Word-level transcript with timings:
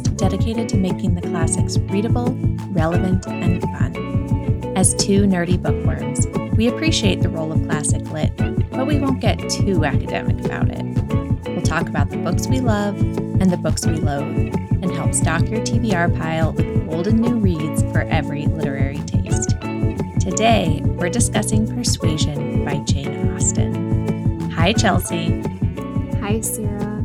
podcast 0.00 0.16
dedicated 0.16 0.68
to 0.70 0.76
making 0.76 1.14
the 1.14 1.22
classics 1.22 1.78
readable, 1.78 2.32
relevant, 2.70 3.26
and 3.26 3.62
fun. 3.62 4.72
As 4.76 4.94
two 4.94 5.22
nerdy 5.22 5.60
bookworms, 5.60 6.26
we 6.56 6.68
appreciate 6.68 7.22
the 7.22 7.28
role 7.28 7.52
of 7.52 7.62
classic 7.64 8.02
lit, 8.10 8.36
but 8.70 8.86
we 8.86 8.98
won't 8.98 9.20
get 9.20 9.38
too 9.50 9.84
academic 9.84 10.44
about 10.44 10.68
it. 10.70 10.84
We'll 11.48 11.62
talk 11.62 11.88
about 11.88 12.10
the 12.10 12.18
books 12.18 12.46
we 12.46 12.60
love 12.60 12.98
and 12.98 13.50
the 13.50 13.56
books 13.56 13.86
we 13.86 13.96
loathe, 13.96 14.54
and 14.82 14.90
help 14.92 15.14
stock 15.14 15.42
your 15.48 15.60
TBR 15.60 16.16
pile 16.18 16.52
with 16.52 16.88
old 16.88 17.06
and 17.06 17.20
new 17.20 17.36
reads 17.36 17.82
for 17.92 18.02
every 18.02 18.46
literary 18.46 18.98
taste. 18.98 19.50
Today, 20.20 20.80
we're 20.84 21.08
discussing 21.08 21.66
Persuasion 21.74 22.64
by 22.64 22.78
Jane 22.78 23.30
Austen. 23.30 24.50
Hi, 24.50 24.72
Chelsea. 24.72 25.42
Hi, 26.20 26.40
Sarah. 26.40 27.04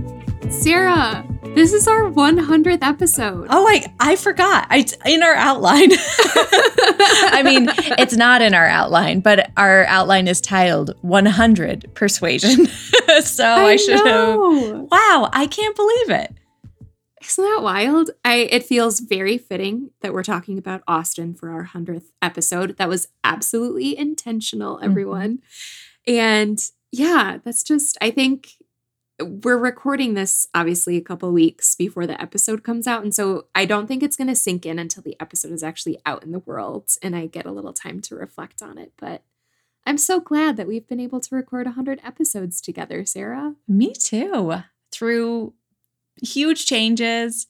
Sarah, 0.49 1.25
this 1.55 1.73
is 1.73 1.87
our 1.87 2.03
100th 2.11 2.83
episode. 2.83 3.47
Oh, 3.49 3.67
I 3.67 3.85
I 3.99 4.15
forgot. 4.15 4.67
It's 4.71 4.95
in 5.05 5.23
our 5.23 5.33
outline. 5.33 5.89
I 5.93 7.41
mean, 7.43 7.69
it's 7.97 8.15
not 8.15 8.41
in 8.41 8.53
our 8.53 8.67
outline, 8.67 9.21
but 9.21 9.51
our 9.57 9.85
outline 9.85 10.27
is 10.27 10.41
titled 10.41 10.95
100 11.01 11.93
Persuasion. 11.95 12.65
so 13.21 13.45
I, 13.45 13.63
I 13.63 13.75
should 13.77 14.05
have. 14.05 14.37
Wow, 14.37 15.29
I 15.31 15.47
can't 15.49 15.75
believe 15.75 16.09
it. 16.09 16.33
Isn't 17.27 17.43
that 17.43 17.63
wild? 17.63 18.11
I 18.23 18.47
it 18.51 18.65
feels 18.65 18.99
very 18.99 19.37
fitting 19.37 19.91
that 20.01 20.13
we're 20.13 20.23
talking 20.23 20.57
about 20.57 20.83
Austen 20.87 21.33
for 21.33 21.49
our 21.49 21.65
100th 21.65 22.11
episode. 22.21 22.77
That 22.77 22.89
was 22.89 23.07
absolutely 23.23 23.97
intentional, 23.97 24.75
mm-hmm. 24.75 24.85
everyone. 24.85 25.39
And 26.05 26.59
yeah, 26.91 27.39
that's 27.43 27.63
just 27.63 27.97
I 28.01 28.11
think 28.11 28.49
we're 29.21 29.57
recording 29.57 30.13
this 30.13 30.47
obviously 30.53 30.97
a 30.97 31.01
couple 31.01 31.31
weeks 31.31 31.73
before 31.75 32.05
the 32.05 32.21
episode 32.21 32.63
comes 32.63 32.85
out 32.85 33.01
and 33.03 33.15
so 33.15 33.45
I 33.55 33.65
don't 33.65 33.87
think 33.87 34.03
it's 34.03 34.17
going 34.17 34.27
to 34.27 34.35
sink 34.35 34.65
in 34.65 34.77
until 34.77 35.03
the 35.03 35.15
episode 35.21 35.51
is 35.53 35.63
actually 35.63 35.99
out 36.05 36.23
in 36.23 36.31
the 36.31 36.39
world 36.39 36.89
and 37.01 37.15
I 37.15 37.27
get 37.27 37.45
a 37.45 37.51
little 37.51 37.71
time 37.73 38.01
to 38.01 38.15
reflect 38.15 38.61
on 38.61 38.77
it, 38.77 38.91
but 38.97 39.23
I'm 39.85 39.97
so 39.97 40.19
glad 40.19 40.57
that 40.57 40.67
we've 40.67 40.87
been 40.87 40.99
able 40.99 41.19
to 41.21 41.35
record 41.35 41.65
100 41.67 42.01
episodes 42.03 42.59
together, 42.59 43.05
Sarah. 43.05 43.53
Me 43.67 43.93
too. 43.93 44.55
Through 44.91 45.53
huge 46.21 46.65
changes, 46.65 47.47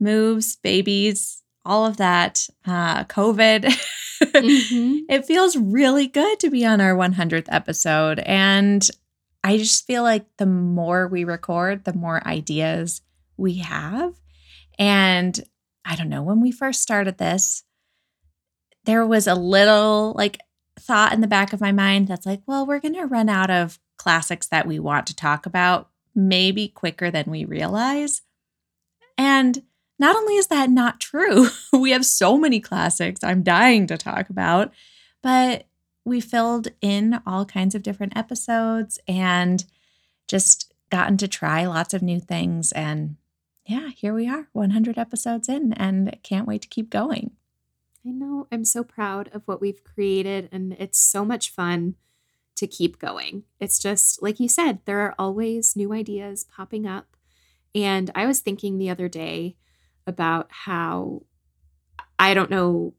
moves, 0.00 0.56
babies, 0.56 1.42
all 1.64 1.86
of 1.86 1.96
that, 1.98 2.48
uh, 2.66 3.04
COVID. 3.04 3.72
Mhm. 4.20 5.02
it 5.08 5.24
feels 5.26 5.56
really 5.56 6.08
good 6.08 6.40
to 6.40 6.50
be 6.50 6.66
on 6.66 6.80
our 6.80 6.92
100th 6.96 7.46
episode. 7.50 8.18
And 8.26 8.86
I 9.44 9.56
just 9.56 9.86
feel 9.86 10.02
like 10.02 10.26
the 10.36 10.46
more 10.46 11.08
we 11.08 11.24
record, 11.24 11.84
the 11.84 11.92
more 11.92 12.26
ideas 12.26 13.02
we 13.36 13.58
have. 13.58 14.14
And 14.78 15.38
I 15.84 15.96
don't 15.96 16.08
know, 16.08 16.22
when 16.22 16.40
we 16.40 16.52
first 16.52 16.82
started 16.82 17.18
this, 17.18 17.64
there 18.84 19.06
was 19.06 19.26
a 19.26 19.34
little 19.34 20.12
like 20.16 20.38
thought 20.78 21.12
in 21.12 21.20
the 21.20 21.26
back 21.26 21.52
of 21.52 21.60
my 21.60 21.72
mind 21.72 22.08
that's 22.08 22.26
like, 22.26 22.42
well, 22.46 22.66
we're 22.66 22.80
going 22.80 22.94
to 22.94 23.06
run 23.06 23.28
out 23.28 23.50
of 23.50 23.78
classics 23.96 24.46
that 24.48 24.66
we 24.66 24.78
want 24.78 25.06
to 25.06 25.16
talk 25.16 25.46
about 25.46 25.90
maybe 26.14 26.68
quicker 26.68 27.10
than 27.10 27.24
we 27.28 27.44
realize. 27.44 28.22
And 29.16 29.62
not 29.98 30.16
only 30.16 30.36
is 30.36 30.46
that 30.48 30.70
not 30.70 31.00
true, 31.00 31.48
we 31.72 31.90
have 31.90 32.04
so 32.04 32.38
many 32.38 32.60
classics 32.60 33.22
I'm 33.22 33.42
dying 33.42 33.86
to 33.88 33.98
talk 33.98 34.30
about, 34.30 34.72
but 35.22 35.67
we 36.08 36.20
filled 36.20 36.68
in 36.80 37.20
all 37.26 37.44
kinds 37.44 37.74
of 37.74 37.82
different 37.82 38.16
episodes 38.16 38.98
and 39.06 39.64
just 40.26 40.72
gotten 40.90 41.16
to 41.18 41.28
try 41.28 41.66
lots 41.66 41.94
of 41.94 42.02
new 42.02 42.20
things. 42.20 42.72
And 42.72 43.16
yeah, 43.66 43.90
here 43.90 44.14
we 44.14 44.28
are, 44.28 44.48
100 44.52 44.98
episodes 44.98 45.48
in, 45.48 45.72
and 45.74 46.16
can't 46.22 46.46
wait 46.48 46.62
to 46.62 46.68
keep 46.68 46.90
going. 46.90 47.32
I 48.06 48.10
know. 48.10 48.46
I'm 48.50 48.64
so 48.64 48.82
proud 48.82 49.28
of 49.34 49.42
what 49.46 49.60
we've 49.60 49.84
created, 49.84 50.48
and 50.50 50.74
it's 50.78 50.98
so 50.98 51.24
much 51.24 51.50
fun 51.50 51.96
to 52.56 52.66
keep 52.66 52.98
going. 52.98 53.44
It's 53.60 53.78
just, 53.78 54.22
like 54.22 54.40
you 54.40 54.48
said, 54.48 54.80
there 54.84 55.00
are 55.00 55.14
always 55.18 55.76
new 55.76 55.92
ideas 55.92 56.44
popping 56.44 56.86
up. 56.86 57.16
And 57.74 58.10
I 58.14 58.26
was 58.26 58.40
thinking 58.40 58.78
the 58.78 58.90
other 58.90 59.08
day 59.08 59.56
about 60.06 60.48
how 60.50 61.22
I 62.18 62.34
don't 62.34 62.50
know 62.50 62.94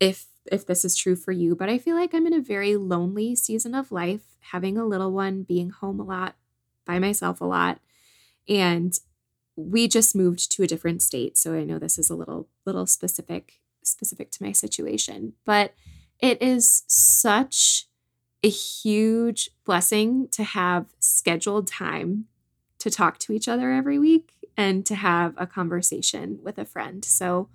if 0.00 0.26
if 0.52 0.66
this 0.66 0.84
is 0.84 0.96
true 0.96 1.16
for 1.16 1.32
you, 1.32 1.54
but 1.54 1.68
I 1.68 1.78
feel 1.78 1.96
like 1.96 2.14
I'm 2.14 2.26
in 2.26 2.34
a 2.34 2.40
very 2.40 2.76
lonely 2.76 3.34
season 3.36 3.74
of 3.74 3.92
life, 3.92 4.36
having 4.40 4.76
a 4.76 4.86
little 4.86 5.12
one, 5.12 5.42
being 5.42 5.70
home 5.70 6.00
a 6.00 6.04
lot, 6.04 6.36
by 6.84 6.98
myself 6.98 7.40
a 7.40 7.44
lot. 7.44 7.80
And 8.48 8.98
we 9.56 9.88
just 9.88 10.14
moved 10.14 10.50
to 10.52 10.62
a 10.62 10.66
different 10.66 11.02
state, 11.02 11.36
so 11.36 11.54
I 11.54 11.64
know 11.64 11.78
this 11.78 11.98
is 11.98 12.10
a 12.10 12.14
little 12.14 12.48
little 12.64 12.86
specific 12.86 13.60
specific 13.82 14.30
to 14.32 14.42
my 14.42 14.52
situation, 14.52 15.32
but 15.44 15.74
it 16.20 16.40
is 16.42 16.84
such 16.86 17.86
a 18.42 18.48
huge 18.48 19.50
blessing 19.64 20.28
to 20.28 20.44
have 20.44 20.86
scheduled 21.00 21.66
time 21.66 22.26
to 22.78 22.90
talk 22.90 23.18
to 23.18 23.32
each 23.32 23.48
other 23.48 23.72
every 23.72 23.98
week 23.98 24.32
and 24.56 24.86
to 24.86 24.94
have 24.94 25.34
a 25.36 25.46
conversation 25.46 26.38
with 26.42 26.58
a 26.58 26.64
friend. 26.64 27.04
So, 27.04 27.48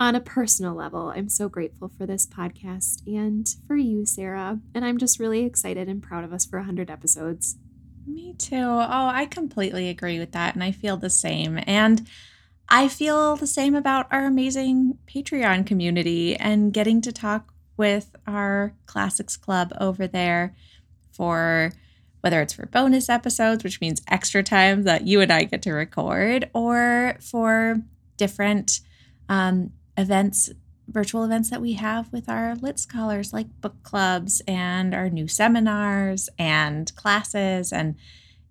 on 0.00 0.14
a 0.14 0.20
personal 0.20 0.74
level, 0.74 1.12
I'm 1.14 1.28
so 1.28 1.50
grateful 1.50 1.92
for 1.96 2.06
this 2.06 2.26
podcast 2.26 3.06
and 3.06 3.46
for 3.66 3.76
you, 3.76 4.06
Sarah. 4.06 4.58
And 4.74 4.82
I'm 4.82 4.96
just 4.96 5.20
really 5.20 5.44
excited 5.44 5.88
and 5.88 6.02
proud 6.02 6.24
of 6.24 6.32
us 6.32 6.46
for 6.46 6.58
100 6.58 6.90
episodes. 6.90 7.58
Me 8.06 8.34
too. 8.38 8.56
Oh, 8.56 9.10
I 9.12 9.26
completely 9.26 9.90
agree 9.90 10.18
with 10.18 10.32
that. 10.32 10.54
And 10.54 10.64
I 10.64 10.72
feel 10.72 10.96
the 10.96 11.10
same. 11.10 11.60
And 11.66 12.08
I 12.70 12.88
feel 12.88 13.36
the 13.36 13.46
same 13.46 13.74
about 13.74 14.06
our 14.10 14.24
amazing 14.24 14.96
Patreon 15.06 15.66
community 15.66 16.34
and 16.34 16.72
getting 16.72 17.02
to 17.02 17.12
talk 17.12 17.52
with 17.76 18.16
our 18.26 18.74
Classics 18.86 19.36
Club 19.36 19.72
over 19.78 20.06
there 20.06 20.56
for 21.12 21.72
whether 22.22 22.40
it's 22.40 22.54
for 22.54 22.66
bonus 22.66 23.10
episodes, 23.10 23.64
which 23.64 23.80
means 23.82 24.02
extra 24.08 24.42
time 24.42 24.84
that 24.84 25.06
you 25.06 25.20
and 25.20 25.32
I 25.32 25.44
get 25.44 25.62
to 25.62 25.72
record, 25.72 26.50
or 26.54 27.16
for 27.20 27.76
different 28.16 28.80
um, 29.30 29.72
events, 29.96 30.50
virtual 30.88 31.24
events 31.24 31.50
that 31.50 31.60
we 31.60 31.74
have 31.74 32.12
with 32.12 32.28
our 32.28 32.54
lit 32.56 32.78
scholars, 32.78 33.32
like 33.32 33.60
book 33.60 33.82
clubs 33.82 34.42
and 34.46 34.94
our 34.94 35.08
new 35.08 35.28
seminars 35.28 36.28
and 36.38 36.94
classes. 36.96 37.72
And 37.72 37.96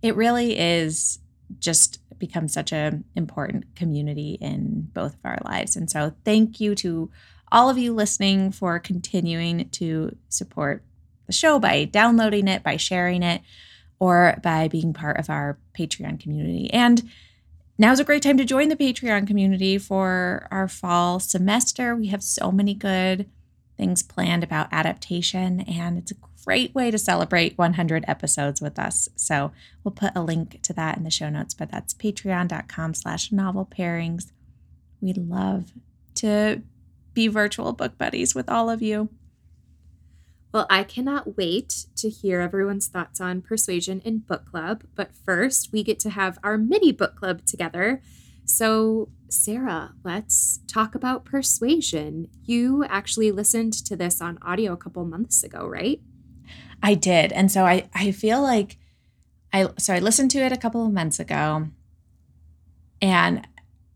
it 0.02 0.16
really 0.16 0.58
is 0.58 1.20
just 1.60 2.00
become 2.20 2.48
such 2.48 2.72
an 2.72 3.06
important 3.16 3.76
community 3.76 4.38
in 4.42 4.90
both 4.94 5.14
of 5.14 5.20
our 5.24 5.40
lives. 5.46 5.76
And 5.76 5.90
so, 5.90 6.14
thank 6.26 6.60
you 6.60 6.76
to 6.76 7.10
all 7.52 7.70
of 7.70 7.78
you 7.78 7.94
listening 7.94 8.52
for 8.52 8.78
continuing 8.80 9.70
to 9.70 10.16
support 10.28 10.84
the 11.26 11.34
show 11.34 11.60
by 11.60 11.86
downloading 11.86 12.48
it, 12.48 12.64
by 12.64 12.78
sharing 12.78 13.24
it, 13.24 13.42
or 14.00 14.38
by 14.44 14.68
being 14.68 14.94
part 14.94 15.18
of 15.18 15.30
our 15.30 15.58
Patreon 15.78 16.20
community. 16.20 16.72
And 16.72 17.10
now's 17.80 18.00
a 18.00 18.04
great 18.04 18.22
time 18.22 18.38
to 18.38 18.46
join 18.46 18.70
the 18.70 18.76
Patreon 18.76 19.26
community 19.26 19.78
for 19.80 20.48
our 20.52 20.68
fall 20.68 21.20
semester. 21.20 21.96
We 21.96 22.08
have 22.08 22.22
so 22.22 22.52
many 22.52 22.76
good 22.76 23.28
things 23.78 24.04
planned 24.04 24.44
about 24.44 24.68
adaptation, 24.72 25.62
and 25.62 25.98
it's 25.98 26.12
a 26.12 26.16
great 26.44 26.76
way 26.76 26.92
to 26.92 26.98
celebrate 26.98 27.58
100 27.58 28.04
episodes 28.08 28.62
with 28.62 28.78
us. 28.78 29.08
So 29.16 29.54
we'll 29.84 29.94
put 29.94 30.12
a 30.16 30.22
link 30.22 30.62
to 30.64 30.74
that 30.74 30.98
in 30.98 31.06
the 31.06 31.10
show 31.10 31.30
notes, 31.30 31.54
but 31.54 31.72
that's 31.72 31.94
patreon.com 31.94 32.94
slash 32.94 33.32
novel 33.32 33.66
pairings. 33.66 34.32
We'd 35.02 35.18
love 35.18 35.72
to 36.16 36.62
be 37.14 37.28
virtual 37.30 37.72
book 37.72 37.98
buddies 37.98 38.36
with 38.36 38.50
all 38.50 38.70
of 38.70 38.82
you. 38.82 39.10
Well, 40.52 40.66
I 40.70 40.84
cannot 40.84 41.38
wait 41.38 41.86
to 41.98 42.10
hear 42.10 42.42
everyone's 42.42 42.88
thoughts 42.88 43.22
on 43.22 43.42
Persuasion 43.42 44.02
in 44.02 44.20
Book 44.20 44.46
Club. 44.50 44.84
But 44.96 45.16
first, 45.16 45.72
we 45.72 45.84
get 45.84 46.00
to 46.00 46.10
have 46.10 46.40
our 46.44 46.58
mini 46.58 46.92
book 46.92 47.16
club 47.16 47.46
together. 47.46 48.02
So, 48.46 49.10
Sarah, 49.30 49.94
let's 50.04 50.60
talk 50.68 50.96
about 50.96 51.24
Persuasion. 51.24 52.30
You 52.44 52.84
actually 52.86 53.32
listened 53.32 53.74
to 53.86 53.96
this 53.96 54.22
on 54.22 54.40
audio 54.42 54.74
a 54.74 54.78
couple 54.78 55.06
months 55.06 55.44
ago, 55.44 55.68
right? 55.68 56.02
I 56.82 56.96
did. 56.96 57.32
And 57.32 57.52
so 57.52 57.66
I, 57.66 57.90
I 57.94 58.12
feel 58.12 58.42
like 58.42 58.78
I 59.52 59.68
so 59.78 59.94
I 59.94 60.00
listened 60.00 60.32
to 60.32 60.40
it 60.40 60.52
a 60.52 60.58
couple 60.58 60.86
of 60.86 60.94
months 60.94 61.20
ago 61.20 61.68
and 63.02 63.48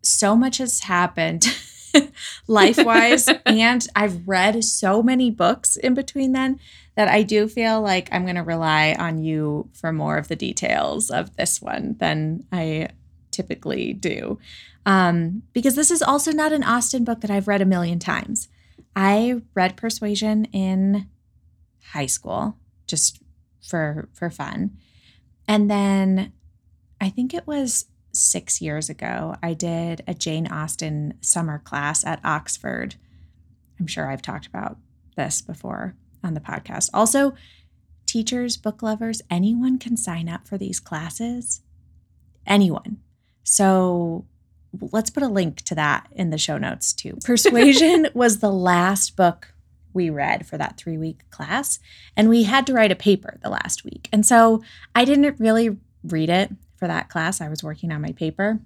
so 0.02 0.36
much 0.36 0.58
has 0.58 0.82
happened 0.82 1.44
life-wise 2.48 3.28
and 3.46 3.88
I've 3.96 4.28
read 4.28 4.64
so 4.64 5.04
many 5.04 5.30
books 5.32 5.76
in 5.76 5.94
between 5.94 6.32
then 6.34 6.60
that 6.96 7.08
I 7.08 7.24
do 7.24 7.48
feel 7.48 7.82
like 7.82 8.10
I'm 8.12 8.24
going 8.24 8.36
to 8.36 8.44
rely 8.44 8.96
on 8.98 9.24
you 9.24 9.70
for 9.74 9.92
more 9.92 10.18
of 10.18 10.28
the 10.28 10.36
details 10.36 11.10
of 11.10 11.36
this 11.36 11.62
one 11.62 11.96
than 12.00 12.46
I 12.52 12.90
typically 13.32 13.94
do. 13.94 14.38
Um, 14.86 15.44
because 15.54 15.76
this 15.76 15.92
is 15.92 16.02
also 16.02 16.32
not 16.32 16.52
an 16.52 16.64
Austen 16.64 17.04
book 17.04 17.22
that 17.22 17.32
I've 17.32 17.48
read 17.48 17.62
a 17.62 17.66
million 17.66 18.00
times. 18.00 18.48
I 18.96 19.42
read 19.56 19.78
Persuasion 19.78 20.46
in 20.46 21.10
high 21.94 22.06
school 22.06 22.58
just 22.86 23.22
for 23.62 24.10
for 24.14 24.30
fun. 24.30 24.78
And 25.48 25.70
then 25.70 26.34
I 27.02 27.10
think 27.10 27.34
it 27.34 27.48
was 27.48 27.86
six 28.14 28.62
years 28.62 28.90
ago, 28.90 29.36
I 29.42 29.54
did 29.54 30.04
a 30.08 30.14
Jane 30.14 30.48
Austen 30.48 31.16
summer 31.22 31.60
class 31.60 32.06
at 32.06 32.24
Oxford. 32.24 32.96
I'm 33.80 33.88
sure 33.88 34.10
I've 34.10 34.22
talked 34.22 34.48
about 34.48 34.78
this 35.16 35.42
before 35.42 35.96
on 36.24 36.34
the 36.34 36.40
podcast. 36.40 36.90
Also, 36.94 37.34
teachers, 38.06 38.56
book 38.56 38.82
lovers, 38.82 39.22
anyone 39.30 39.78
can 39.80 39.98
sign 39.98 40.30
up 40.30 40.48
for 40.48 40.58
these 40.58 40.80
classes. 40.80 41.62
Anyone. 42.46 42.98
So 43.44 44.26
let's 44.92 45.10
put 45.10 45.24
a 45.24 45.28
link 45.28 45.62
to 45.64 45.76
that 45.76 46.08
in 46.12 46.30
the 46.30 46.38
show 46.38 46.58
notes 46.58 46.94
too. 46.94 47.18
Persuasion 47.26 48.08
was 48.14 48.40
the 48.40 48.52
last 48.52 49.16
book 49.16 49.54
we 49.94 50.10
read 50.10 50.48
for 50.48 50.58
that 50.58 50.78
three 50.78 50.98
week 50.98 51.30
class, 51.30 51.80
and 52.16 52.30
we 52.30 52.44
had 52.44 52.66
to 52.68 52.74
write 52.74 52.92
a 52.92 52.96
paper 52.96 53.40
the 53.44 53.50
last 53.50 53.84
week. 53.84 54.10
And 54.12 54.26
so 54.26 54.64
I 54.96 55.06
didn't 55.06 55.40
really 55.40 55.78
read 56.04 56.30
it 56.30 56.52
for 56.84 56.88
that 56.88 57.08
class. 57.08 57.40
I 57.40 57.48
was 57.48 57.64
working 57.64 57.94
on 57.94 58.02
my 58.02 58.12
paper. 58.12 58.60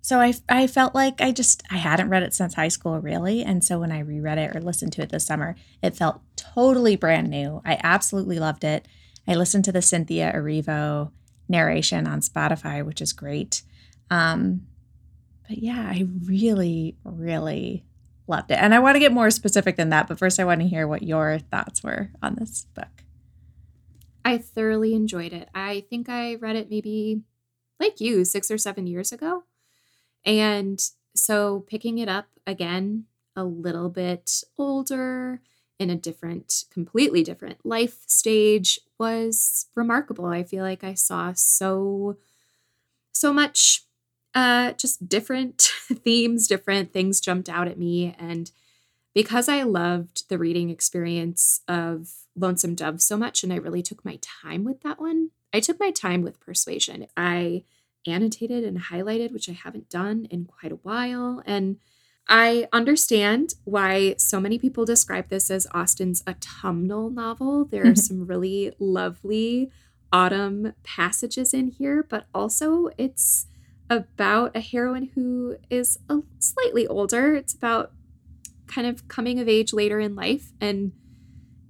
So 0.00 0.18
I, 0.18 0.34
I 0.48 0.66
felt 0.66 0.92
like 0.92 1.20
I 1.20 1.30
just 1.30 1.62
I 1.70 1.76
hadn't 1.76 2.08
read 2.08 2.24
it 2.24 2.34
since 2.34 2.54
high 2.54 2.66
school 2.66 2.98
really 2.98 3.44
and 3.44 3.62
so 3.62 3.78
when 3.78 3.92
I 3.92 4.00
reread 4.00 4.38
it 4.38 4.56
or 4.56 4.60
listened 4.60 4.92
to 4.94 5.02
it 5.02 5.10
this 5.10 5.24
summer 5.24 5.54
it 5.84 5.96
felt 5.96 6.20
totally 6.34 6.96
brand 6.96 7.30
new. 7.30 7.62
I 7.64 7.78
absolutely 7.84 8.40
loved 8.40 8.64
it. 8.64 8.88
I 9.28 9.36
listened 9.36 9.64
to 9.66 9.72
the 9.72 9.80
Cynthia 9.80 10.32
Erivo 10.34 11.12
narration 11.48 12.08
on 12.08 12.22
Spotify 12.22 12.84
which 12.84 13.00
is 13.00 13.12
great. 13.12 13.62
Um, 14.10 14.66
but 15.48 15.58
yeah, 15.58 15.86
I 15.88 16.08
really 16.26 16.96
really 17.04 17.84
loved 18.26 18.50
it. 18.50 18.58
And 18.60 18.74
I 18.74 18.80
want 18.80 18.96
to 18.96 19.00
get 19.00 19.12
more 19.12 19.30
specific 19.30 19.76
than 19.76 19.90
that, 19.90 20.08
but 20.08 20.18
first 20.18 20.40
I 20.40 20.44
want 20.44 20.60
to 20.60 20.66
hear 20.66 20.88
what 20.88 21.04
your 21.04 21.38
thoughts 21.38 21.84
were 21.84 22.10
on 22.20 22.34
this 22.34 22.66
book. 22.74 23.04
I 24.24 24.38
thoroughly 24.38 24.94
enjoyed 24.94 25.32
it. 25.32 25.48
I 25.54 25.84
think 25.88 26.08
I 26.08 26.34
read 26.34 26.56
it 26.56 26.68
maybe 26.68 27.22
like 27.80 28.00
you 28.00 28.24
6 28.24 28.50
or 28.50 28.58
7 28.58 28.86
years 28.86 29.12
ago. 29.12 29.44
And 30.24 30.82
so 31.14 31.64
picking 31.68 31.98
it 31.98 32.08
up 32.08 32.26
again, 32.46 33.04
a 33.36 33.44
little 33.44 33.88
bit 33.88 34.42
older, 34.58 35.40
in 35.78 35.90
a 35.90 35.96
different, 35.96 36.64
completely 36.70 37.22
different 37.22 37.64
life 37.64 37.98
stage 38.06 38.78
was 38.98 39.66
remarkable. 39.74 40.26
I 40.26 40.44
feel 40.44 40.62
like 40.62 40.84
I 40.84 40.94
saw 40.94 41.32
so, 41.34 42.16
so 43.12 43.32
much 43.32 43.84
uh, 44.34 44.72
just 44.72 45.08
different 45.08 45.60
themes, 46.04 46.46
different 46.46 46.92
things 46.92 47.20
jumped 47.20 47.48
out 47.48 47.68
at 47.68 47.78
me. 47.78 48.14
And 48.18 48.50
because 49.14 49.48
I 49.48 49.62
loved 49.62 50.28
the 50.28 50.38
reading 50.38 50.70
experience 50.70 51.60
of 51.68 52.10
Lonesome 52.36 52.74
Dove 52.74 53.00
so 53.00 53.16
much, 53.16 53.44
and 53.44 53.52
I 53.52 53.56
really 53.56 53.82
took 53.82 54.04
my 54.04 54.18
time 54.20 54.64
with 54.64 54.80
that 54.82 55.00
one, 55.00 55.30
I 55.54 55.60
took 55.60 55.78
my 55.78 55.92
time 55.92 56.22
with 56.22 56.40
Persuasion. 56.40 57.06
I 57.16 57.62
annotated 58.06 58.64
and 58.64 58.78
highlighted, 58.78 59.32
which 59.32 59.48
I 59.48 59.52
haven't 59.52 59.88
done 59.88 60.26
in 60.28 60.46
quite 60.46 60.72
a 60.72 60.80
while. 60.82 61.42
And 61.46 61.76
I 62.28 62.66
understand 62.72 63.54
why 63.62 64.16
so 64.18 64.40
many 64.40 64.58
people 64.58 64.84
describe 64.84 65.28
this 65.28 65.52
as 65.52 65.68
Austen's 65.72 66.24
autumnal 66.26 67.08
novel. 67.08 67.66
There 67.66 67.82
are 67.82 67.86
mm-hmm. 67.86 67.94
some 67.94 68.26
really 68.26 68.74
lovely 68.80 69.70
autumn 70.12 70.72
passages 70.82 71.54
in 71.54 71.68
here, 71.68 72.02
but 72.02 72.26
also 72.34 72.90
it's 72.98 73.46
about 73.88 74.56
a 74.56 74.60
heroine 74.60 75.10
who 75.14 75.56
is 75.70 75.98
a 76.08 76.18
slightly 76.40 76.84
older. 76.88 77.36
It's 77.36 77.54
about 77.54 77.92
kind 78.66 78.88
of 78.88 79.06
coming 79.06 79.38
of 79.38 79.48
age 79.48 79.72
later 79.72 80.00
in 80.00 80.16
life 80.16 80.52
and 80.60 80.92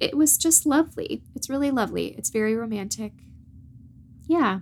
it 0.01 0.17
was 0.17 0.39
just 0.39 0.65
lovely. 0.65 1.23
It's 1.35 1.51
really 1.51 1.71
lovely. 1.71 2.09
It's 2.17 2.31
very 2.31 2.55
romantic. 2.55 3.13
Yeah, 4.27 4.61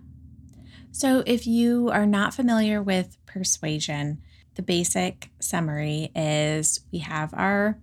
so, 0.94 1.22
if 1.26 1.46
you 1.46 1.88
are 1.88 2.04
not 2.04 2.34
familiar 2.34 2.82
with 2.82 3.16
persuasion, 3.24 4.20
the 4.56 4.62
basic 4.62 5.30
summary 5.40 6.10
is 6.14 6.80
we 6.92 6.98
have 6.98 7.32
our 7.32 7.78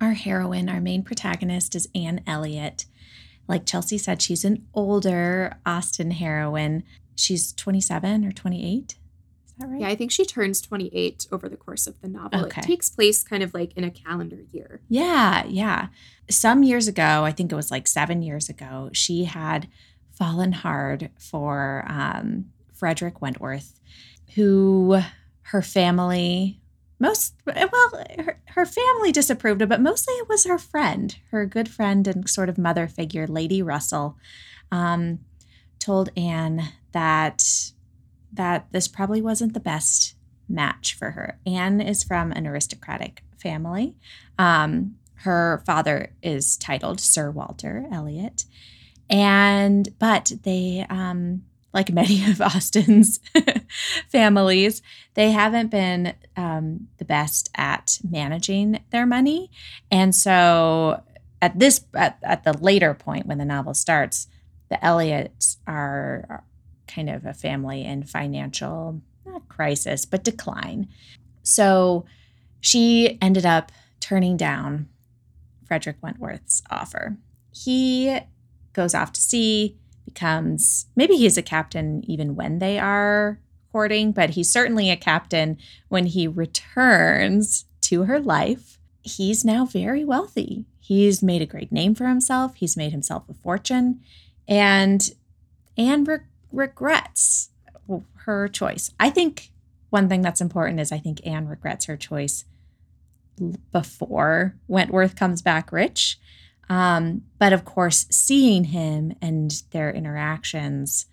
our 0.00 0.12
heroine, 0.12 0.68
our 0.68 0.80
main 0.80 1.02
protagonist 1.02 1.74
is 1.74 1.88
Anne 1.96 2.22
Elliot. 2.26 2.86
Like 3.48 3.66
Chelsea 3.66 3.98
said, 3.98 4.22
she's 4.22 4.44
an 4.44 4.66
older 4.72 5.56
Austen 5.66 6.12
heroine. 6.12 6.84
She's 7.16 7.52
27 7.52 8.24
or 8.24 8.32
28. 8.32 8.94
Is 9.46 9.54
that 9.58 9.68
right? 9.68 9.80
Yeah, 9.80 9.88
I 9.88 9.96
think 9.96 10.10
she 10.10 10.24
turns 10.24 10.60
28 10.60 11.26
over 11.30 11.48
the 11.48 11.56
course 11.56 11.86
of 11.86 12.00
the 12.00 12.08
novel. 12.08 12.46
Okay. 12.46 12.60
It 12.60 12.64
takes 12.64 12.88
place 12.88 13.22
kind 13.22 13.42
of 13.42 13.52
like 13.52 13.76
in 13.76 13.84
a 13.84 13.90
calendar 13.90 14.44
year. 14.52 14.80
Yeah, 14.88 15.44
yeah. 15.46 15.88
Some 16.30 16.62
years 16.62 16.88
ago, 16.88 17.24
I 17.24 17.32
think 17.32 17.52
it 17.52 17.56
was 17.56 17.70
like 17.70 17.86
seven 17.86 18.22
years 18.22 18.48
ago, 18.48 18.90
she 18.92 19.24
had 19.24 19.68
fallen 20.22 20.52
hard 20.52 21.10
for 21.18 21.84
um, 21.88 22.44
Frederick 22.72 23.20
Wentworth, 23.20 23.80
who 24.36 25.00
her 25.42 25.62
family 25.62 26.60
most 27.00 27.34
well 27.44 28.04
her, 28.20 28.40
her 28.50 28.64
family 28.64 29.10
disapproved 29.10 29.60
of 29.60 29.68
but 29.68 29.80
mostly 29.80 30.14
it 30.14 30.28
was 30.28 30.44
her 30.44 30.58
friend 30.58 31.16
her 31.32 31.44
good 31.44 31.68
friend 31.68 32.06
and 32.06 32.30
sort 32.30 32.48
of 32.48 32.56
mother 32.56 32.86
figure 32.86 33.26
lady 33.26 33.60
russell 33.60 34.16
um, 34.70 35.18
told 35.80 36.10
anne 36.16 36.68
that 36.92 37.72
that 38.32 38.68
this 38.70 38.86
probably 38.86 39.20
wasn't 39.20 39.52
the 39.52 39.60
best 39.60 40.14
match 40.48 40.94
for 40.94 41.10
her. 41.10 41.38
Anne 41.44 41.80
is 41.80 42.04
from 42.04 42.30
an 42.32 42.46
aristocratic 42.46 43.22
family. 43.36 43.96
Um, 44.38 44.96
her 45.16 45.62
father 45.66 46.12
is 46.22 46.56
titled 46.56 47.00
sir 47.00 47.30
walter 47.30 47.86
elliot 47.92 48.44
and, 49.12 49.94
but 49.98 50.32
they, 50.42 50.86
um, 50.88 51.44
like 51.74 51.92
many 51.92 52.24
of 52.30 52.40
Austen's 52.40 53.20
families, 54.08 54.80
they 55.14 55.30
haven't 55.30 55.70
been 55.70 56.14
um, 56.36 56.88
the 56.96 57.04
best 57.04 57.50
at 57.54 57.98
managing 58.08 58.82
their 58.90 59.04
money. 59.06 59.50
And 59.90 60.14
so 60.14 61.02
at 61.42 61.58
this, 61.58 61.84
at, 61.94 62.18
at 62.22 62.44
the 62.44 62.54
later 62.54 62.94
point 62.94 63.26
when 63.26 63.38
the 63.38 63.44
novel 63.44 63.74
starts, 63.74 64.28
the 64.70 64.82
Elliots 64.82 65.58
are 65.66 66.42
kind 66.86 67.10
of 67.10 67.26
a 67.26 67.34
family 67.34 67.84
in 67.84 68.04
financial, 68.04 69.02
not 69.26 69.46
crisis, 69.48 70.06
but 70.06 70.24
decline. 70.24 70.88
So 71.42 72.06
she 72.60 73.18
ended 73.20 73.44
up 73.44 73.72
turning 74.00 74.38
down 74.38 74.88
Frederick 75.66 75.96
Wentworth's 76.02 76.62
offer. 76.70 77.16
He 77.50 78.18
goes 78.72 78.94
off 78.94 79.12
to 79.12 79.20
sea, 79.20 79.76
becomes 80.04 80.86
maybe 80.96 81.16
he's 81.16 81.36
a 81.36 81.42
captain 81.42 82.02
even 82.06 82.34
when 82.34 82.58
they 82.58 82.78
are 82.78 83.38
courting, 83.70 84.12
but 84.12 84.30
he's 84.30 84.50
certainly 84.50 84.90
a 84.90 84.96
captain 84.96 85.56
when 85.88 86.06
he 86.06 86.26
returns 86.28 87.64
to 87.82 88.04
her 88.04 88.20
life. 88.20 88.78
He's 89.02 89.44
now 89.44 89.64
very 89.64 90.04
wealthy. 90.04 90.66
He's 90.78 91.22
made 91.22 91.42
a 91.42 91.46
great 91.46 91.72
name 91.72 91.94
for 91.94 92.06
himself. 92.06 92.54
He's 92.56 92.76
made 92.76 92.92
himself 92.92 93.28
a 93.28 93.34
fortune. 93.34 94.00
And 94.46 95.10
Anne 95.76 96.04
re- 96.04 96.18
regrets 96.52 97.50
her 98.24 98.48
choice. 98.48 98.92
I 99.00 99.10
think 99.10 99.50
one 99.90 100.08
thing 100.08 100.22
that's 100.22 100.40
important 100.40 100.80
is 100.80 100.92
I 100.92 100.98
think 100.98 101.26
Anne 101.26 101.48
regrets 101.48 101.86
her 101.86 101.96
choice 101.96 102.44
before 103.72 104.54
Wentworth 104.68 105.16
comes 105.16 105.42
back 105.42 105.72
rich. 105.72 106.18
Um, 106.72 107.24
but 107.38 107.52
of 107.52 107.66
course, 107.66 108.06
seeing 108.08 108.64
him 108.64 109.14
and 109.20 109.62
their 109.72 109.92
interactions 109.92 111.04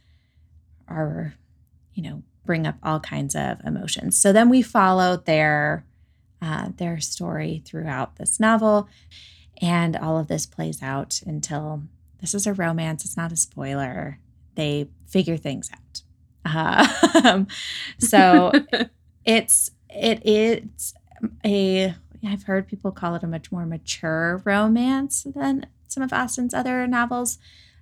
are, 0.88 1.34
you 1.94 2.02
know, 2.02 2.24
bring 2.46 2.66
up 2.66 2.78
all 2.82 3.02
kinds 3.02 3.36
of 3.36 3.60
emotions. 3.66 4.18
So 4.18 4.32
then 4.32 4.48
we 4.48 4.62
follow 4.62 5.18
their 5.18 5.86
uh, 6.42 6.70
their 6.78 7.02
story 7.02 7.62
throughout 7.66 8.16
this 8.16 8.40
novel, 8.40 8.88
and 9.62 9.98
all 9.98 10.18
of 10.18 10.30
this 10.30 10.46
plays 10.46 10.82
out 10.82 11.22
until 11.26 11.84
this 12.22 12.34
is 12.34 12.48
a 12.48 12.54
romance. 12.54 13.04
It's 13.04 13.18
not 13.18 13.34
a 13.34 13.36
spoiler. 13.36 14.20
They 14.56 14.88
figure 15.08 15.36
things 15.36 15.70
out. 15.74 16.02
Uh, 16.46 17.44
so 18.00 18.54
it's 19.26 19.72
it 19.90 20.26
is 20.26 20.94
a 21.46 21.96
I've 22.26 22.44
heard 22.44 22.68
people 22.68 22.92
call 22.92 23.16
it 23.16 23.24
a 23.24 23.28
much 23.28 23.52
more 23.52 23.66
mature 23.66 24.42
romance 24.46 25.26
than 25.36 25.68
some 25.88 26.04
of 26.04 26.14
Austen's 26.14 26.54
other 26.54 26.86
novels. 26.88 27.40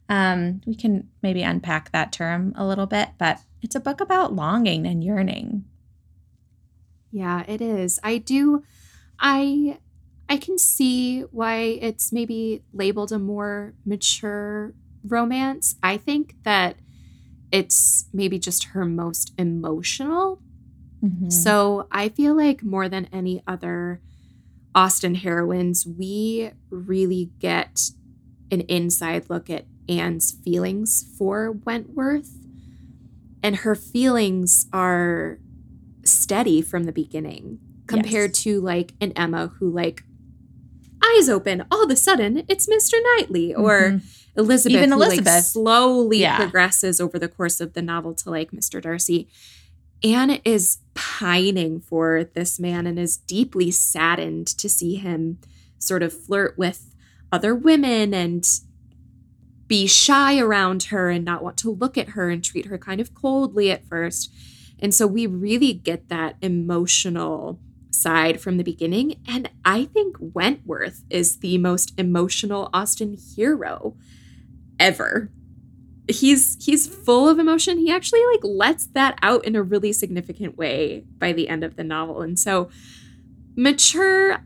Um, 0.10 0.62
we 0.66 0.76
can 0.76 1.10
maybe 1.22 1.44
unpack 1.44 1.92
that 1.92 2.12
term 2.12 2.54
a 2.56 2.66
little 2.66 2.86
bit, 2.86 3.10
but 3.18 3.40
it's 3.62 3.76
a 3.76 3.80
book 3.80 4.00
about 4.00 4.34
longing 4.34 4.86
and 4.86 5.04
yearning. 5.04 5.66
Yeah, 7.12 7.44
it 7.48 7.62
is. 7.62 8.00
I 8.04 8.18
do 8.18 8.64
I 9.20 9.80
I 10.30 10.38
can 10.38 10.58
see 10.58 11.22
why 11.22 11.56
it's 11.82 12.12
maybe 12.12 12.64
labeled 12.74 13.12
a 13.12 13.20
more 13.20 13.74
mature 13.86 14.74
romance. 15.04 15.76
I 15.82 15.98
think 15.98 16.36
that 16.44 16.78
it's 17.52 18.08
maybe 18.14 18.40
just 18.40 18.66
her 18.66 18.86
most 18.86 19.34
emotional. 19.38 20.42
Mm-hmm. 21.04 21.30
So 21.30 21.88
I 21.92 22.10
feel 22.10 22.36
like 22.36 22.62
more 22.64 22.90
than 22.90 23.08
any 23.14 23.42
other 23.48 24.02
Austen 24.78 25.16
heroines, 25.16 25.88
we 25.88 26.52
really 26.70 27.32
get 27.40 27.90
an 28.52 28.62
inside 28.62 29.28
look 29.28 29.50
at 29.50 29.66
Anne's 29.90 30.32
feelings 30.46 31.04
for 31.18 31.52
Wentworth. 31.52 32.32
and 33.44 33.58
her 33.58 33.76
feelings 33.76 34.66
are 34.74 35.40
steady 36.04 36.62
from 36.62 36.84
the 36.86 36.92
beginning 36.92 37.60
compared 37.88 38.32
Yes. 38.32 38.44
to 38.44 38.60
like 38.62 38.94
an 39.00 39.12
Emma 39.16 39.52
who 39.60 39.70
like 39.70 40.04
eyes 41.04 41.30
open 41.30 41.64
all 41.72 41.84
of 41.84 41.90
a 41.92 41.96
sudden 41.96 42.44
it's 42.50 42.68
Mr. 42.68 42.94
Knightley 43.02 43.54
or 43.54 43.92
Mhm. 43.92 44.02
Elizabeth 44.36 44.76
Even 44.76 44.92
who, 44.92 44.98
like, 45.00 45.08
Elizabeth. 45.10 45.46
slowly 45.46 46.20
Yeah. 46.22 46.38
progresses 46.38 47.00
over 47.00 47.18
the 47.20 47.28
course 47.28 47.60
of 47.62 47.74
the 47.74 47.82
novel 47.82 48.14
to 48.16 48.30
like 48.32 48.52
Mr. 48.52 48.82
Darcy. 48.82 49.28
Anne 50.04 50.40
is 50.46 50.78
pining 50.94 51.80
for 51.80 52.24
this 52.24 52.60
man 52.60 52.86
and 52.86 53.00
is 53.00 53.18
deeply 53.18 53.72
saddened 53.72 54.48
to 54.48 54.70
see 54.70 54.96
him 54.96 55.40
sort 55.80 56.04
of 56.04 56.14
flirt 56.14 56.58
with 56.58 56.94
other 57.32 57.56
women 57.56 58.14
and 58.14 58.48
be 59.68 59.86
shy 59.86 60.40
around 60.40 60.84
her 60.84 61.10
and 61.10 61.26
not 61.26 61.44
want 61.44 61.58
to 61.58 61.72
look 61.72 61.98
at 61.98 62.10
her 62.10 62.30
and 62.30 62.44
treat 62.44 62.68
her 62.68 62.78
kind 62.78 63.02
of 63.02 63.14
coldly 63.14 63.70
at 63.70 63.86
first. 63.86 64.32
And 64.80 64.94
so 64.94 65.06
we 65.08 65.28
really 65.28 65.74
get 65.74 66.10
that 66.10 66.38
emotional 66.42 67.60
side 67.92 68.40
from 68.40 68.58
the 68.58 68.64
beginning. 68.64 69.20
And 69.28 69.50
I 69.66 69.86
think 69.86 70.16
Wentworth 70.20 71.04
is 71.10 71.40
the 71.40 71.58
most 71.58 71.94
emotional 71.98 72.70
Austen 72.74 73.18
hero 73.36 73.98
ever. 74.80 75.32
He's 76.10 76.64
he's 76.64 76.88
full 76.88 77.28
of 77.28 77.40
emotion. 77.40 77.78
He 77.78 77.92
actually 77.92 78.26
like 78.34 78.42
lets 78.44 78.88
that 78.88 79.18
out 79.22 79.46
in 79.46 79.56
a 79.56 79.64
really 79.64 79.92
significant 79.92 80.58
way 80.58 81.04
by 81.18 81.34
the 81.34 81.50
end 81.50 81.64
of 81.64 81.76
the 81.76 81.84
novel. 81.84 82.22
And 82.22 82.40
so 82.40 82.70
mature 83.56 84.44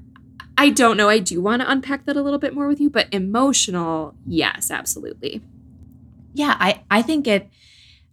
I 0.58 0.70
don't 0.70 0.98
know. 0.98 1.10
I 1.10 1.20
do 1.20 1.42
want 1.42 1.62
to 1.62 1.72
unpack 1.72 2.06
that 2.06 2.16
a 2.16 2.22
little 2.22 2.40
bit 2.40 2.54
more 2.54 2.68
with 2.68 2.80
you, 2.80 2.90
but 2.90 3.08
emotional, 3.12 4.14
yes, 4.28 4.70
absolutely. 4.70 5.42
Yeah, 6.34 6.56
I 6.60 6.84
I 6.90 7.02
think 7.02 7.28
it 7.28 7.50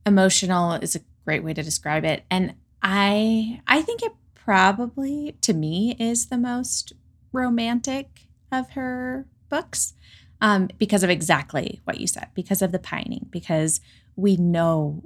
emotional 0.07 0.75
is 0.75 0.97
a 0.97 1.01
great 1.25 1.45
way 1.45 1.53
to 1.53 1.63
describe 1.63 2.05
it. 2.05 2.25
And 2.31 2.55
I 2.83 3.61
I 3.67 3.83
think 3.83 4.03
it 4.03 4.13
probably 4.35 5.37
to 5.43 5.53
me 5.53 5.97
is 5.99 6.27
the 6.27 6.39
most 6.39 6.95
romantic 7.33 8.29
of 8.51 8.71
her 8.71 9.27
books. 9.49 9.95
Um, 10.41 10.69
because 10.79 11.03
of 11.03 11.11
exactly 11.11 11.81
what 11.85 11.99
you 11.99 12.07
said, 12.07 12.29
because 12.35 12.63
of 12.63 12.71
the 12.71 12.79
pining, 12.79 13.27
because 13.31 13.81
we 14.15 14.37
know 14.37 15.03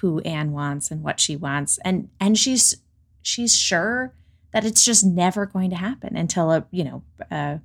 who 0.00 0.20
Anne 0.20 0.52
wants 0.52 0.90
and 0.90 1.02
what 1.02 1.18
she 1.18 1.34
wants, 1.34 1.78
and 1.84 2.08
and 2.20 2.38
she's 2.38 2.76
she's 3.22 3.56
sure 3.56 4.14
that 4.52 4.64
it's 4.64 4.84
just 4.84 5.04
never 5.04 5.44
going 5.44 5.70
to 5.70 5.76
happen 5.76 6.16
until 6.16 6.52
a 6.52 6.66
you 6.70 6.84
know 6.84 7.02
uh, 7.30 7.58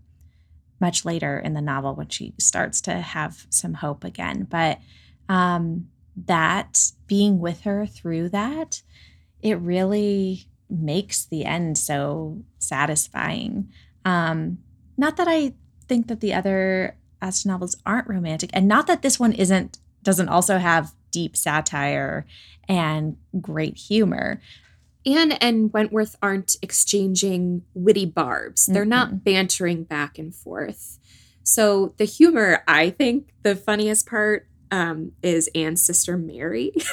much 0.79 1.05
later 1.05 1.37
in 1.37 1.53
the 1.53 1.61
novel 1.61 1.95
when 1.95 2.09
she 2.09 2.33
starts 2.39 2.81
to 2.81 2.93
have 2.95 3.45
some 3.49 3.75
hope 3.75 4.03
again. 4.03 4.47
But 4.49 4.79
um, 5.29 5.87
that 6.25 6.91
being 7.07 7.39
with 7.39 7.61
her 7.61 7.85
through 7.85 8.29
that, 8.29 8.81
it 9.41 9.59
really 9.59 10.47
makes 10.69 11.25
the 11.25 11.45
end 11.45 11.77
so 11.77 12.43
satisfying. 12.57 13.69
Um, 14.03 14.57
not 14.97 15.17
that 15.17 15.27
I 15.27 15.53
think 15.87 16.07
that 16.07 16.19
the 16.19 16.33
other 16.33 16.95
Austen 17.21 17.51
novels 17.51 17.75
aren't 17.85 18.07
romantic, 18.07 18.49
and 18.53 18.67
not 18.67 18.87
that 18.87 19.01
this 19.01 19.19
one 19.19 19.33
isn't 19.33 19.77
doesn't 20.03 20.29
also 20.29 20.57
have 20.57 20.93
deep 21.11 21.37
satire 21.37 22.25
and 22.67 23.17
great 23.39 23.77
humor. 23.77 24.41
Anne 25.05 25.31
and 25.33 25.73
Wentworth 25.73 26.15
aren't 26.21 26.55
exchanging 26.61 27.63
witty 27.73 28.05
barbs. 28.05 28.67
They're 28.67 28.85
not 28.85 29.23
bantering 29.23 29.83
back 29.83 30.17
and 30.19 30.33
forth. 30.33 30.99
So 31.43 31.93
the 31.97 32.05
humor, 32.05 32.63
I 32.67 32.91
think, 32.91 33.33
the 33.41 33.55
funniest 33.55 34.07
part 34.07 34.47
um, 34.69 35.11
is 35.23 35.49
Anne's 35.55 35.83
sister 35.83 36.17
Mary. 36.17 36.73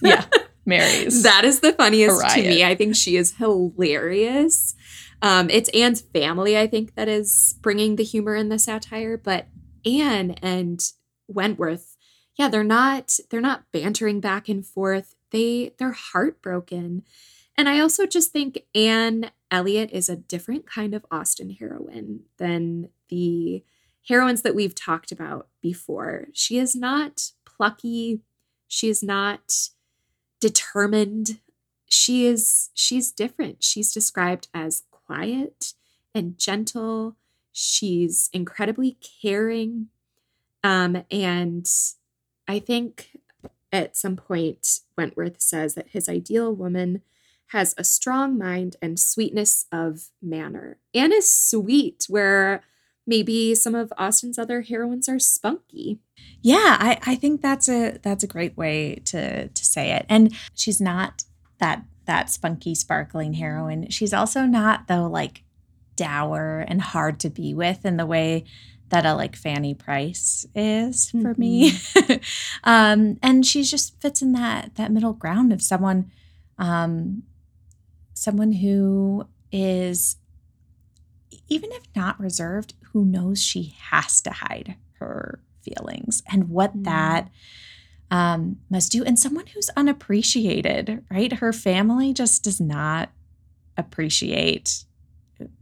Yeah, 0.00 0.24
Mary's. 0.64 1.24
that 1.24 1.44
is 1.44 1.58
the 1.58 1.72
funniest 1.72 2.20
to 2.28 2.40
me. 2.40 2.62
I 2.62 2.76
think 2.76 2.94
she 2.94 3.16
is 3.16 3.34
hilarious. 3.34 4.76
Um, 5.20 5.50
it's 5.50 5.68
Anne's 5.70 6.00
family, 6.00 6.56
I 6.58 6.66
think, 6.66 6.94
that 6.94 7.08
is 7.08 7.56
bringing 7.60 7.96
the 7.96 8.04
humor 8.04 8.34
and 8.34 8.50
the 8.50 8.58
satire. 8.58 9.16
But 9.16 9.48
Anne 9.84 10.32
and 10.42 10.80
Wentworth, 11.26 11.96
yeah, 12.36 12.48
they're 12.48 12.64
not 12.64 13.18
they're 13.30 13.40
not 13.40 13.64
bantering 13.72 14.20
back 14.20 14.48
and 14.48 14.64
forth. 14.64 15.14
They 15.30 15.74
they're 15.78 15.92
heartbroken. 15.92 17.02
And 17.56 17.68
I 17.68 17.80
also 17.80 18.06
just 18.06 18.30
think 18.30 18.60
Anne 18.74 19.32
Elliot 19.50 19.90
is 19.92 20.08
a 20.08 20.16
different 20.16 20.64
kind 20.64 20.94
of 20.94 21.04
Austen 21.10 21.50
heroine 21.50 22.20
than 22.38 22.90
the 23.08 23.64
heroines 24.06 24.42
that 24.42 24.54
we've 24.54 24.74
talked 24.74 25.10
about 25.10 25.48
before. 25.60 26.28
She 26.32 26.58
is 26.58 26.76
not 26.76 27.32
plucky. 27.44 28.20
She 28.68 28.88
is 28.88 29.02
not 29.02 29.70
determined. 30.40 31.40
She 31.86 32.26
is 32.26 32.70
she's 32.74 33.10
different. 33.10 33.64
She's 33.64 33.92
described 33.92 34.48
as 34.54 34.84
quiet 35.08 35.72
and 36.14 36.38
gentle. 36.38 37.16
She's 37.52 38.28
incredibly 38.32 38.98
caring. 39.22 39.88
Um, 40.62 41.04
and 41.10 41.68
I 42.46 42.58
think 42.58 43.18
at 43.72 43.96
some 43.96 44.16
point 44.16 44.80
Wentworth 44.96 45.40
says 45.40 45.74
that 45.74 45.88
his 45.88 46.08
ideal 46.08 46.54
woman 46.54 47.02
has 47.48 47.74
a 47.78 47.84
strong 47.84 48.36
mind 48.36 48.76
and 48.82 49.00
sweetness 49.00 49.66
of 49.72 50.10
manner. 50.20 50.78
Anne 50.94 51.12
is 51.12 51.30
sweet, 51.30 52.04
where 52.08 52.62
maybe 53.06 53.54
some 53.54 53.74
of 53.74 53.92
Austen's 53.96 54.38
other 54.38 54.60
heroines 54.60 55.08
are 55.08 55.18
spunky. 55.18 55.98
Yeah, 56.42 56.76
I, 56.78 56.98
I 57.06 57.14
think 57.14 57.40
that's 57.40 57.68
a 57.68 57.98
that's 58.02 58.22
a 58.22 58.28
great 58.28 58.56
way 58.56 58.96
to 59.06 59.48
to 59.48 59.64
say 59.64 59.92
it. 59.92 60.04
And 60.08 60.34
she's 60.54 60.80
not 60.80 61.24
that 61.58 61.84
that 62.08 62.28
spunky, 62.30 62.74
sparkling 62.74 63.34
heroine. 63.34 63.88
She's 63.90 64.12
also 64.12 64.42
not 64.42 64.88
though 64.88 65.06
like 65.06 65.44
dour 65.94 66.64
and 66.66 66.82
hard 66.82 67.20
to 67.20 67.30
be 67.30 67.54
with 67.54 67.84
in 67.86 67.96
the 67.96 68.06
way 68.06 68.44
that 68.88 69.06
a 69.06 69.14
like 69.14 69.36
Fanny 69.36 69.74
Price 69.74 70.46
is 70.54 71.10
for 71.10 71.34
me. 71.36 71.72
um, 72.64 73.18
and 73.22 73.46
she 73.46 73.62
just 73.62 74.00
fits 74.00 74.22
in 74.22 74.32
that 74.32 74.74
that 74.74 74.90
middle 74.90 75.12
ground 75.12 75.52
of 75.52 75.62
someone, 75.62 76.10
um, 76.58 77.22
someone 78.14 78.52
who 78.52 79.26
is 79.52 80.16
even 81.48 81.70
if 81.72 81.84
not 81.94 82.18
reserved, 82.20 82.74
who 82.92 83.04
knows 83.04 83.42
she 83.42 83.74
has 83.90 84.20
to 84.22 84.30
hide 84.30 84.76
her 85.00 85.40
feelings 85.62 86.22
and 86.30 86.48
what 86.48 86.76
Mm. 86.76 86.84
that 86.84 87.28
um, 88.10 88.58
must 88.70 88.92
do. 88.92 89.04
And 89.04 89.18
someone 89.18 89.46
who's 89.48 89.70
unappreciated, 89.76 91.04
right? 91.10 91.32
Her 91.34 91.52
family 91.52 92.12
just 92.12 92.42
does 92.44 92.60
not 92.60 93.10
appreciate 93.76 94.84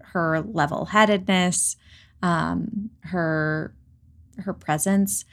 her 0.00 0.40
level 0.40 0.86
headedness, 0.86 1.76
um, 2.22 2.90
her 3.00 3.74
her 4.38 4.52
presence. 4.52 5.24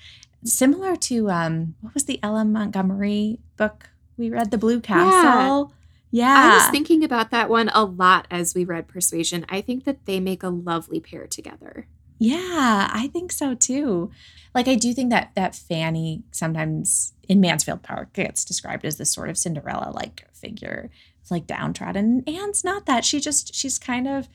Similar 0.43 0.96
to 0.98 1.29
um, 1.29 1.75
what 1.82 1.93
was 1.93 2.05
the 2.05 2.20
L.M. 2.22 2.51
Montgomery 2.51 3.39
book 3.58 3.89
we 4.17 4.29
read, 4.29 4.51
The 4.51 4.58
Blue 4.58 4.82
Castle? 4.82 5.74
Yeah. 6.12 6.51
I 6.51 6.55
was 6.58 6.67
thinking 6.67 7.03
about 7.03 7.32
that 7.32 7.50
one 7.50 7.70
a 7.74 7.84
lot 7.84 8.27
as 8.29 8.53
we 8.53 8.65
read 8.65 8.88
Persuasion. 8.88 9.46
I 9.50 9.62
think 9.62 9.86
that 9.86 10.05
they 10.05 10.20
make 10.20 10.43
a 10.43 10.50
lovely 10.50 11.00
pair 11.00 11.25
together. 11.25 11.88
Yeah, 12.24 12.88
I 12.89 13.10
think 13.12 13.34
so 13.34 13.53
too. 13.53 14.10
Like 14.56 14.70
I 14.70 14.75
do 14.75 14.94
think 14.94 15.10
that 15.10 15.32
that 15.36 15.56
Fanny 15.58 16.24
sometimes 16.32 17.12
in 17.27 17.42
Mansfield 17.42 17.84
Park 17.84 18.13
gets 18.13 18.46
described 18.46 18.86
as 18.86 18.96
this 18.96 19.12
sort 19.12 19.30
of 19.30 19.38
Cinderella 19.38 19.92
like 19.94 20.25
figure, 20.32 20.89
It's 21.20 21.32
like 21.32 21.48
downtrodden. 21.48 22.24
Anne's 22.25 22.63
not 22.63 22.86
that. 22.86 23.03
She 23.03 23.20
just 23.20 23.53
she's 23.53 23.77
kind 23.77 24.08
of 24.08 24.30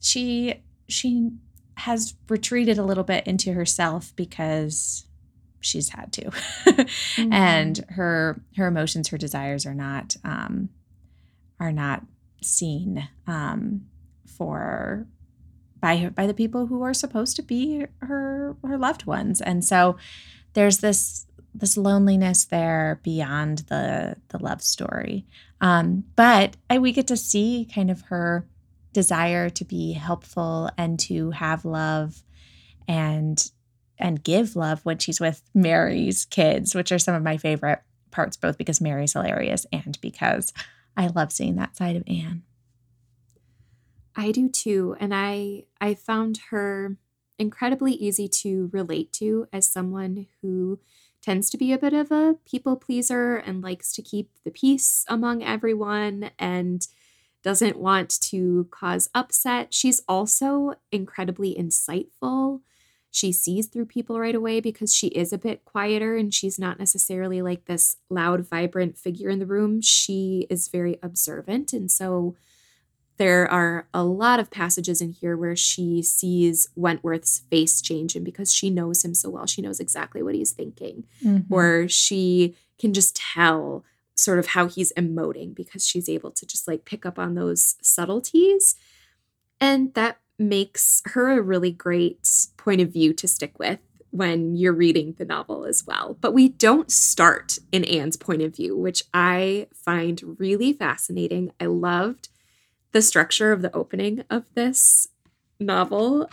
she 0.00 0.62
she 0.86 1.30
has 1.78 2.12
retreated 2.28 2.76
a 2.76 2.84
little 2.84 3.04
bit 3.04 3.26
into 3.26 3.54
herself 3.54 4.12
because 4.16 5.06
she's 5.60 5.88
had 5.88 6.12
to. 6.12 6.30
and 7.30 7.86
her 7.88 8.42
her 8.58 8.66
emotions, 8.66 9.08
her 9.08 9.16
desires 9.18 9.64
are 9.64 9.74
not 9.74 10.14
um 10.24 10.68
are 11.58 11.72
not 11.72 12.04
seen 12.42 13.08
um 13.26 13.86
for 14.26 15.06
by 15.84 15.98
her, 15.98 16.08
by 16.08 16.26
the 16.26 16.32
people 16.32 16.64
who 16.68 16.80
are 16.80 16.94
supposed 16.94 17.36
to 17.36 17.42
be 17.42 17.84
her 18.00 18.56
her 18.64 18.78
loved 18.78 19.04
ones. 19.04 19.42
And 19.42 19.62
so 19.62 19.98
there's 20.54 20.78
this 20.78 21.26
this 21.54 21.76
loneliness 21.76 22.46
there 22.46 23.00
beyond 23.02 23.58
the 23.68 24.16
the 24.28 24.38
love 24.38 24.62
story. 24.62 25.26
Um 25.60 26.04
but 26.16 26.56
I, 26.70 26.78
we 26.78 26.92
get 26.92 27.06
to 27.08 27.18
see 27.18 27.68
kind 27.72 27.90
of 27.90 28.00
her 28.02 28.48
desire 28.94 29.50
to 29.50 29.64
be 29.66 29.92
helpful 29.92 30.70
and 30.78 30.98
to 31.00 31.32
have 31.32 31.66
love 31.66 32.22
and 32.88 33.50
and 33.98 34.24
give 34.24 34.56
love 34.56 34.80
when 34.86 34.96
she's 34.96 35.20
with 35.20 35.42
Mary's 35.52 36.24
kids 36.24 36.74
which 36.74 36.92
are 36.92 36.98
some 36.98 37.14
of 37.14 37.22
my 37.22 37.36
favorite 37.36 37.82
parts 38.10 38.38
both 38.38 38.56
because 38.56 38.80
Mary's 38.80 39.12
hilarious 39.12 39.66
and 39.70 40.00
because 40.00 40.50
I 40.96 41.08
love 41.08 41.30
seeing 41.30 41.56
that 41.56 41.76
side 41.76 41.96
of 41.96 42.04
Anne 42.06 42.42
I 44.16 44.30
do 44.30 44.48
too, 44.48 44.96
and 45.00 45.14
I 45.14 45.64
I 45.80 45.94
found 45.94 46.38
her 46.50 46.96
incredibly 47.38 47.92
easy 47.92 48.28
to 48.28 48.70
relate 48.72 49.12
to 49.14 49.48
as 49.52 49.66
someone 49.68 50.26
who 50.40 50.78
tends 51.20 51.50
to 51.50 51.58
be 51.58 51.72
a 51.72 51.78
bit 51.78 51.92
of 51.92 52.12
a 52.12 52.36
people 52.44 52.76
pleaser 52.76 53.36
and 53.36 53.62
likes 53.62 53.92
to 53.94 54.02
keep 54.02 54.30
the 54.44 54.50
peace 54.50 55.04
among 55.08 55.42
everyone 55.42 56.30
and 56.38 56.86
doesn't 57.42 57.78
want 57.78 58.20
to 58.20 58.68
cause 58.70 59.08
upset. 59.14 59.74
She's 59.74 60.02
also 60.08 60.74
incredibly 60.92 61.54
insightful. 61.54 62.60
She 63.10 63.32
sees 63.32 63.66
through 63.66 63.86
people 63.86 64.18
right 64.18 64.34
away 64.34 64.60
because 64.60 64.94
she 64.94 65.08
is 65.08 65.32
a 65.32 65.38
bit 65.38 65.64
quieter 65.64 66.16
and 66.16 66.32
she's 66.32 66.58
not 66.58 66.78
necessarily 66.78 67.42
like 67.42 67.66
this 67.66 67.96
loud, 68.10 68.48
vibrant 68.48 68.98
figure 68.98 69.28
in 69.28 69.38
the 69.38 69.46
room. 69.46 69.80
She 69.80 70.46
is 70.50 70.68
very 70.68 70.98
observant. 71.02 71.72
And 71.72 71.90
so 71.90 72.36
there 73.16 73.50
are 73.50 73.86
a 73.94 74.04
lot 74.04 74.40
of 74.40 74.50
passages 74.50 75.00
in 75.00 75.12
here 75.12 75.36
where 75.36 75.56
she 75.56 76.02
sees 76.02 76.68
Wentworth's 76.76 77.42
face 77.50 77.80
change, 77.80 78.16
and 78.16 78.24
because 78.24 78.52
she 78.52 78.70
knows 78.70 79.04
him 79.04 79.14
so 79.14 79.30
well, 79.30 79.46
she 79.46 79.62
knows 79.62 79.80
exactly 79.80 80.22
what 80.22 80.34
he's 80.34 80.50
thinking, 80.50 81.04
mm-hmm. 81.22 81.52
or 81.52 81.88
she 81.88 82.56
can 82.78 82.92
just 82.92 83.16
tell 83.16 83.84
sort 84.16 84.38
of 84.38 84.48
how 84.48 84.66
he's 84.66 84.92
emoting 84.94 85.54
because 85.54 85.86
she's 85.86 86.08
able 86.08 86.30
to 86.30 86.46
just 86.46 86.68
like 86.68 86.84
pick 86.84 87.04
up 87.04 87.18
on 87.18 87.34
those 87.34 87.76
subtleties. 87.82 88.76
And 89.60 89.94
that 89.94 90.18
makes 90.38 91.02
her 91.06 91.30
a 91.30 91.42
really 91.42 91.70
great 91.70 92.28
point 92.56 92.80
of 92.80 92.92
view 92.92 93.12
to 93.14 93.28
stick 93.28 93.58
with 93.58 93.78
when 94.10 94.54
you're 94.54 94.72
reading 94.72 95.14
the 95.18 95.24
novel 95.24 95.64
as 95.64 95.84
well. 95.86 96.16
But 96.20 96.34
we 96.34 96.48
don't 96.48 96.90
start 96.90 97.58
in 97.72 97.84
Anne's 97.84 98.16
point 98.16 98.42
of 98.42 98.54
view, 98.54 98.76
which 98.76 99.02
I 99.12 99.66
find 99.74 100.38
really 100.38 100.72
fascinating. 100.72 101.52
I 101.58 101.66
loved 101.66 102.28
the 102.94 103.02
structure 103.02 103.52
of 103.52 103.60
the 103.60 103.74
opening 103.76 104.24
of 104.30 104.44
this 104.54 105.08
novel 105.60 106.30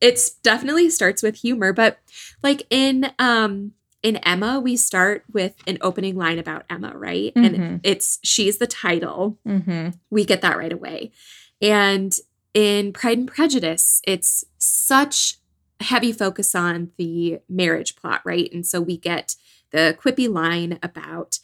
it's 0.00 0.30
definitely 0.30 0.90
starts 0.90 1.22
with 1.22 1.36
humor 1.36 1.72
but 1.72 1.98
like 2.42 2.66
in 2.70 3.12
um 3.20 3.72
in 4.02 4.16
Emma 4.18 4.60
we 4.60 4.76
start 4.76 5.24
with 5.32 5.54
an 5.66 5.78
opening 5.80 6.16
line 6.16 6.38
about 6.38 6.64
Emma 6.70 6.92
right? 6.96 7.34
Mm-hmm. 7.34 7.54
and 7.62 7.80
it's 7.82 8.18
she's 8.22 8.58
the 8.58 8.66
title. 8.66 9.38
Mm-hmm. 9.46 9.90
we 10.10 10.24
get 10.24 10.40
that 10.42 10.56
right 10.56 10.72
away. 10.72 11.12
And 11.60 12.14
in 12.54 12.92
Pride 12.92 13.18
and 13.18 13.28
Prejudice 13.28 14.00
it's 14.04 14.44
such 14.58 15.38
heavy 15.80 16.12
focus 16.12 16.54
on 16.54 16.90
the 16.96 17.40
marriage 17.48 17.96
plot 17.96 18.22
right? 18.24 18.48
And 18.52 18.66
so 18.66 18.80
we 18.80 18.96
get 18.96 19.34
the 19.70 19.96
quippy 20.00 20.32
line 20.32 20.78
about 20.82 21.38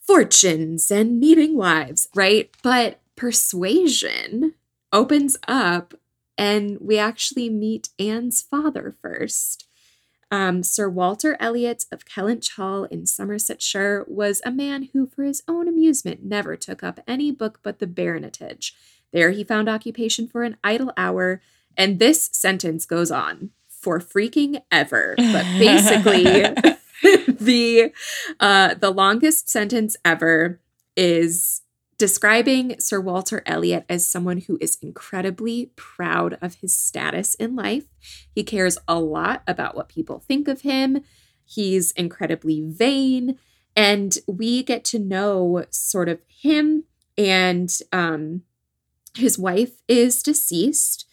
fortunes 0.00 0.90
and 0.90 1.20
needing 1.20 1.56
wives 1.56 2.08
right? 2.14 2.50
But 2.62 3.00
persuasion 3.20 4.54
opens 4.94 5.36
up 5.46 5.92
and 6.38 6.78
we 6.80 6.96
actually 6.96 7.50
meet 7.50 7.90
Anne's 7.98 8.40
father 8.40 8.96
first. 9.02 9.66
Um, 10.30 10.62
Sir 10.62 10.88
Walter 10.88 11.36
Elliot 11.38 11.84
of 11.92 12.06
Kellynch 12.06 12.52
Hall 12.52 12.84
in 12.84 13.04
Somersetshire 13.04 14.06
was 14.08 14.40
a 14.42 14.50
man 14.50 14.88
who, 14.94 15.06
for 15.06 15.24
his 15.24 15.42
own 15.46 15.68
amusement, 15.68 16.24
never 16.24 16.56
took 16.56 16.82
up 16.82 17.00
any 17.06 17.30
book 17.30 17.60
but 17.62 17.78
the 17.78 17.86
Baronetage. 17.86 18.72
There 19.12 19.32
he 19.32 19.44
found 19.44 19.68
occupation 19.68 20.26
for 20.26 20.42
an 20.42 20.56
idle 20.64 20.94
hour, 20.96 21.42
and 21.76 21.98
this 21.98 22.30
sentence 22.32 22.86
goes 22.86 23.10
on 23.10 23.50
for 23.68 23.98
freaking 23.98 24.62
ever. 24.72 25.14
But 25.18 25.44
basically, 25.58 26.22
the 27.28 27.92
uh, 28.38 28.74
the 28.74 28.90
longest 28.90 29.50
sentence 29.50 29.94
ever 30.06 30.58
is 30.96 31.60
describing 32.00 32.80
Sir 32.80 32.98
Walter 32.98 33.42
Elliot 33.44 33.84
as 33.86 34.08
someone 34.08 34.38
who 34.38 34.56
is 34.58 34.78
incredibly 34.80 35.70
proud 35.76 36.38
of 36.40 36.54
his 36.54 36.74
status 36.74 37.34
in 37.34 37.54
life. 37.54 37.84
He 38.34 38.42
cares 38.42 38.78
a 38.88 38.98
lot 38.98 39.42
about 39.46 39.76
what 39.76 39.90
people 39.90 40.18
think 40.18 40.48
of 40.48 40.62
him. 40.62 41.02
He's 41.44 41.92
incredibly 41.92 42.62
vain. 42.62 43.38
And 43.76 44.16
we 44.26 44.62
get 44.62 44.82
to 44.86 44.98
know 44.98 45.66
sort 45.68 46.08
of 46.08 46.22
him 46.26 46.84
and 47.18 47.70
um, 47.92 48.44
his 49.14 49.38
wife 49.38 49.82
is 49.86 50.22
deceased 50.22 51.06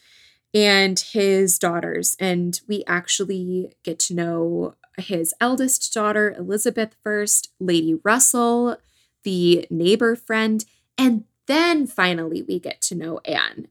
and 0.54 0.98
his 0.98 1.60
daughters. 1.60 2.16
And 2.18 2.62
we 2.66 2.86
actually 2.88 3.76
get 3.84 4.00
to 4.00 4.16
know 4.16 4.76
his 4.98 5.34
eldest 5.42 5.94
daughter, 5.94 6.34
Elizabeth, 6.40 6.96
first, 7.04 7.50
Lady 7.60 8.00
Russell, 8.06 8.78
the 9.24 9.68
neighbor 9.70 10.16
friend, 10.16 10.64
and 10.98 11.24
then 11.48 11.88
finally, 11.88 12.42
we 12.42 12.60
get 12.60 12.82
to 12.84 12.96
know 12.96 13.20
Anne. 13.26 13.68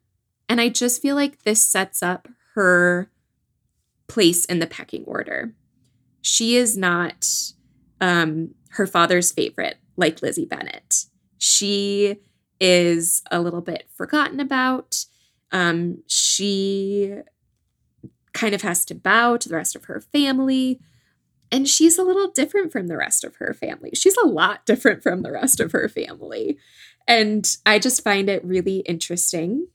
And 0.49 0.61
I 0.61 0.69
just 0.69 1.03
feel 1.03 1.15
like 1.15 1.43
this 1.43 1.62
sets 1.62 2.03
up 2.03 2.29
her 2.55 3.11
place 4.09 4.45
in 4.45 4.59
the 4.59 4.67
pecking 4.67 5.05
order. 5.05 5.55
She 6.23 6.57
is 6.57 6.77
not 6.77 7.27
um, 8.01 8.55
her 8.71 8.87
father's 8.87 9.33
favorite, 9.33 9.77
like 9.97 10.23
Lizzie 10.23 10.47
Bennet. 10.47 11.05
She 11.39 12.17
is 12.61 13.23
a 13.31 13.41
little 13.41 13.61
bit 13.61 13.89
forgotten 13.95 14.41
about. 14.41 15.05
Um, 15.53 16.03
she 16.07 17.15
kind 18.33 18.55
of 18.55 18.62
has 18.62 18.85
to 18.87 18.95
bow 18.95 19.37
to 19.37 19.49
the 19.49 19.57
rest 19.57 19.77
of 19.77 19.85
her 19.85 20.01
family. 20.01 20.81
And 21.50 21.68
she's 21.68 21.98
a 21.98 22.02
little 22.02 22.30
different 22.30 22.72
from 22.72 22.88
the 22.88 22.96
rest 22.96 23.24
of 23.24 23.37
her 23.37 23.54
family. 23.54 23.90
She's 23.94 24.16
a 24.16 24.26
lot 24.26 24.66
different 24.66 25.02
from 25.02 25.22
the 25.22 25.32
rest 25.32 25.61
of 25.61 25.72
her 25.72 25.88
family. 25.88 26.59
And 27.06 27.56
I 27.64 27.78
just 27.78 28.02
find 28.02 28.28
it 28.28 28.44
really 28.44 28.78
interesting 28.80 29.68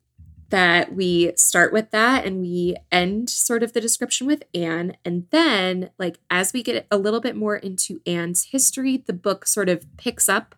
that 0.49 0.93
we 0.93 1.31
start 1.37 1.71
with 1.71 1.91
that 1.91 2.25
and 2.25 2.41
we 2.41 2.75
end 2.91 3.29
sort 3.29 3.63
of 3.63 3.71
the 3.71 3.79
description 3.79 4.27
with 4.27 4.43
Anne. 4.53 4.97
And 5.05 5.27
then, 5.31 5.91
like, 5.97 6.19
as 6.29 6.51
we 6.51 6.61
get 6.61 6.85
a 6.91 6.97
little 6.97 7.21
bit 7.21 7.37
more 7.37 7.55
into 7.55 8.01
Anne's 8.05 8.49
history, 8.51 8.97
the 8.97 9.13
book 9.13 9.47
sort 9.47 9.69
of 9.69 9.85
picks 9.95 10.27
up 10.27 10.53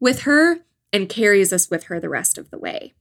with 0.00 0.22
her 0.22 0.58
and 0.92 1.08
carries 1.08 1.52
us 1.52 1.70
with 1.70 1.84
her 1.84 2.00
the 2.00 2.08
rest 2.08 2.36
of 2.36 2.50
the 2.50 2.58
way. 2.58 2.94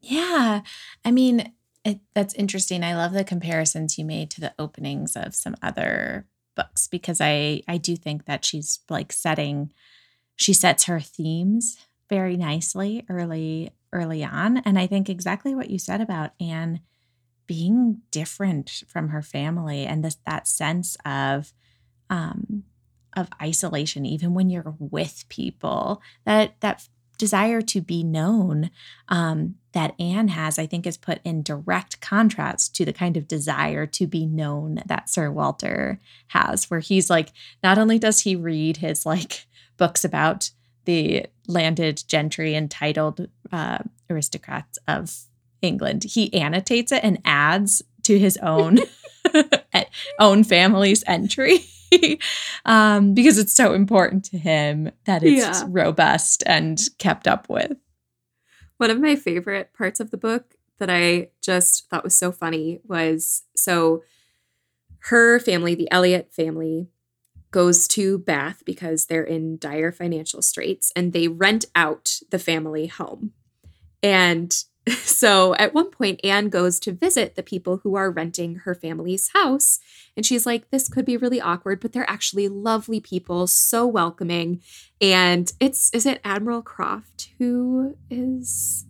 Yeah. 0.00 0.62
I 1.04 1.10
mean, 1.10 1.52
it, 1.84 2.00
that's 2.14 2.34
interesting. 2.34 2.82
I 2.82 2.96
love 2.96 3.12
the 3.12 3.24
comparisons 3.24 3.98
you 3.98 4.04
made 4.04 4.30
to 4.30 4.40
the 4.40 4.54
openings 4.58 5.16
of 5.16 5.34
some 5.34 5.54
other 5.62 6.26
books 6.56 6.88
because 6.88 7.20
I 7.20 7.62
I 7.68 7.78
do 7.78 7.96
think 7.96 8.26
that 8.26 8.44
she's 8.44 8.80
like 8.88 9.12
setting 9.12 9.72
she 10.36 10.52
sets 10.52 10.84
her 10.84 11.00
themes 11.00 11.76
very 12.08 12.36
nicely 12.36 13.04
early 13.08 13.70
early 13.92 14.24
on 14.24 14.58
and 14.58 14.78
I 14.78 14.86
think 14.86 15.08
exactly 15.08 15.54
what 15.54 15.70
you 15.70 15.78
said 15.78 16.00
about 16.00 16.30
Anne 16.40 16.80
being 17.46 18.02
different 18.10 18.84
from 18.88 19.08
her 19.08 19.22
family 19.22 19.84
and 19.84 20.04
this 20.04 20.16
that 20.26 20.46
sense 20.46 20.96
of 21.04 21.52
um 22.08 22.64
of 23.16 23.28
isolation 23.42 24.06
even 24.06 24.34
when 24.34 24.50
you're 24.50 24.74
with 24.78 25.24
people 25.28 26.00
that 26.24 26.60
that 26.60 26.88
desire 27.18 27.62
to 27.62 27.80
be 27.80 28.02
known 28.02 28.70
um, 29.08 29.56
that 29.72 29.94
Anne 30.00 30.28
has, 30.28 30.58
I 30.58 30.66
think, 30.66 30.86
is 30.86 30.96
put 30.96 31.20
in 31.24 31.42
direct 31.42 32.00
contrast 32.00 32.74
to 32.76 32.84
the 32.84 32.92
kind 32.92 33.16
of 33.16 33.28
desire 33.28 33.86
to 33.86 34.06
be 34.06 34.26
known 34.26 34.80
that 34.86 35.08
Sir 35.08 35.30
Walter 35.30 36.00
has, 36.28 36.70
where 36.70 36.80
he's 36.80 37.10
like, 37.10 37.32
not 37.62 37.78
only 37.78 37.98
does 37.98 38.20
he 38.20 38.36
read 38.36 38.78
his 38.78 39.04
like 39.04 39.46
books 39.76 40.04
about 40.04 40.50
the 40.84 41.26
landed 41.46 42.02
gentry 42.06 42.54
entitled 42.54 43.28
uh, 43.50 43.78
aristocrats 44.10 44.78
of 44.86 45.24
England. 45.62 46.04
He 46.04 46.32
annotates 46.34 46.92
it 46.92 47.02
and 47.02 47.20
adds 47.24 47.82
to 48.02 48.18
his 48.18 48.36
own 48.38 48.78
own 50.18 50.44
family's 50.44 51.02
entry 51.06 51.64
um, 52.64 53.14
because 53.14 53.38
it's 53.38 53.54
so 53.54 53.72
important 53.74 54.24
to 54.26 54.38
him 54.38 54.90
that 55.06 55.22
it's 55.22 55.60
yeah. 55.60 55.64
robust 55.68 56.42
and 56.46 56.80
kept 56.98 57.26
up 57.26 57.48
with. 57.48 57.76
One 58.78 58.90
of 58.90 59.00
my 59.00 59.16
favorite 59.16 59.72
parts 59.72 60.00
of 60.00 60.10
the 60.10 60.16
book 60.16 60.54
that 60.78 60.90
I 60.90 61.28
just 61.40 61.88
thought 61.88 62.04
was 62.04 62.16
so 62.16 62.32
funny 62.32 62.80
was 62.84 63.44
so 63.56 64.02
her 65.04 65.38
family, 65.38 65.74
the 65.74 65.90
Elliot 65.90 66.32
family, 66.32 66.88
goes 67.50 67.86
to 67.86 68.18
Bath 68.18 68.62
because 68.64 69.06
they're 69.06 69.22
in 69.22 69.58
dire 69.58 69.92
financial 69.92 70.42
straits 70.42 70.90
and 70.96 71.12
they 71.12 71.28
rent 71.28 71.66
out 71.76 72.18
the 72.30 72.38
family 72.38 72.88
home. 72.88 73.32
And 74.02 74.52
so 74.98 75.54
at 75.56 75.74
one 75.74 75.90
point, 75.90 76.20
Anne 76.22 76.48
goes 76.48 76.78
to 76.80 76.92
visit 76.92 77.34
the 77.34 77.42
people 77.42 77.78
who 77.78 77.94
are 77.94 78.10
renting 78.10 78.56
her 78.56 78.74
family's 78.74 79.28
house. 79.28 79.80
And 80.16 80.26
she's 80.26 80.46
like, 80.46 80.70
this 80.70 80.88
could 80.88 81.04
be 81.04 81.16
really 81.16 81.40
awkward, 81.40 81.80
but 81.80 81.92
they're 81.92 82.08
actually 82.08 82.48
lovely 82.48 83.00
people, 83.00 83.46
so 83.46 83.86
welcoming. 83.86 84.60
And 85.00 85.52
it's, 85.60 85.90
is 85.94 86.06
it 86.06 86.20
Admiral 86.24 86.62
Croft 86.62 87.30
who 87.38 87.96
is 88.10 88.86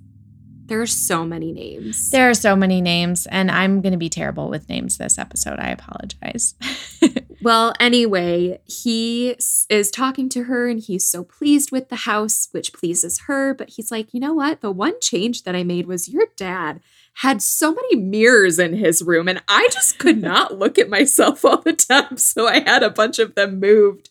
there 0.66 0.80
are 0.80 0.87
so 0.87 1.26
many 1.26 1.52
names. 1.52 2.11
There 2.11 2.30
are 2.30 2.35
so 2.35 2.57
many 2.57 2.80
names, 2.80 3.26
and 3.26 3.50
I'm 3.50 3.83
going 3.83 3.92
to 3.92 3.98
be 3.98 4.09
terrible 4.09 4.48
with 4.48 4.68
names 4.68 4.96
this 4.96 5.18
episode. 5.18 5.59
I 5.59 5.68
apologize. 5.68 6.54
Well, 7.44 7.74
anyway, 7.78 8.59
he 8.64 9.37
is 9.68 9.90
talking 9.90 10.30
to 10.30 10.44
her 10.44 10.66
and 10.66 10.80
he's 10.80 11.07
so 11.07 11.22
pleased 11.24 11.70
with 11.70 11.90
the 11.90 11.96
house, 11.96 12.48
which 12.52 12.72
pleases 12.72 13.20
her. 13.26 13.52
But 13.52 13.68
he's 13.68 13.90
like, 13.90 14.14
you 14.14 14.20
know 14.20 14.33
what? 14.33 14.62
The 14.62 14.70
one 14.70 14.98
change 14.98 15.42
that 15.42 15.54
I 15.54 15.62
made 15.62 15.87
was 15.87 16.09
your 16.09 16.28
dad 16.38 16.80
had 17.18 17.42
so 17.42 17.74
many 17.74 17.96
mirrors 17.96 18.59
in 18.59 18.72
his 18.72 19.02
room 19.02 19.28
and 19.28 19.42
I 19.46 19.68
just 19.70 19.98
could 19.98 20.22
not 20.22 20.59
look 20.59 20.78
at 20.78 20.88
myself 20.88 21.44
all 21.44 21.59
the 21.61 21.74
time. 21.74 22.16
So 22.16 22.48
I 22.48 22.61
had 22.61 22.83
a 22.83 22.88
bunch 22.88 23.18
of 23.18 23.35
them 23.35 23.61
moved. 23.61 24.09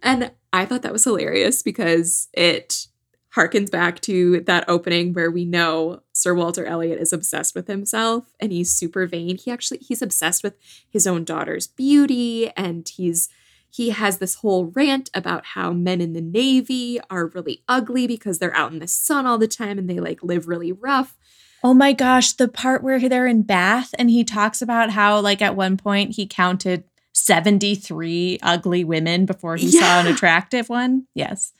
And 0.00 0.30
I 0.52 0.64
thought 0.64 0.82
that 0.82 0.92
was 0.92 1.02
hilarious 1.02 1.64
because 1.64 2.28
it 2.32 2.86
harkens 3.34 3.70
back 3.70 4.00
to 4.00 4.40
that 4.40 4.64
opening 4.68 5.12
where 5.12 5.30
we 5.30 5.44
know 5.44 6.02
Sir 6.12 6.34
Walter 6.34 6.64
Elliot 6.64 7.00
is 7.00 7.12
obsessed 7.12 7.54
with 7.54 7.66
himself 7.66 8.24
and 8.40 8.52
he's 8.52 8.72
super 8.72 9.06
vain. 9.06 9.36
He 9.36 9.50
actually 9.50 9.78
he's 9.78 10.02
obsessed 10.02 10.42
with 10.42 10.54
his 10.88 11.06
own 11.06 11.24
daughter's 11.24 11.66
beauty 11.66 12.50
and 12.56 12.88
he's 12.88 13.28
he 13.70 13.90
has 13.90 14.16
this 14.16 14.36
whole 14.36 14.66
rant 14.66 15.10
about 15.12 15.44
how 15.46 15.72
men 15.72 16.00
in 16.00 16.14
the 16.14 16.22
navy 16.22 16.98
are 17.10 17.26
really 17.26 17.62
ugly 17.68 18.06
because 18.06 18.38
they're 18.38 18.56
out 18.56 18.72
in 18.72 18.78
the 18.78 18.88
sun 18.88 19.26
all 19.26 19.36
the 19.36 19.46
time 19.46 19.78
and 19.78 19.90
they 19.90 20.00
like 20.00 20.22
live 20.22 20.48
really 20.48 20.72
rough. 20.72 21.16
Oh 21.62 21.74
my 21.74 21.92
gosh, 21.92 22.32
the 22.32 22.48
part 22.48 22.82
where 22.82 23.08
they're 23.08 23.26
in 23.26 23.42
Bath 23.42 23.94
and 23.98 24.08
he 24.08 24.24
talks 24.24 24.62
about 24.62 24.90
how 24.90 25.20
like 25.20 25.42
at 25.42 25.56
one 25.56 25.76
point 25.76 26.16
he 26.16 26.26
counted 26.26 26.84
73 27.12 28.38
ugly 28.42 28.84
women 28.84 29.26
before 29.26 29.56
he 29.56 29.66
yeah. 29.66 29.80
saw 29.80 30.00
an 30.00 30.06
attractive 30.14 30.70
one. 30.70 31.06
Yes 31.14 31.52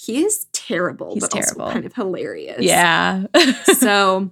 he 0.00 0.24
is 0.24 0.46
terrible, 0.66 1.14
He's 1.14 1.22
but 1.22 1.30
terrible. 1.30 1.62
also 1.62 1.72
kind 1.72 1.84
of 1.86 1.94
hilarious. 1.94 2.60
Yeah. 2.60 3.24
so 3.64 4.30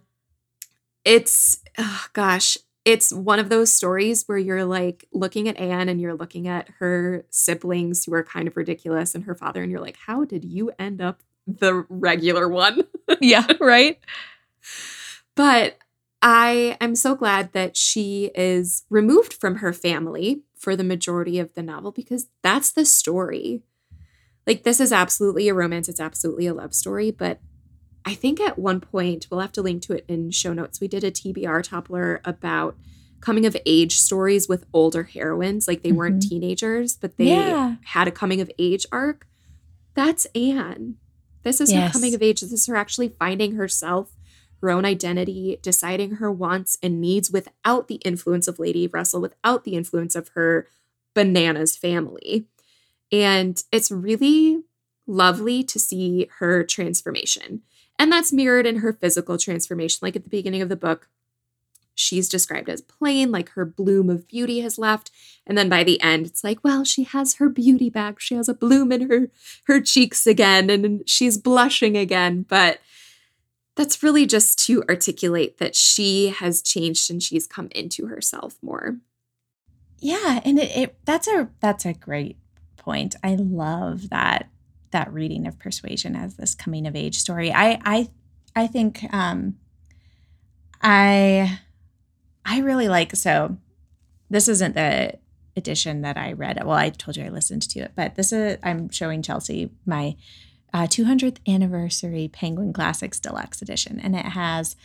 it's 1.05 1.61
oh 1.79 2.07
gosh, 2.13 2.59
it's 2.85 3.13
one 3.13 3.39
of 3.39 3.49
those 3.49 3.73
stories 3.73 4.25
where 4.27 4.39
you're 4.39 4.65
like 4.65 5.07
looking 5.13 5.49
at 5.49 5.57
Anne 5.59 5.89
and 5.89 6.01
you're 6.01 6.15
looking 6.15 6.49
at 6.49 6.69
her 6.79 7.25
siblings 7.31 8.05
who 8.05 8.15
are 8.15 8.23
kind 8.23 8.49
of 8.49 8.57
ridiculous 8.57 9.15
and 9.15 9.25
her 9.25 9.35
father, 9.35 9.63
and 9.63 9.71
you're 9.71 9.81
like, 9.81 9.99
how 10.07 10.25
did 10.25 10.45
you 10.45 10.73
end 10.79 11.01
up 11.01 11.23
the 11.47 11.85
regular 11.89 12.49
one? 12.49 12.85
yeah, 13.21 13.47
right. 13.61 13.99
But 15.35 15.79
I 16.21 16.77
am 16.81 16.95
so 16.95 17.15
glad 17.15 17.53
that 17.53 17.77
she 17.77 18.31
is 18.35 18.85
removed 18.91 19.33
from 19.33 19.57
her 19.57 19.73
family 19.73 20.43
for 20.57 20.75
the 20.75 20.85
majority 20.85 21.39
of 21.39 21.55
the 21.55 21.63
novel 21.63 21.93
because 21.93 22.27
that's 22.43 22.73
the 22.73 22.85
story 22.85 23.63
like 24.49 24.63
this 24.65 24.81
is 24.81 24.91
absolutely 24.91 25.49
a 25.49 25.55
romance 25.55 25.89
it's 25.89 26.01
absolutely 26.01 26.47
a 26.47 26.55
love 26.55 26.75
story 26.75 27.13
but 27.13 27.39
i 28.05 28.15
think 28.15 28.41
at 28.41 28.59
one 28.59 28.81
point 28.81 29.29
we'll 29.31 29.41
have 29.41 29.53
to 29.53 29.63
link 29.63 29.83
to 29.83 29.93
it 29.93 30.05
in 30.09 30.31
show 30.31 30.53
notes 30.53 30.81
we 30.81 30.89
did 30.89 31.05
a 31.05 31.13
tbr 31.13 31.63
toppler 31.63 32.19
about 32.25 32.77
coming 33.21 33.47
of 33.47 33.57
age 33.67 33.97
stories 33.97 34.49
with 34.49 34.65
older 34.73 35.05
heroines 35.05 35.69
like 35.69 35.83
they 35.83 35.91
mm-hmm. 35.91 35.99
weren't 35.99 36.23
teenagers 36.23 36.97
but 36.97 37.17
they 37.17 37.27
yeah. 37.27 37.77
had 37.85 38.09
a 38.09 38.13
coming 38.13 38.41
of 38.41 38.51
age 38.59 38.87
arc 38.91 39.29
that's 39.95 40.25
anne 40.35 40.97
this 41.43 41.61
is 41.61 41.71
yes. 41.71 41.87
her 41.87 41.93
coming 41.93 42.15
of 42.15 42.23
age 42.23 42.41
this 42.41 42.53
is 42.53 42.67
her 42.67 42.77
actually 42.77 43.09
finding 43.09 43.55
herself 43.55 44.13
her 44.61 44.71
own 44.71 44.85
identity 44.85 45.59
deciding 45.63 46.17
her 46.17 46.33
wants 46.33 46.79
and 46.83 47.01
needs 47.01 47.31
without 47.31 47.87
the 47.89 47.97
influence 47.97 48.49
of 48.49 48.59
lady 48.59 48.87
russell 48.87 49.21
without 49.21 49.65
the 49.65 49.75
influence 49.75 50.15
of 50.15 50.29
her 50.29 50.67
bananas 51.15 51.77
family 51.77 52.47
and 53.11 53.63
it's 53.73 53.91
really 53.91 54.63
lovely 55.07 55.63
to 55.65 55.79
see 55.79 56.29
her 56.39 56.65
transformation. 56.65 57.63
And 57.99 58.13
that's 58.13 58.33
mirrored 58.33 58.67
in 58.67 58.77
her 58.77 58.93
physical 58.93 59.39
transformation. 59.39 60.01
Like 60.03 60.15
at 60.15 60.25
the 60.25 60.31
beginning 60.31 60.63
of 60.63 60.69
the 60.69 60.77
book, 60.77 61.09
she's 61.95 62.29
described 62.29 62.69
as 62.69 62.81
plain, 62.81 63.33
like 63.33 63.51
her 63.51 63.65
bloom 63.65 64.09
of 64.09 64.29
beauty 64.29 64.61
has 64.61 64.79
left. 64.79 65.11
And 65.47 65.59
then 65.59 65.69
by 65.69 65.83
the 65.83 66.01
end, 66.01 66.27
it's 66.27 66.45
like, 66.45 66.63
well, 66.63 66.85
she 66.85 67.03
has 67.05 67.37
her 67.37 67.49
beauty 67.49 67.91
back. 67.91 68.21
She 68.21 68.37
has 68.37 68.49
a 68.49 68.55
bloom 68.55 68.93
in 68.93 69.11
her 69.11 69.31
her 69.65 69.81
cheeks 69.81 70.27
again 70.27 70.71
and 70.71 71.09
she's 71.09 71.39
blushing 71.39 71.97
again. 71.97 72.45
But 72.49 72.79
that's 73.75 74.03
really 74.03 74.27
just 74.27 74.65
to 74.67 74.85
articulate 74.89 75.59
that 75.59 75.75
she 75.75 76.29
has 76.29 76.63
changed 76.63 77.11
and 77.11 77.23
she's 77.23 77.47
come 77.47 77.69
into 77.75 78.07
herself 78.07 78.57
more. 78.63 78.99
Yeah, 80.01 80.41
and 80.45 80.59
it, 80.59 80.77
it 80.77 80.99
that's 81.05 81.27
a 81.27 81.49
that's 81.61 81.85
a 81.85 81.93
great 81.93 82.37
point. 82.89 83.15
I 83.23 83.35
love 83.35 84.09
that 84.09 84.49
that 84.93 85.13
reading 85.13 85.47
of 85.47 85.59
persuasion 85.59 86.17
as 86.17 86.37
this 86.37 86.55
coming 86.55 86.87
of 86.87 86.97
age 86.97 87.19
story. 87.19 87.53
I 87.53 87.79
I 87.85 88.09
I 88.57 88.67
think 88.67 89.05
um 89.13 89.57
I 90.81 91.61
I 92.47 92.61
really 92.61 92.89
like 92.89 93.15
so 93.15 93.59
this 94.31 94.49
isn't 94.49 94.75
the 94.75 95.19
edition 95.55 96.01
that 96.01 96.17
I 96.17 96.33
read. 96.33 96.65
Well, 96.65 96.79
I 96.79 96.89
told 96.89 97.19
you 97.19 97.25
I 97.25 97.29
listened 97.29 97.69
to 97.71 97.81
it, 97.81 97.93
but 97.95 98.15
this 98.15 98.33
is 98.33 98.57
I'm 98.63 98.89
showing 98.89 99.21
Chelsea 99.21 99.71
my 99.85 100.17
uh, 100.73 100.87
200th 100.87 101.39
anniversary 101.47 102.29
Penguin 102.33 102.73
Classics 102.73 103.21
Deluxe 103.21 103.61
edition, 103.61 104.01
and 104.01 104.15
it 104.15 104.27
has 104.27 104.77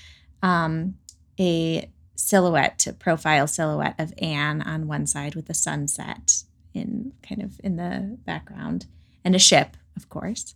um, 0.42 0.96
a 1.40 1.90
silhouette, 2.16 2.86
profile 3.00 3.48
silhouette 3.48 3.96
of 3.98 4.14
Anne 4.18 4.62
on 4.62 4.88
one 4.88 5.08
side 5.08 5.36
with 5.36 5.46
the 5.46 5.54
sunset 5.54 6.44
in 6.74 7.14
kind 7.28 7.42
of 7.42 7.60
in 7.64 7.76
the 7.76 8.18
background, 8.26 8.88
and 9.24 9.36
a 9.36 9.40
ship, 9.40 9.78
of 9.96 10.10
course, 10.10 10.56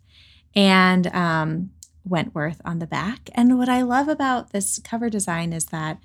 and 0.55 1.07
um, 1.07 1.71
Wentworth 2.03 2.61
on 2.65 2.79
the 2.79 2.87
back. 2.87 3.29
And 3.33 3.57
what 3.57 3.69
I 3.69 3.81
love 3.81 4.07
about 4.07 4.51
this 4.51 4.79
cover 4.79 5.09
design 5.09 5.53
is 5.53 5.65
that 5.65 5.99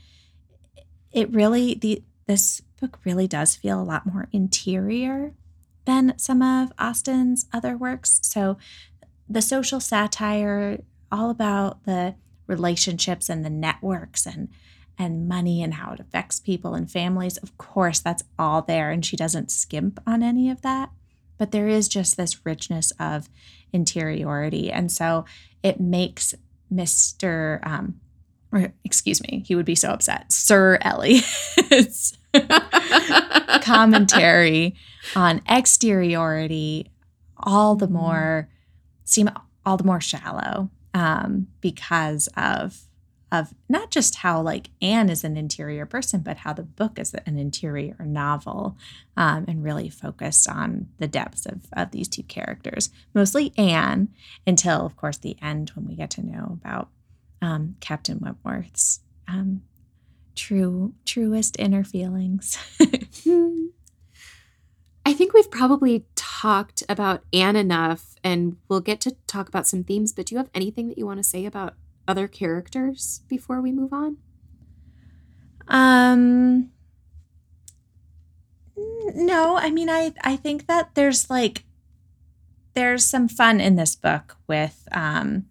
it 1.12 1.32
really 1.32 1.74
the 1.74 2.02
this 2.26 2.62
book 2.80 2.98
really 3.04 3.28
does 3.28 3.56
feel 3.56 3.80
a 3.80 3.84
lot 3.84 4.06
more 4.06 4.28
interior 4.32 5.34
than 5.84 6.18
some 6.18 6.42
of 6.42 6.72
Austen's 6.78 7.46
other 7.52 7.76
works. 7.76 8.20
So 8.22 8.56
the 9.28 9.42
social 9.42 9.80
satire, 9.80 10.80
all 11.10 11.30
about 11.30 11.84
the 11.84 12.14
relationships 12.46 13.28
and 13.28 13.44
the 13.44 13.50
networks 13.50 14.26
and 14.26 14.48
and 14.98 15.28
money 15.28 15.62
and 15.62 15.74
how 15.74 15.92
it 15.92 16.00
affects 16.00 16.40
people 16.40 16.74
and 16.74 16.90
families. 16.90 17.36
Of 17.38 17.56
course, 17.58 18.00
that's 18.00 18.24
all 18.38 18.62
there, 18.62 18.90
and 18.90 19.04
she 19.04 19.16
doesn't 19.16 19.50
skimp 19.50 20.00
on 20.06 20.22
any 20.22 20.50
of 20.50 20.62
that. 20.62 20.90
But 21.38 21.50
there 21.50 21.68
is 21.68 21.88
just 21.88 22.16
this 22.16 22.44
richness 22.46 22.92
of 23.00 23.28
interiority. 23.72 24.70
And 24.70 24.92
so 24.92 25.24
it 25.62 25.80
makes 25.80 26.34
Mr. 26.72 27.66
Um, 27.66 28.00
or 28.52 28.72
excuse 28.84 29.22
me, 29.22 29.42
he 29.46 29.54
would 29.54 29.64
be 29.64 29.74
so 29.74 29.90
upset. 29.90 30.30
Sir 30.30 30.78
Elliot's 30.82 32.18
commentary 33.62 34.76
on 35.16 35.40
exteriority 35.48 36.90
all 37.38 37.74
the 37.74 37.86
mm-hmm. 37.86 37.94
more 37.94 38.48
seem 39.04 39.30
all 39.64 39.76
the 39.76 39.84
more 39.84 40.00
shallow 40.00 40.70
um, 40.94 41.48
because 41.60 42.28
of 42.36 42.82
of 43.32 43.54
not 43.68 43.90
just 43.90 44.16
how 44.16 44.40
like 44.42 44.68
Anne 44.82 45.08
is 45.08 45.24
an 45.24 45.38
interior 45.38 45.86
person, 45.86 46.20
but 46.20 46.36
how 46.38 46.52
the 46.52 46.62
book 46.62 46.98
is 46.98 47.14
an 47.14 47.38
interior 47.38 47.96
novel, 48.04 48.76
um, 49.16 49.46
and 49.48 49.64
really 49.64 49.88
focused 49.88 50.48
on 50.48 50.88
the 50.98 51.08
depths 51.08 51.46
of 51.46 51.62
of 51.72 51.90
these 51.90 52.08
two 52.08 52.22
characters, 52.24 52.90
mostly 53.14 53.52
Anne, 53.56 54.08
until 54.46 54.84
of 54.84 54.96
course 54.96 55.16
the 55.16 55.36
end 55.40 55.70
when 55.70 55.88
we 55.88 55.96
get 55.96 56.10
to 56.10 56.24
know 56.24 56.58
about 56.62 56.90
um, 57.40 57.76
Captain 57.80 58.20
Wentworth's 58.20 59.00
um, 59.26 59.62
true 60.36 60.92
truest 61.06 61.56
inner 61.58 61.84
feelings. 61.84 62.58
I 65.04 65.14
think 65.14 65.34
we've 65.34 65.50
probably 65.50 66.04
talked 66.14 66.82
about 66.88 67.24
Anne 67.32 67.56
enough, 67.56 68.14
and 68.22 68.58
we'll 68.68 68.80
get 68.80 69.00
to 69.00 69.16
talk 69.26 69.48
about 69.48 69.66
some 69.66 69.82
themes. 69.82 70.12
But 70.12 70.26
do 70.26 70.34
you 70.34 70.38
have 70.38 70.50
anything 70.54 70.88
that 70.88 70.98
you 70.98 71.06
want 71.06 71.18
to 71.18 71.24
say 71.24 71.44
about 71.44 71.74
other 72.06 72.28
characters 72.28 73.22
before 73.28 73.60
we 73.60 73.72
move 73.72 73.92
on? 73.92 74.16
Um 75.68 76.70
no, 79.14 79.56
I 79.56 79.70
mean 79.70 79.88
I 79.88 80.12
I 80.22 80.36
think 80.36 80.66
that 80.66 80.94
there's 80.94 81.30
like 81.30 81.64
there's 82.74 83.04
some 83.04 83.28
fun 83.28 83.60
in 83.60 83.76
this 83.76 83.94
book 83.94 84.36
with 84.46 84.88
um 84.92 85.46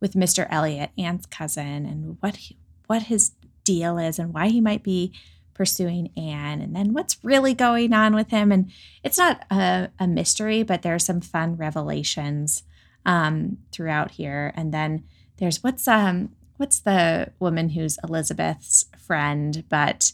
with 0.00 0.12
Mr. 0.12 0.46
Elliot, 0.50 0.90
Anne's 0.98 1.24
cousin, 1.24 1.86
and 1.86 2.18
what 2.20 2.36
he, 2.36 2.58
what 2.88 3.04
his 3.04 3.32
deal 3.64 3.96
is 3.96 4.18
and 4.18 4.34
why 4.34 4.48
he 4.48 4.60
might 4.60 4.82
be 4.82 5.14
pursuing 5.54 6.10
Anne, 6.16 6.60
and 6.60 6.76
then 6.76 6.92
what's 6.92 7.16
really 7.22 7.54
going 7.54 7.92
on 7.94 8.14
with 8.14 8.30
him. 8.30 8.52
And 8.52 8.70
it's 9.02 9.16
not 9.16 9.46
a, 9.50 9.88
a 9.98 10.06
mystery, 10.06 10.62
but 10.62 10.82
there 10.82 10.94
are 10.94 10.98
some 10.98 11.22
fun 11.22 11.56
revelations 11.56 12.64
um, 13.06 13.58
throughout 13.72 14.10
here. 14.10 14.52
And 14.56 14.74
then 14.74 15.04
there's 15.38 15.62
what's 15.62 15.86
um 15.88 16.30
what's 16.56 16.80
the 16.80 17.32
woman 17.38 17.70
who's 17.70 17.98
Elizabeth's 18.04 18.86
friend, 18.98 19.64
but 19.68 20.12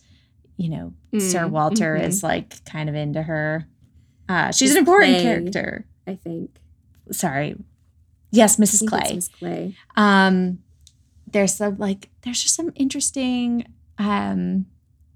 you 0.56 0.68
know, 0.68 0.92
mm, 1.12 1.20
Sir 1.20 1.46
Walter 1.46 1.94
mm-hmm. 1.96 2.06
is 2.06 2.22
like 2.22 2.64
kind 2.64 2.88
of 2.88 2.94
into 2.94 3.22
her. 3.22 3.66
Uh, 4.28 4.52
she's 4.52 4.70
Miss 4.70 4.76
an 4.76 4.78
important 4.78 5.14
Clay, 5.14 5.22
character. 5.22 5.86
I 6.06 6.14
think. 6.14 6.50
Sorry. 7.10 7.56
Yes, 8.30 8.56
Mrs. 8.58 8.88
Clay. 8.88 9.14
Miss 9.14 9.28
Clay. 9.28 9.76
Um, 9.96 10.60
there's 11.26 11.54
some 11.54 11.78
like 11.78 12.10
there's 12.22 12.42
just 12.42 12.54
some 12.54 12.72
interesting 12.74 13.66
um 13.98 14.66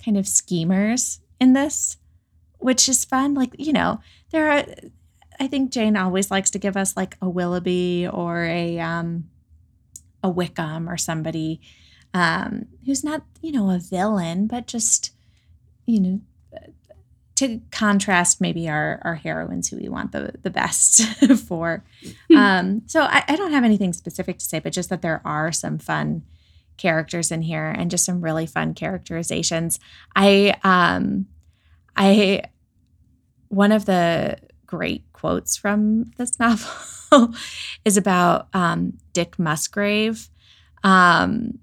kind 0.05 0.17
of 0.17 0.27
schemers 0.27 1.21
in 1.41 1.53
this 1.53 1.97
which 2.65 2.89
is 2.89 3.05
fun. 3.05 3.35
Like, 3.35 3.55
you 3.59 3.75
know, 3.75 4.01
there 4.31 4.51
are, 4.51 4.65
I 5.39 5.49
think 5.49 5.71
Jane 5.71 5.99
always 5.99 6.31
likes 6.31 6.49
to 6.53 6.59
give 6.59 6.79
us 6.79 6.97
like 6.97 7.15
a 7.21 7.29
Willoughby 7.29 8.09
or 8.11 8.43
a, 8.45 8.81
um, 8.81 9.29
a 10.25 10.29
Wickham 10.29 10.89
or 10.89 10.97
somebody 10.97 11.61
um, 12.15 12.67
who's 12.87 13.05
not, 13.05 13.23
you 13.43 13.53
know, 13.53 13.71
a 13.71 13.79
villain, 13.79 14.47
but 14.49 14.67
just, 14.67 15.13
you 15.87 16.01
know, 16.01 16.21
to 17.37 17.61
contrast 17.73 18.41
maybe 18.41 18.69
our 18.69 19.01
our 19.03 19.17
heroines 19.17 19.69
who 19.69 19.77
we 19.77 19.89
want 19.89 20.13
the 20.13 20.33
the 20.43 20.51
best 20.51 21.03
for. 21.49 21.85
Hmm. 22.31 22.37
Um, 22.37 22.83
so 22.87 23.03
I, 23.03 23.25
I 23.29 23.37
don't 23.37 23.53
have 23.53 23.65
anything 23.65 23.93
specific 23.93 24.39
to 24.39 24.45
say, 24.45 24.61
but 24.61 24.73
just 24.73 24.89
that 24.91 25.03
there 25.03 25.21
are 25.25 25.53
some 25.53 25.79
fun 25.79 26.23
characters 26.77 27.31
in 27.31 27.43
here 27.43 27.67
and 27.67 27.91
just 27.91 28.05
some 28.05 28.21
really 28.21 28.47
fun 28.47 28.75
characterizations. 28.75 29.79
I 30.15 30.57
um 30.63 31.27
I 31.97 32.43
one 33.49 33.73
of 33.73 33.85
the 33.85 34.39
great 34.67 35.05
quotes 35.13 35.57
from 35.57 36.13
this 36.17 36.39
novel 36.41 36.71
is 37.85 37.97
about 37.97 38.49
um, 38.53 38.95
Dick 39.13 39.39
Musgrave. 39.39 40.29
Um, 40.83 41.59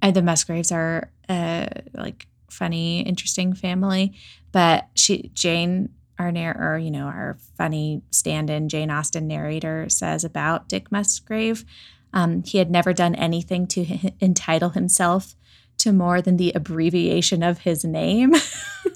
and 0.00 0.16
the 0.16 0.22
Musgraves 0.22 0.72
are 0.72 1.10
uh, 1.28 1.66
like 1.94 2.26
funny, 2.50 3.00
interesting 3.00 3.54
family. 3.54 4.14
But 4.52 4.88
she, 4.94 5.30
Jane, 5.34 5.90
our 6.18 6.30
narr- 6.30 6.58
or 6.60 6.78
you 6.78 6.90
know, 6.90 7.06
our 7.06 7.38
funny 7.56 8.02
stand-in 8.10 8.68
Jane 8.68 8.90
Austen 8.90 9.26
narrator 9.26 9.88
says 9.88 10.24
about 10.24 10.68
Dick 10.68 10.92
Musgrave, 10.92 11.64
um, 12.12 12.42
he 12.42 12.58
had 12.58 12.70
never 12.70 12.92
done 12.92 13.14
anything 13.14 13.66
to 13.68 13.80
h- 13.80 14.14
entitle 14.20 14.70
himself 14.70 15.34
to 15.78 15.92
more 15.92 16.20
than 16.20 16.36
the 16.36 16.52
abbreviation 16.54 17.42
of 17.42 17.58
his 17.58 17.84
name, 17.84 18.34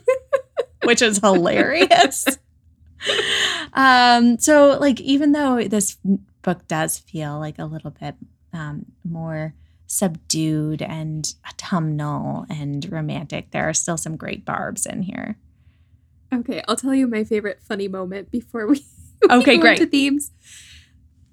which 0.84 1.02
is 1.02 1.18
hilarious. 1.22 2.26
um, 3.72 4.38
so, 4.38 4.78
like, 4.80 5.00
even 5.00 5.32
though 5.32 5.62
this 5.64 5.96
book 6.42 6.66
does 6.68 6.98
feel 6.98 7.38
like 7.38 7.58
a 7.58 7.64
little 7.64 7.90
bit 7.90 8.14
um, 8.52 8.86
more 9.04 9.54
subdued 9.86 10.82
and 10.82 11.34
autumnal 11.48 12.46
and 12.48 12.90
romantic, 12.90 13.50
there 13.50 13.68
are 13.68 13.74
still 13.74 13.96
some 13.96 14.16
great 14.16 14.44
barbs 14.44 14.86
in 14.86 15.02
here. 15.02 15.36
Okay, 16.32 16.62
I'll 16.66 16.76
tell 16.76 16.94
you 16.94 17.06
my 17.06 17.24
favorite 17.24 17.60
funny 17.62 17.88
moment 17.88 18.30
before 18.30 18.66
we, 18.66 18.84
we 19.22 19.28
okay, 19.30 19.58
great. 19.58 19.78
to 19.78 19.86
themes. 19.86 20.32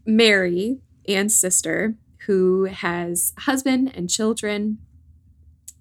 Mary, 0.06 0.80
Anne's 1.08 1.36
sister, 1.36 1.96
who 2.26 2.66
has 2.66 3.34
husband 3.40 3.92
and 3.96 4.10
children. 4.10 4.78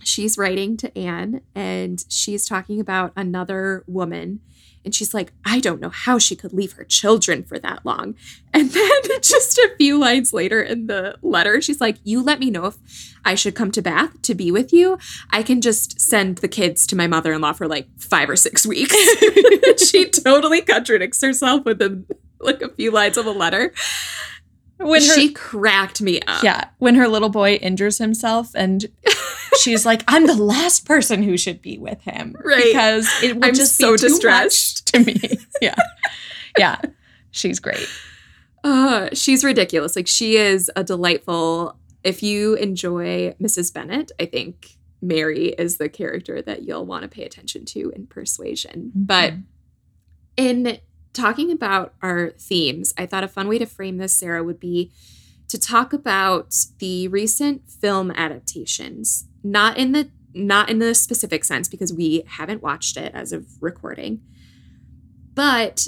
She's 0.05 0.37
writing 0.37 0.77
to 0.79 0.97
Anne 0.99 1.43
and 1.55 2.05
she's 2.09 2.47
talking 2.47 2.81
about 2.81 3.13
another 3.17 3.85
woman 3.87 4.41
and 4.85 4.95
she's 4.95 5.15
like, 5.15 5.33
I 5.45 5.61
don't 5.61 5.81
know 5.81 5.91
how 5.91 6.19
she 6.19 6.35
could 6.35 6.53
leave 6.53 6.73
her 6.73 6.85
children 6.85 7.43
for 7.45 7.59
that 7.59 7.85
long. 7.85 8.15
And 8.55 8.71
then 8.71 8.91
just 9.23 9.57
a 9.57 9.75
few 9.79 9.99
lines 9.99 10.35
later 10.35 10.61
in 10.61 10.87
the 10.87 11.17
letter, 11.23 11.63
she's 11.63 11.81
like, 11.81 11.97
You 12.05 12.23
let 12.23 12.39
me 12.39 12.51
know 12.51 12.67
if 12.67 12.77
I 13.25 13.35
should 13.35 13.55
come 13.55 13.71
to 13.73 13.81
Bath 13.81 14.21
to 14.23 14.35
be 14.35 14.51
with 14.51 14.75
you. 14.75 14.99
I 15.31 15.43
can 15.43 15.63
just 15.63 15.99
send 15.99 16.37
the 16.39 16.49
kids 16.49 16.87
to 16.89 16.97
my 16.97 17.07
mother 17.07 17.33
in 17.33 17.41
law 17.41 17.55
for 17.55 17.67
like 17.67 17.89
five 17.99 18.29
or 18.29 18.37
six 18.37 18.67
weeks. 18.67 18.95
she 19.89 20.11
totally 20.11 20.61
contradicts 20.61 21.23
herself 21.23 21.65
within 21.65 22.05
like 22.41 22.61
a 22.61 22.69
few 22.69 22.91
lines 22.91 23.17
of 23.17 23.25
a 23.25 23.31
letter. 23.31 23.73
When 24.77 25.01
her, 25.01 25.15
she 25.15 25.33
cracked 25.33 26.03
me 26.03 26.21
up. 26.27 26.43
Yeah. 26.43 26.65
When 26.77 26.97
her 26.97 27.09
little 27.09 27.31
boy 27.31 27.55
injures 27.55 27.97
himself 27.97 28.51
and 28.55 28.87
she's 29.61 29.85
like, 29.87 30.03
I'm 30.09 30.27
the 30.27 30.35
last 30.35 30.87
person 30.87 31.23
who 31.23 31.37
should 31.37 31.63
be 31.63 31.79
with 31.79 32.01
him. 32.03 32.35
Right. 32.45 32.65
Because 32.65 33.09
it 33.23 33.35
would 33.35 33.45
I'm 33.45 33.55
just 33.55 33.77
so 33.77 33.93
be 33.93 33.99
too 33.99 34.09
distressed. 34.09 34.95
much 34.97 35.05
to 35.05 35.13
me. 35.13 35.39
Yeah. 35.61 35.75
Yeah. 36.59 36.81
She's 37.31 37.61
great. 37.61 37.87
Uh, 38.65 39.09
she's 39.13 39.45
ridiculous. 39.45 39.95
Like 39.97 40.09
she 40.09 40.37
is 40.37 40.71
a 40.77 40.83
delightful. 40.85 41.77
If 42.03 42.23
you 42.23 42.55
enjoy 42.55 43.35
Mrs. 43.41 43.73
Bennet, 43.73 44.11
I 44.19 44.27
think 44.27 44.77
Mary 45.01 45.49
is 45.51 45.77
the 45.77 45.89
character 45.89 46.43
that 46.43 46.63
you'll 46.65 46.85
want 46.85 47.03
to 47.03 47.09
pay 47.09 47.25
attention 47.25 47.65
to 47.67 47.91
in 47.95 48.07
Persuasion. 48.07 48.93
Mm-hmm. 48.97 49.05
But 49.05 49.35
in 50.37 50.79
talking 51.13 51.53
about 51.53 51.95
our 52.03 52.31
themes, 52.31 52.93
I 52.99 53.07
thought 53.07 53.25
a 53.25 53.29
fun 53.29 53.49
way 53.49 53.59
to 53.59 53.67
frame 53.67 53.99
this, 53.99 54.15
Sarah, 54.15 54.43
would 54.43 54.61
be 54.61 54.91
to 55.49 55.59
talk 55.59 55.93
about 55.93 56.55
the 56.79 57.09
recent 57.09 57.69
film 57.69 58.11
adaptations, 58.13 59.29
not 59.43 59.77
in 59.77 59.93
the 59.93 60.11
not 60.35 60.71
in 60.71 60.79
the 60.79 60.95
specific 60.95 61.45
sense 61.45 61.69
because 61.69 61.93
we 61.93 62.25
haven't 62.27 62.63
watched 62.63 62.97
it 62.97 63.13
as 63.15 63.33
of 63.33 63.47
recording, 63.61 64.23
but 65.35 65.87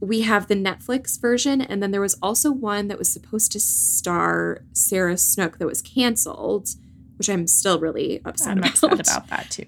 we 0.00 0.22
have 0.22 0.48
the 0.48 0.54
Netflix 0.54 1.20
version, 1.20 1.60
and 1.60 1.82
then 1.82 1.90
there 1.90 2.00
was 2.00 2.18
also 2.22 2.50
one 2.50 2.88
that 2.88 2.98
was 2.98 3.12
supposed 3.12 3.52
to 3.52 3.60
star 3.60 4.62
Sarah 4.72 5.16
Snook 5.16 5.58
that 5.58 5.66
was 5.66 5.82
canceled, 5.82 6.68
which 7.16 7.28
I'm 7.28 7.46
still 7.46 7.78
really 7.78 8.20
upset 8.24 8.52
I'm 8.52 8.58
about. 8.58 8.82
upset 8.82 9.16
about 9.16 9.28
that 9.28 9.50
too. 9.50 9.66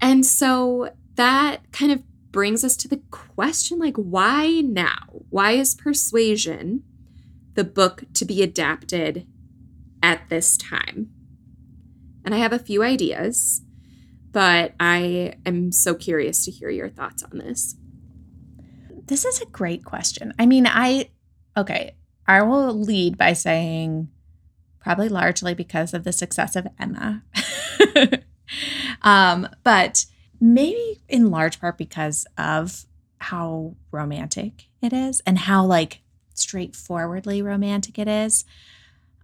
And 0.00 0.24
so 0.24 0.90
that 1.16 1.72
kind 1.72 1.90
of 1.90 2.02
brings 2.30 2.64
us 2.64 2.76
to 2.76 2.88
the 2.88 3.00
question 3.10 3.78
like, 3.78 3.96
why 3.96 4.60
now? 4.60 5.06
Why 5.30 5.52
is 5.52 5.74
Persuasion 5.74 6.82
the 7.54 7.64
book 7.64 8.04
to 8.14 8.24
be 8.24 8.42
adapted 8.42 9.26
at 10.02 10.28
this 10.28 10.56
time? 10.56 11.10
And 12.26 12.34
I 12.34 12.38
have 12.38 12.52
a 12.52 12.58
few 12.58 12.82
ideas, 12.82 13.62
but 14.32 14.74
I 14.80 15.34
am 15.46 15.70
so 15.70 15.94
curious 15.94 16.44
to 16.44 16.50
hear 16.50 16.68
your 16.68 16.90
thoughts 16.90 17.22
on 17.22 17.38
this. 17.38 17.76
This 19.06 19.24
is 19.24 19.40
a 19.40 19.46
great 19.46 19.84
question. 19.84 20.34
I 20.36 20.44
mean, 20.44 20.66
I, 20.66 21.10
okay, 21.56 21.94
I 22.26 22.42
will 22.42 22.74
lead 22.74 23.16
by 23.16 23.32
saying 23.32 24.08
probably 24.80 25.08
largely 25.08 25.54
because 25.54 25.94
of 25.94 26.02
the 26.02 26.12
success 26.12 26.56
of 26.56 26.66
Emma. 26.78 27.22
um, 29.02 29.48
but 29.62 30.06
maybe 30.40 31.00
in 31.08 31.30
large 31.30 31.60
part 31.60 31.78
because 31.78 32.26
of 32.36 32.86
how 33.18 33.76
romantic 33.92 34.66
it 34.82 34.92
is 34.92 35.22
and 35.26 35.38
how 35.38 35.64
like 35.64 36.00
straightforwardly 36.34 37.40
romantic 37.40 37.98
it 37.98 38.08
is. 38.08 38.44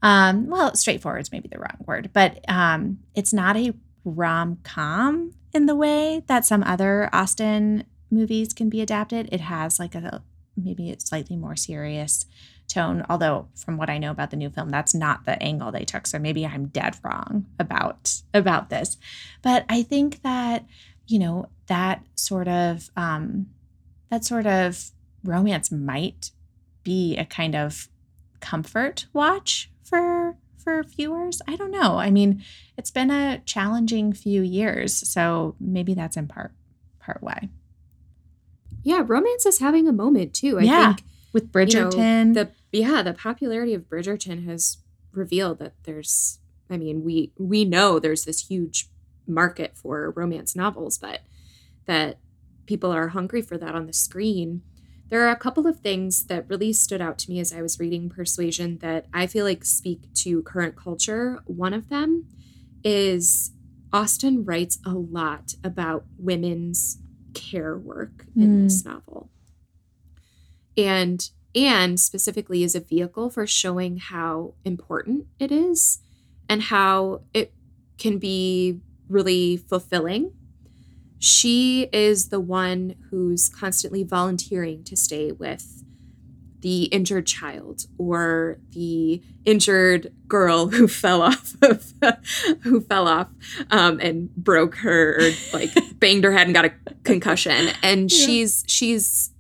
Um, 0.03 0.49
well, 0.49 0.75
straightforward 0.75 1.23
is 1.23 1.33
maybe 1.33 1.49
the 1.49 1.59
wrong 1.59 1.79
word, 1.87 2.11
but 2.13 2.41
um, 2.49 2.99
it's 3.15 3.33
not 3.33 3.57
a 3.57 3.73
rom 4.05 4.59
com 4.65 5.33
in 5.55 5.67
the 5.67 5.77
way 5.77 6.23
that 6.27 6.45
some 6.45 6.63
other 6.65 7.09
Austen 7.13 7.85
movies 8.11 8.53
can 8.53 8.69
be 8.69 8.81
adapted. 8.81 9.29
It 9.33 9.41
has 9.41 9.79
like 9.79 9.95
a 9.95 10.23
maybe 10.57 10.91
a 10.91 11.01
slightly 11.01 11.37
more 11.37 11.57
serious 11.57 12.27
tone. 12.69 13.05
Although, 13.09 13.49
from 13.55 13.77
what 13.77 13.91
I 13.91 13.99
know 13.99 14.11
about 14.11 14.31
the 14.31 14.37
new 14.37 14.51
film, 14.51 14.71
that's 14.71 14.95
not 14.95 15.25
the 15.25 15.41
angle 15.43 15.73
they 15.73 15.85
took. 15.85 16.07
So 16.07 16.19
maybe 16.19 16.47
I'm 16.47 16.67
dead 16.67 16.97
wrong 17.03 17.47
about 17.59 18.23
about 18.35 18.71
this. 18.71 18.97
But 19.43 19.65
I 19.69 19.83
think 19.83 20.23
that 20.23 20.67
you 21.07 21.19
know 21.19 21.49
that 21.67 22.03
sort 22.15 22.49
of 22.49 22.91
um, 22.97 23.47
that 24.11 24.25
sort 24.25 24.47
of 24.47 24.91
romance 25.25 25.71
might 25.71 26.33
be 26.83 27.17
a 27.17 27.25
kind 27.25 27.55
of 27.55 27.89
comfort 28.41 29.07
watch 29.13 29.71
for 30.63 30.83
viewers. 30.83 31.43
I 31.49 31.57
don't 31.57 31.71
know. 31.71 31.99
I 31.99 32.11
mean, 32.11 32.43
it's 32.77 32.91
been 32.91 33.11
a 33.11 33.41
challenging 33.45 34.13
few 34.13 34.43
years, 34.43 34.95
so 34.95 35.55
maybe 35.61 35.95
that's 35.95 36.17
in 36.17 36.29
part 36.29 36.53
part 37.01 37.19
why. 37.21 37.49
Yeah, 38.83 39.03
romance 39.07 39.47
is 39.47 39.59
having 39.59 39.87
a 39.89 39.93
moment 39.93 40.35
too. 40.35 40.59
I 40.59 40.63
Yeah, 40.63 40.95
think 40.95 41.07
With 41.33 41.45
you 41.45 41.51
know, 41.51 41.91
Bridgerton, 41.91 42.35
the 42.35 42.51
yeah, 42.73 43.03
the 43.03 43.15
popularity 43.15 43.75
of 43.75 43.89
Bridgerton 43.89 44.45
has 44.47 44.79
revealed 45.13 45.59
that 45.59 45.75
there's 45.85 46.39
I 46.71 46.77
mean, 46.77 47.05
we 47.05 47.33
we 47.39 47.65
know 47.65 47.99
there's 47.99 48.25
this 48.25 48.47
huge 48.49 48.89
market 49.27 49.77
for 49.77 50.11
romance 50.17 50.57
novels, 50.57 50.99
but 50.99 51.21
that 51.87 52.19
people 52.67 52.91
are 52.91 53.09
hungry 53.09 53.43
for 53.43 53.59
that 53.59 53.75
on 53.75 53.87
the 53.87 53.93
screen. 53.93 54.63
There 55.13 55.27
are 55.27 55.31
a 55.31 55.37
couple 55.37 55.67
of 55.67 55.81
things 55.81 56.25
that 56.29 56.49
really 56.49 56.73
stood 56.73 57.03
out 57.03 57.19
to 57.19 57.31
me 57.31 57.39
as 57.39 57.53
I 57.53 57.61
was 57.61 57.79
reading 57.79 58.09
Persuasion 58.09 58.79
that 58.79 59.05
I 59.13 59.27
feel 59.27 59.45
like 59.45 59.63
speak 59.63 60.11
to 60.15 60.43
current 60.43 60.75
culture. 60.75 61.43
One 61.45 61.75
of 61.75 61.91
them 61.91 62.29
is 62.83 63.53
Austen 63.93 64.43
writes 64.43 64.79
a 64.87 64.95
lot 64.95 65.53
about 65.63 66.07
women's 66.17 66.97
care 67.35 67.77
work 67.77 68.25
in 68.35 68.47
hmm. 68.47 68.65
this 68.65 68.87
novel. 68.87 69.29
And 70.79 71.29
and 71.55 72.01
specifically 72.01 72.65
is 72.65 72.75
a 72.75 72.81
vehicle 72.81 73.29
for 73.29 73.47
showing 73.47 73.99
how 73.99 74.55
important 74.65 75.27
it 75.39 75.53
is 75.53 75.99
and 76.49 76.63
how 76.63 77.21
it 77.35 77.53
can 77.99 78.17
be 78.17 78.81
really 79.11 79.59
fulfilling. 79.59 80.33
She 81.25 81.89
is 81.93 82.31
the 82.31 82.41
one 82.41 82.97
who's 83.09 83.49
constantly 83.49 84.03
volunteering 84.03 84.83
to 84.83 84.97
stay 84.97 85.31
with 85.31 85.85
the 86.63 86.87
injured 86.87 87.29
child 87.29 87.87
or 87.97 88.59
the 88.71 89.23
injured 89.45 90.13
girl 90.27 90.67
who 90.71 90.89
fell 90.89 91.23
off 91.23 91.55
of 91.63 91.95
who 92.63 92.81
fell 92.81 93.07
off 93.07 93.29
um, 93.71 94.01
and 94.01 94.35
broke 94.35 94.75
her 94.79 95.17
or 95.17 95.31
like 95.53 95.71
banged 96.01 96.25
her 96.25 96.33
head 96.33 96.49
and 96.49 96.55
got 96.55 96.65
a 96.65 96.73
concussion 97.05 97.69
and 97.85 98.11
yeah. 98.11 98.27
she's 98.27 98.65
she's 98.67 99.31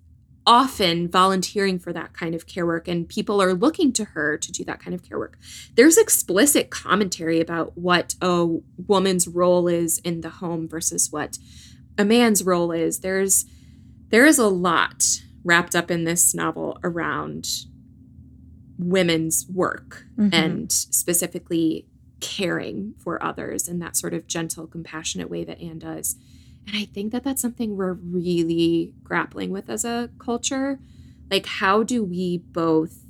often 0.47 1.09
volunteering 1.09 1.81
for 1.81 1.92
that 1.92 2.12
kind 2.12 2.33
of 2.33 2.47
care 2.47 2.66
work 2.66 2.87
and 2.87 3.09
people 3.09 3.42
are 3.42 3.55
looking 3.55 3.92
to 3.92 4.05
her 4.05 4.38
to 4.38 4.53
do 4.53 4.64
that 4.64 4.81
kind 4.81 4.95
of 4.95 5.03
care 5.03 5.18
work. 5.18 5.37
There's 5.75 5.97
explicit 5.97 6.71
commentary 6.71 7.40
about 7.40 7.77
what 7.77 8.14
a 8.21 8.47
woman's 8.87 9.27
role 9.27 9.66
is 9.66 9.99
in 9.99 10.21
the 10.21 10.31
home 10.31 10.68
versus 10.68 11.11
what 11.11 11.38
a 11.98 12.05
man's 12.05 12.42
role 12.42 12.72
is. 12.72 13.00
There's 13.00 13.46
there 14.09 14.26
is 14.26 14.38
a 14.38 14.48
lot 14.48 15.22
wrapped 15.44 15.74
up 15.74 15.90
in 15.90 16.05
this 16.05 16.35
novel 16.35 16.78
around 16.85 17.46
women's 18.78 19.46
work 19.48 20.05
mm-hmm. 20.16 20.35
and 20.35 20.70
specifically 20.70 21.87
caring 22.20 22.94
for 22.98 23.22
others 23.22 23.68
in 23.68 23.78
that 23.81 23.96
sort 23.96 24.14
of 24.14 24.26
gentle 24.26 24.66
compassionate 24.66 25.31
way 25.31 25.44
that 25.44 25.61
Anne 25.61 25.78
does. 25.78 26.16
And 26.66 26.76
I 26.76 26.85
think 26.85 27.11
that 27.12 27.24
that's 27.24 27.42
something 27.42 27.76
we're 27.76 27.94
really 27.94 28.94
grappling 29.02 29.50
with 29.50 29.68
as 29.68 29.85
a 29.85 30.11
culture. 30.18 30.78
Like, 31.31 31.46
how 31.46 31.83
do 31.83 32.05
we 32.05 32.38
both 32.38 33.00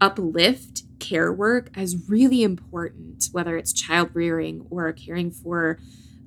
uplift 0.00 0.82
care 1.00 1.32
work 1.32 1.70
as 1.74 2.08
really 2.08 2.42
important, 2.42 3.24
whether 3.32 3.56
it's 3.56 3.72
child 3.72 4.10
rearing 4.14 4.66
or 4.70 4.92
caring 4.92 5.30
for 5.30 5.78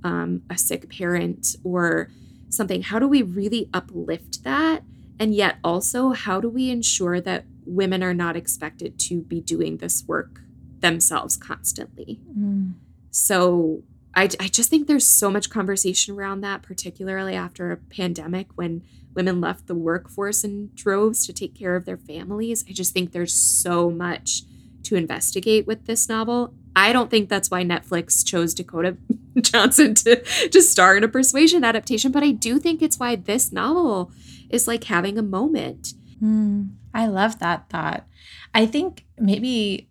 um, 0.04 0.44
a 0.50 0.58
sick 0.58 0.89
parent 0.89 1.56
or 1.63 2.10
something? 2.50 2.84
How 2.84 3.00
do 3.00 3.08
we 3.08 3.22
really 3.22 3.70
uplift 3.74 4.44
that? 4.44 4.84
And 5.20 5.34
yet, 5.34 5.58
also, 5.63 6.10
how 6.10 6.42
do 6.42 6.50
we 6.50 6.70
ensure 6.70 7.22
that 7.22 7.46
women 7.66 8.04
are 8.04 8.13
not 8.13 8.36
expected 8.36 9.00
to 9.00 9.22
be 9.22 9.39
doing 9.39 9.78
this 9.78 10.04
work 10.08 10.42
themselves 10.80 11.38
constantly? 11.38 12.20
Mm. 12.38 12.74
So, 13.12 13.84
I, 14.16 14.30
I 14.39 14.48
just 14.48 14.70
think 14.70 14.88
there's 14.88 15.08
so 15.08 15.32
much 15.32 15.50
conversation 15.50 16.16
around 16.16 16.42
that, 16.42 16.62
particularly 16.62 17.36
after 17.36 17.72
a 17.72 17.78
pandemic 17.78 18.48
when 18.56 18.84
women 19.16 19.42
left 19.42 19.68
the 19.68 19.76
workforce 19.76 20.44
in 20.44 20.72
droves 20.76 21.26
to 21.26 21.34
take 21.34 21.56
care 21.56 21.76
of 21.76 21.86
their 21.86 21.98
families. 21.98 22.66
I 22.68 22.74
just 22.74 22.94
think 22.94 23.12
there's 23.12 23.34
so 23.34 23.89
much 23.89 24.44
to 24.84 24.96
investigate 24.96 25.67
with 25.67 25.86
this 25.86 26.10
novel. 26.10 26.54
I 26.76 26.93
don't 26.93 27.10
think 27.10 27.30
that's 27.30 27.52
why 27.52 27.63
Netflix 27.63 28.26
chose 28.26 28.54
Dakota 28.54 28.98
Johnson 29.41 29.96
to, 29.96 30.22
to 30.50 30.62
star 30.62 30.98
in 30.98 31.04
a 31.04 31.08
persuasion 31.08 31.63
adaptation, 31.63 32.12
but 32.12 32.24
I 32.24 32.32
do 32.32 32.60
think 32.60 32.82
it's 32.82 33.00
why 33.00 33.15
this 33.15 33.52
novel 33.52 34.12
is 34.50 34.67
like 34.67 34.86
having 34.86 35.17
a 35.17 35.24
moment. 35.24 35.93
Mm, 36.22 36.76
I 36.93 37.08
love 37.08 37.39
that 37.39 37.69
thought. 37.69 38.06
I 38.54 38.65
think 38.65 39.06
maybe 39.17 39.89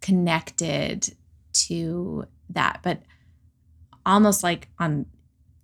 connected 0.00 1.14
to 1.52 2.26
that, 2.50 2.80
but 2.82 3.02
almost 4.04 4.42
like 4.42 4.68
on 4.78 5.06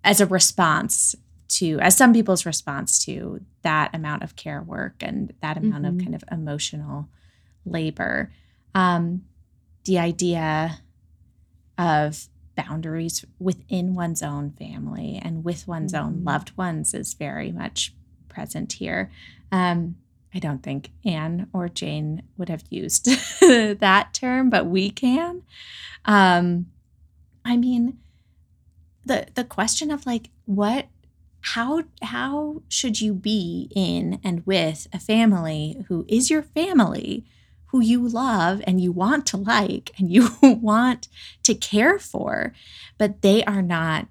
as 0.04 0.20
a 0.20 0.26
response 0.26 1.14
to 1.48 1.78
as 1.80 1.96
some 1.96 2.12
people's 2.12 2.46
response 2.46 3.04
to 3.04 3.40
that 3.62 3.94
amount 3.94 4.22
of 4.22 4.36
care 4.36 4.62
work 4.62 4.96
and 5.00 5.32
that 5.42 5.56
amount 5.56 5.84
mm-hmm. 5.84 5.98
of 5.98 6.02
kind 6.02 6.14
of 6.14 6.24
emotional 6.32 7.08
labor 7.64 8.32
um, 8.74 9.24
the 9.84 9.98
idea 9.98 10.80
of 11.78 12.28
boundaries 12.54 13.24
within 13.38 13.94
one's 13.94 14.22
own 14.22 14.50
family 14.52 15.18
and 15.22 15.44
with 15.44 15.66
one's 15.66 15.92
mm-hmm. 15.92 16.06
own 16.06 16.24
loved 16.24 16.56
ones 16.56 16.94
is 16.94 17.14
very 17.14 17.50
much 17.50 17.94
present 18.28 18.74
here 18.74 19.10
um, 19.50 19.96
i 20.34 20.38
don't 20.38 20.62
think 20.62 20.90
anne 21.04 21.48
or 21.52 21.68
jane 21.68 22.22
would 22.36 22.48
have 22.48 22.64
used 22.68 23.06
that 23.40 24.10
term 24.12 24.50
but 24.50 24.66
we 24.66 24.90
can 24.90 25.42
um, 26.04 26.66
i 27.44 27.56
mean 27.56 27.98
the 29.04 29.26
the 29.34 29.44
question 29.44 29.90
of 29.90 30.06
like 30.06 30.28
what 30.44 30.86
how 31.40 31.82
how 32.02 32.62
should 32.68 33.00
you 33.00 33.12
be 33.12 33.68
in 33.74 34.20
and 34.22 34.46
with 34.46 34.86
a 34.92 35.00
family 35.00 35.84
who 35.88 36.04
is 36.08 36.30
your 36.30 36.42
family 36.42 37.24
who 37.72 37.80
you 37.80 38.06
love 38.06 38.62
and 38.66 38.80
you 38.80 38.92
want 38.92 39.26
to 39.26 39.36
like 39.36 39.90
and 39.98 40.10
you 40.10 40.28
want 40.42 41.08
to 41.42 41.54
care 41.54 41.98
for 41.98 42.54
but 42.98 43.22
they 43.22 43.42
are 43.44 43.62
not 43.62 44.06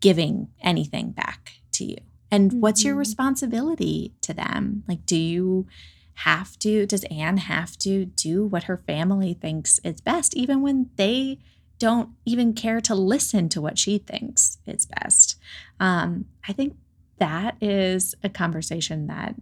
giving 0.00 0.48
anything 0.62 1.10
back 1.10 1.52
to 1.72 1.84
you 1.84 1.96
and 2.30 2.50
mm-hmm. 2.50 2.60
what's 2.60 2.84
your 2.84 2.94
mm-hmm. 2.94 3.00
responsibility 3.00 4.14
to 4.20 4.32
them 4.32 4.84
like 4.86 5.04
do 5.04 5.16
you 5.16 5.66
have 6.14 6.58
to 6.58 6.86
does 6.86 7.04
anne 7.04 7.38
have 7.38 7.76
to 7.76 8.04
do 8.04 8.46
what 8.46 8.64
her 8.64 8.82
family 8.86 9.34
thinks 9.34 9.80
is 9.82 10.00
best 10.00 10.36
even 10.36 10.62
when 10.62 10.90
they 10.96 11.38
don't 11.82 12.10
even 12.24 12.52
care 12.52 12.80
to 12.80 12.94
listen 12.94 13.48
to 13.48 13.60
what 13.60 13.76
she 13.76 13.98
thinks 13.98 14.58
is 14.68 14.86
best. 14.86 15.36
Um, 15.80 16.26
I 16.46 16.52
think 16.52 16.76
that 17.18 17.56
is 17.60 18.14
a 18.22 18.28
conversation 18.28 19.08
that 19.08 19.34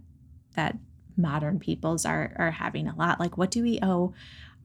that 0.55 0.75
modern 1.17 1.59
peoples 1.59 2.05
are 2.05 2.33
are 2.37 2.51
having 2.51 2.87
a 2.87 2.95
lot. 2.95 3.19
Like, 3.19 3.37
what 3.37 3.51
do 3.51 3.63
we 3.63 3.79
owe 3.81 4.13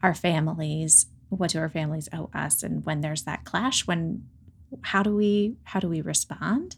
our 0.02 0.14
families? 0.14 1.06
What 1.28 1.50
do 1.50 1.58
our 1.58 1.68
families 1.68 2.08
owe 2.12 2.30
us? 2.34 2.62
And 2.62 2.84
when 2.84 3.00
there's 3.00 3.24
that 3.24 3.44
clash, 3.44 3.86
when 3.86 4.26
how 4.82 5.02
do 5.02 5.14
we 5.14 5.56
how 5.64 5.80
do 5.80 5.88
we 5.88 6.00
respond? 6.00 6.76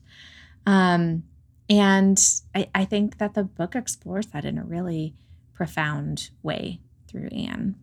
Um, 0.66 1.24
and 1.70 2.18
I, 2.54 2.68
I 2.74 2.84
think 2.84 3.18
that 3.18 3.34
the 3.34 3.44
book 3.44 3.74
explores 3.74 4.26
that 4.28 4.44
in 4.44 4.58
a 4.58 4.64
really 4.64 5.14
profound 5.54 6.30
way 6.42 6.80
through 7.08 7.28
Anne, 7.28 7.76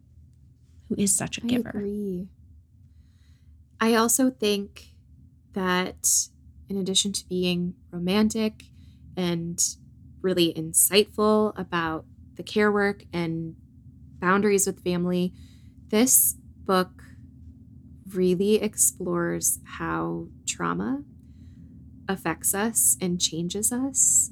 who 0.88 0.96
is 0.98 1.16
such 1.16 1.38
a 1.38 1.42
giver. 1.42 1.72
I 1.74 1.80
agree. 1.80 2.28
I 3.80 3.96
also 3.96 4.30
think 4.30 4.96
that 5.54 6.30
in 6.70 6.78
addition 6.78 7.12
to 7.14 7.28
being 7.28 7.76
romantic 7.92 8.66
and 9.16 9.60
really 10.26 10.52
insightful 10.54 11.58
about 11.58 12.04
the 12.36 12.44
care 12.44 12.72
work 12.72 13.04
and 13.14 13.56
boundaries 14.20 14.66
with 14.66 14.84
family, 14.84 15.32
this 15.90 16.36
book 16.66 17.04
really 18.12 18.56
explores 18.56 19.60
how 19.78 20.28
trauma 20.48 21.04
affects 22.10 22.56
us 22.56 22.98
and 23.00 23.22
changes 23.22 23.72
us. 23.72 24.32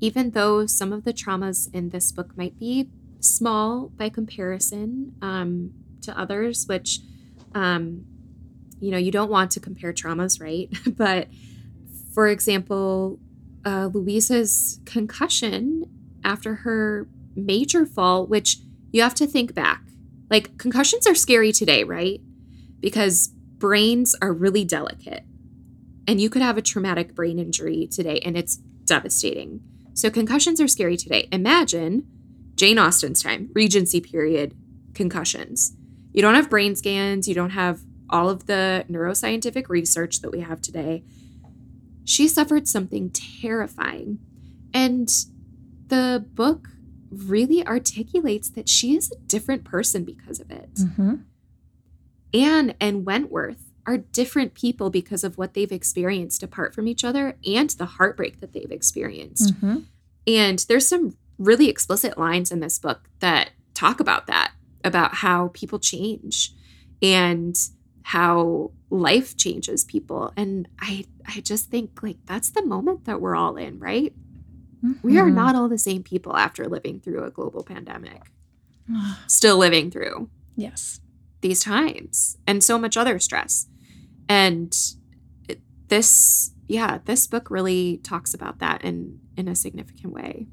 Even 0.00 0.30
though 0.30 0.66
some 0.66 0.92
of 0.92 1.04
the 1.04 1.12
traumas 1.12 1.72
in 1.74 1.88
this 1.88 2.12
book 2.12 2.36
might 2.36 2.58
be 2.58 2.90
small 3.20 3.88
by 3.96 4.10
comparison 4.10 5.14
um, 5.22 5.72
to 6.02 6.18
others, 6.18 6.66
which 6.66 7.00
um, 7.54 8.04
you 8.80 8.90
know, 8.90 8.98
you 8.98 9.10
don't 9.10 9.30
want 9.30 9.50
to 9.52 9.60
compare 9.60 9.92
traumas, 9.92 10.40
right? 10.40 10.68
but 10.96 11.28
for 12.14 12.28
example, 12.28 13.18
uh, 13.64 13.90
Louisa's 13.92 14.80
concussion 14.84 15.84
after 16.24 16.56
her 16.56 17.08
major 17.34 17.86
fall, 17.86 18.26
which 18.26 18.58
you 18.92 19.02
have 19.02 19.14
to 19.14 19.26
think 19.26 19.54
back. 19.54 19.82
Like, 20.30 20.58
concussions 20.58 21.06
are 21.06 21.14
scary 21.14 21.52
today, 21.52 21.84
right? 21.84 22.20
Because 22.80 23.28
brains 23.58 24.14
are 24.22 24.32
really 24.32 24.64
delicate. 24.64 25.24
And 26.06 26.20
you 26.20 26.30
could 26.30 26.42
have 26.42 26.56
a 26.56 26.62
traumatic 26.62 27.14
brain 27.14 27.38
injury 27.38 27.86
today, 27.86 28.20
and 28.24 28.36
it's 28.36 28.56
devastating. 28.56 29.60
So, 29.94 30.10
concussions 30.10 30.60
are 30.60 30.68
scary 30.68 30.96
today. 30.96 31.28
Imagine 31.30 32.06
Jane 32.54 32.78
Austen's 32.78 33.22
time, 33.22 33.50
Regency 33.54 34.00
period 34.00 34.54
concussions. 34.94 35.76
You 36.12 36.22
don't 36.22 36.34
have 36.34 36.50
brain 36.50 36.74
scans, 36.74 37.28
you 37.28 37.34
don't 37.34 37.50
have 37.50 37.80
all 38.08 38.28
of 38.28 38.46
the 38.46 38.84
neuroscientific 38.90 39.68
research 39.68 40.20
that 40.20 40.30
we 40.30 40.40
have 40.40 40.60
today, 40.60 41.04
she 42.04 42.28
suffered 42.28 42.68
something 42.68 43.10
terrifying. 43.10 44.18
And 44.72 45.08
the 45.88 46.24
book 46.34 46.68
really 47.10 47.66
articulates 47.66 48.50
that 48.50 48.68
she 48.68 48.96
is 48.96 49.10
a 49.10 49.18
different 49.26 49.64
person 49.64 50.04
because 50.04 50.40
of 50.40 50.50
it. 50.50 50.74
Mm-hmm. 50.74 51.14
Anne 52.32 52.74
and 52.80 53.04
Wentworth 53.04 53.64
are 53.86 53.98
different 53.98 54.54
people 54.54 54.90
because 54.90 55.24
of 55.24 55.36
what 55.36 55.54
they've 55.54 55.72
experienced 55.72 56.42
apart 56.42 56.74
from 56.74 56.86
each 56.86 57.04
other 57.04 57.36
and 57.44 57.70
the 57.70 57.86
heartbreak 57.86 58.40
that 58.40 58.52
they've 58.52 58.70
experienced. 58.70 59.54
Mm-hmm. 59.54 59.78
And 60.26 60.58
there's 60.68 60.86
some 60.86 61.16
really 61.38 61.68
explicit 61.68 62.16
lines 62.18 62.52
in 62.52 62.60
this 62.60 62.78
book 62.78 63.08
that 63.18 63.50
talk 63.74 63.98
about 63.98 64.26
that, 64.28 64.52
about 64.84 65.14
how 65.14 65.48
people 65.54 65.78
change 65.78 66.54
and 67.02 67.56
how 68.02 68.70
life 68.90 69.36
changes 69.36 69.84
people 69.84 70.32
and 70.36 70.66
i 70.80 71.04
i 71.36 71.40
just 71.40 71.70
think 71.70 72.02
like 72.02 72.18
that's 72.26 72.50
the 72.50 72.64
moment 72.64 73.04
that 73.04 73.20
we're 73.20 73.36
all 73.36 73.56
in 73.56 73.78
right 73.78 74.14
mm-hmm. 74.84 74.92
we 75.06 75.18
are 75.18 75.26
mm-hmm. 75.26 75.36
not 75.36 75.54
all 75.54 75.68
the 75.68 75.78
same 75.78 76.02
people 76.02 76.36
after 76.36 76.66
living 76.66 77.00
through 77.00 77.24
a 77.24 77.30
global 77.30 77.62
pandemic 77.62 78.22
still 79.26 79.56
living 79.56 79.90
through 79.90 80.28
yes 80.56 81.00
these 81.42 81.62
times 81.62 82.36
and 82.46 82.62
so 82.62 82.78
much 82.78 82.96
other 82.96 83.18
stress 83.18 83.68
and 84.28 84.74
this 85.88 86.52
yeah 86.68 86.98
this 87.04 87.26
book 87.26 87.50
really 87.50 87.98
talks 87.98 88.34
about 88.34 88.58
that 88.58 88.82
in 88.82 89.20
in 89.36 89.46
a 89.48 89.54
significant 89.54 90.12
way 90.12 90.46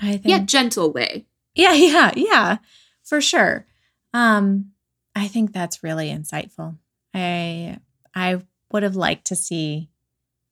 I 0.00 0.12
think 0.12 0.26
yeah, 0.26 0.38
gentle 0.40 0.92
way. 0.92 1.26
Yeah, 1.54 1.72
yeah, 1.74 2.12
yeah. 2.16 2.58
For 3.04 3.20
sure. 3.20 3.66
Um 4.14 4.72
I 5.14 5.26
think 5.26 5.52
that's 5.52 5.82
really 5.82 6.10
insightful. 6.10 6.76
I 7.12 7.78
I 8.14 8.40
would 8.72 8.82
have 8.82 8.96
liked 8.96 9.26
to 9.26 9.36
see 9.36 9.90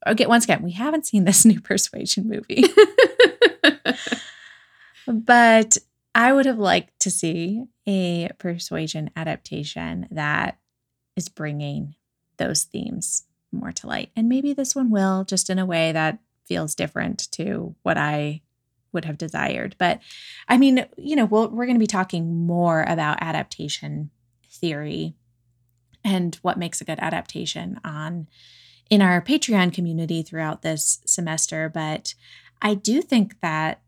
okay, 0.07 0.27
once 0.27 0.45
again, 0.45 0.63
we 0.63 0.73
haven't 0.73 1.07
seen 1.07 1.25
this 1.25 1.45
new 1.45 1.61
persuasion 1.61 2.29
movie. 2.29 2.65
but 5.07 5.79
I 6.15 6.33
would 6.33 6.47
have 6.47 6.59
liked 6.59 7.01
to 7.01 7.11
see 7.11 7.65
a 7.87 8.31
persuasion 8.39 9.11
adaptation 9.17 10.09
that 10.11 10.59
is 11.17 11.29
bringing 11.29 11.95
those 12.37 12.65
themes 12.65 13.25
more 13.53 13.73
to 13.73 13.87
light. 13.87 14.11
And 14.17 14.29
maybe 14.29 14.53
this 14.53 14.75
one 14.75 14.91
will, 14.91 15.25
just 15.25 15.51
in 15.51 15.59
a 15.59 15.67
way 15.67 15.93
that 15.93 16.19
feels 16.45 16.75
different 16.75 17.31
to 17.33 17.75
what 17.83 17.97
I 17.97 18.43
would 18.93 19.05
have 19.05 19.19
desired. 19.19 19.77
But 19.79 20.01
I 20.49 20.59
mean, 20.59 20.87
you 20.97 21.17
know, 21.17 21.25
we 21.25 21.47
we 21.47 21.63
are 21.63 21.67
going 21.67 21.75
to 21.75 21.81
be 21.81 21.87
talking 21.87 22.47
more 22.47 22.83
about 22.83 23.19
adaptation 23.21 24.11
theory 24.51 25.15
and 26.07 26.37
what 26.37 26.57
makes 26.57 26.81
a 26.81 26.85
good 26.85 27.01
adaptation 27.01 27.81
on 27.85 28.29
in 28.89 29.03
our 29.03 29.21
Patreon 29.21 29.75
community 29.75 30.23
throughout 30.23 30.63
this 30.63 31.01
semester. 31.05 31.69
But 31.69 32.15
I 32.63 32.75
do 32.75 33.03
think 33.03 33.41
that 33.41 33.83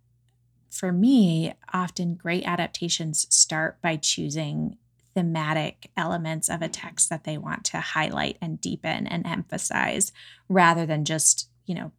for 0.68 0.92
me, 0.92 1.54
often 1.72 2.16
great 2.16 2.46
adaptations 2.46 3.26
start 3.30 3.80
by 3.80 3.96
choosing 3.96 4.76
thematic 5.14 5.90
elements 5.96 6.48
of 6.48 6.60
a 6.60 6.68
text 6.68 7.08
that 7.08 7.22
they 7.22 7.38
want 7.38 7.64
to 7.64 7.78
highlight 7.78 8.36
and 8.42 8.60
deepen 8.60 9.06
and 9.06 9.24
emphasize 9.24 10.12
rather 10.48 10.84
than 10.84 11.04
just, 11.04 11.48
you 11.66 11.74
know, 11.74 11.92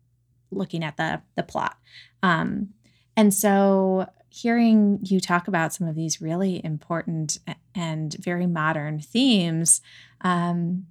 looking 0.52 0.84
at 0.84 0.98
the 0.98 1.22
the 1.36 1.44
plot. 1.44 1.78
Um, 2.22 2.70
and 3.16 3.34
so 3.34 4.10
hearing 4.30 5.00
you 5.02 5.20
talk 5.20 5.48
about 5.48 5.74
some 5.74 5.88
of 5.88 5.96
these 5.96 6.22
really 6.22 6.64
important 6.64 7.40
and 7.74 8.14
very 8.14 8.46
modern 8.46 9.00
themes, 9.00 9.82
um, 10.22 10.86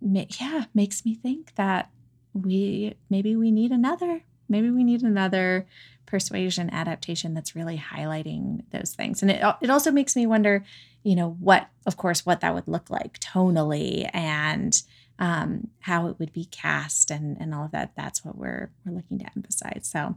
yeah, 0.00 0.64
makes 0.74 1.04
me 1.04 1.14
think 1.14 1.54
that 1.54 1.90
we 2.34 2.94
maybe 3.10 3.36
we 3.36 3.50
need 3.50 3.70
another, 3.70 4.24
maybe 4.48 4.70
we 4.70 4.84
need 4.84 5.02
another 5.02 5.66
persuasion 6.06 6.68
adaptation 6.70 7.34
that's 7.34 7.56
really 7.56 7.78
highlighting 7.78 8.62
those 8.70 8.94
things. 8.94 9.22
And 9.22 9.30
it 9.30 9.42
it 9.60 9.70
also 9.70 9.90
makes 9.90 10.16
me 10.16 10.26
wonder, 10.26 10.64
you 11.02 11.14
know, 11.14 11.36
what 11.40 11.68
of 11.86 11.96
course 11.96 12.26
what 12.26 12.40
that 12.40 12.54
would 12.54 12.68
look 12.68 12.90
like 12.90 13.18
tonally 13.20 14.08
and 14.12 14.82
um, 15.18 15.68
how 15.80 16.08
it 16.08 16.18
would 16.18 16.32
be 16.32 16.46
cast 16.46 17.10
and 17.10 17.40
and 17.40 17.54
all 17.54 17.64
of 17.64 17.72
that. 17.72 17.92
That's 17.96 18.24
what 18.24 18.36
we're 18.36 18.70
we're 18.84 18.94
looking 18.94 19.18
to 19.20 19.26
emphasize. 19.36 19.88
So, 19.90 20.16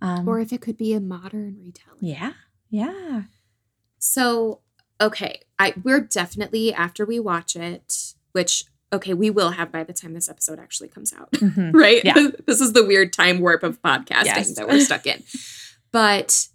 um, 0.00 0.28
or 0.28 0.40
if 0.40 0.52
it 0.52 0.60
could 0.60 0.76
be 0.76 0.94
a 0.94 1.00
modern 1.00 1.58
retelling. 1.60 1.98
Yeah, 2.00 2.32
yeah. 2.70 3.22
So 3.98 4.60
okay, 5.00 5.40
I 5.58 5.74
we're 5.82 6.00
definitely 6.00 6.72
after 6.72 7.04
we 7.04 7.20
watch 7.20 7.56
it, 7.56 8.14
which 8.32 8.64
okay, 8.92 9.14
we 9.14 9.30
will 9.30 9.50
have 9.50 9.70
by 9.70 9.84
the 9.84 9.92
time 9.92 10.14
this 10.14 10.28
episode 10.28 10.58
actually 10.58 10.88
comes 10.88 11.12
out, 11.12 11.30
mm-hmm. 11.32 11.70
right? 11.76 12.02
Yeah. 12.04 12.28
this 12.46 12.60
is 12.60 12.72
the 12.72 12.84
weird 12.84 13.12
time 13.12 13.40
warp 13.40 13.62
of 13.62 13.80
podcasting 13.82 14.24
yes. 14.24 14.54
that 14.56 14.68
we're 14.68 14.80
stuck 14.80 15.06
in. 15.06 15.22
But 15.90 16.48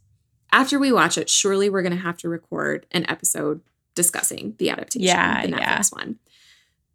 after 0.52 0.78
we 0.78 0.92
watch 0.92 1.18
it, 1.18 1.28
surely 1.28 1.68
we're 1.68 1.82
going 1.82 1.96
to 1.96 1.98
have 1.98 2.18
to 2.18 2.30
record 2.30 2.86
an 2.92 3.10
episode 3.10 3.62
discussing 3.96 4.54
the 4.60 4.70
adaptation, 4.70 5.08
yeah, 5.08 5.42
the 5.42 5.54
Netflix 5.54 5.92
yeah. 5.92 5.98
one. 5.98 6.20